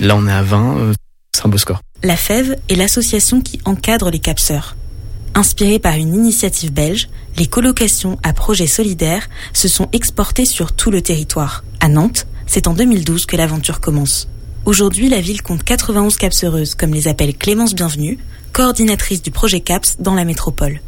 Là, 0.00 0.16
on 0.16 0.26
est 0.26 0.32
à 0.32 0.42
20. 0.42 0.78
Euh, 0.78 0.92
c'est 1.34 1.46
un 1.46 1.48
beau 1.48 1.58
score. 1.58 1.80
La 2.02 2.16
FEV 2.16 2.56
est 2.68 2.76
l'association 2.76 3.40
qui 3.40 3.60
encadre 3.64 4.10
les 4.10 4.18
capseurs. 4.18 4.76
Inspirée 5.34 5.78
par 5.78 5.94
une 5.94 6.14
initiative 6.14 6.72
belge, 6.72 7.08
les 7.36 7.46
colocations 7.46 8.18
à 8.22 8.32
projets 8.32 8.66
solidaires 8.66 9.28
se 9.52 9.68
sont 9.68 9.88
exportées 9.92 10.44
sur 10.44 10.72
tout 10.72 10.90
le 10.90 11.02
territoire. 11.02 11.64
À 11.80 11.88
Nantes, 11.88 12.26
c'est 12.46 12.66
en 12.66 12.74
2012 12.74 13.26
que 13.26 13.36
l'aventure 13.36 13.80
commence. 13.80 14.28
Aujourd'hui, 14.66 15.08
la 15.08 15.20
ville 15.20 15.42
compte 15.42 15.62
91 15.62 16.16
capseuses, 16.16 16.74
comme 16.74 16.92
les 16.92 17.08
appelle 17.08 17.34
Clémence 17.34 17.74
Bienvenue, 17.74 18.18
coordinatrice 18.52 19.22
du 19.22 19.30
projet 19.30 19.60
CAPS 19.60 19.96
dans 20.00 20.14
la 20.14 20.24
métropole. 20.24 20.80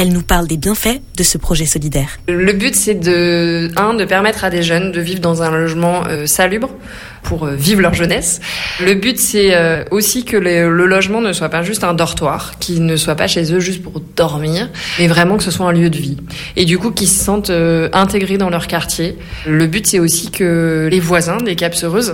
Elle 0.00 0.12
nous 0.12 0.22
parle 0.22 0.46
des 0.46 0.58
bienfaits 0.58 1.00
de 1.16 1.24
ce 1.24 1.38
projet 1.38 1.66
solidaire. 1.66 2.20
Le 2.28 2.52
but, 2.52 2.76
c'est 2.76 2.94
de, 2.94 3.68
un, 3.74 3.94
de 3.94 4.04
permettre 4.04 4.44
à 4.44 4.50
des 4.50 4.62
jeunes 4.62 4.92
de 4.92 5.00
vivre 5.00 5.18
dans 5.18 5.42
un 5.42 5.50
logement 5.50 6.04
euh, 6.06 6.24
salubre 6.24 6.70
pour 7.24 7.46
euh, 7.46 7.56
vivre 7.56 7.80
leur 7.80 7.94
jeunesse. 7.94 8.38
Le 8.80 8.94
but, 8.94 9.18
c'est 9.18 9.56
euh, 9.56 9.82
aussi 9.90 10.24
que 10.24 10.36
le, 10.36 10.68
logement 10.86 11.20
ne 11.20 11.32
soit 11.32 11.48
pas 11.48 11.64
juste 11.64 11.82
un 11.82 11.94
dortoir, 11.94 12.60
qu'ils 12.60 12.86
ne 12.86 12.94
soient 12.94 13.16
pas 13.16 13.26
chez 13.26 13.52
eux 13.52 13.58
juste 13.58 13.82
pour 13.82 14.00
dormir, 14.14 14.70
mais 15.00 15.08
vraiment 15.08 15.36
que 15.36 15.42
ce 15.42 15.50
soit 15.50 15.66
un 15.66 15.72
lieu 15.72 15.90
de 15.90 15.98
vie. 15.98 16.18
Et 16.54 16.64
du 16.64 16.78
coup, 16.78 16.92
qu'ils 16.92 17.08
se 17.08 17.24
sentent 17.24 17.50
intégrés 17.92 18.38
dans 18.38 18.50
leur 18.50 18.68
quartier. 18.68 19.18
Le 19.48 19.66
but, 19.66 19.84
c'est 19.88 19.98
aussi 19.98 20.30
que 20.30 20.86
les 20.88 21.00
voisins 21.00 21.38
des 21.38 21.56
capseuses 21.56 22.12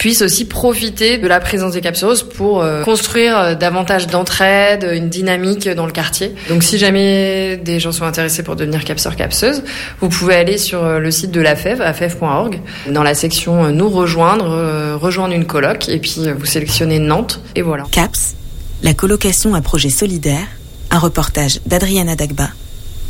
puissent 0.00 0.22
aussi 0.22 0.46
profiter 0.46 1.18
de 1.18 1.28
la 1.28 1.40
présence 1.40 1.74
des 1.74 1.82
capseuses 1.82 2.22
pour 2.22 2.62
euh, 2.62 2.82
construire 2.84 3.36
euh, 3.36 3.54
davantage 3.54 4.06
d'entraide, 4.06 4.88
une 4.94 5.10
dynamique 5.10 5.68
dans 5.68 5.84
le 5.84 5.92
quartier. 5.92 6.34
Donc 6.48 6.62
si 6.62 6.78
jamais 6.78 7.58
des 7.58 7.78
gens 7.80 7.92
sont 7.92 8.06
intéressés 8.06 8.42
pour 8.42 8.56
devenir 8.56 8.82
capseur 8.84 9.14
capseuse, 9.14 9.62
vous 10.00 10.08
pouvez 10.08 10.36
aller 10.36 10.56
sur 10.56 10.82
euh, 10.82 11.00
le 11.00 11.10
site 11.10 11.32
de 11.32 11.42
la 11.42 11.54
FEV, 11.54 11.82
afev.org, 11.82 12.62
dans 12.88 13.02
la 13.02 13.12
section 13.12 13.70
nous 13.72 13.90
rejoindre, 13.90 14.96
rejoindre 14.96 15.34
une 15.34 15.44
coloc 15.44 15.90
et 15.90 15.98
puis 15.98 16.22
vous 16.34 16.46
sélectionnez 16.46 16.98
Nantes 16.98 17.42
et 17.54 17.60
voilà. 17.60 17.84
CAPS, 17.90 18.36
la 18.82 18.94
colocation 18.94 19.54
à 19.54 19.60
projet 19.60 19.90
solidaire, 19.90 20.48
un 20.90 20.98
reportage 20.98 21.60
d'Adriana 21.66 22.16
Dagba 22.16 22.48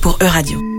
pour 0.01 0.19
Euradio. 0.21 0.70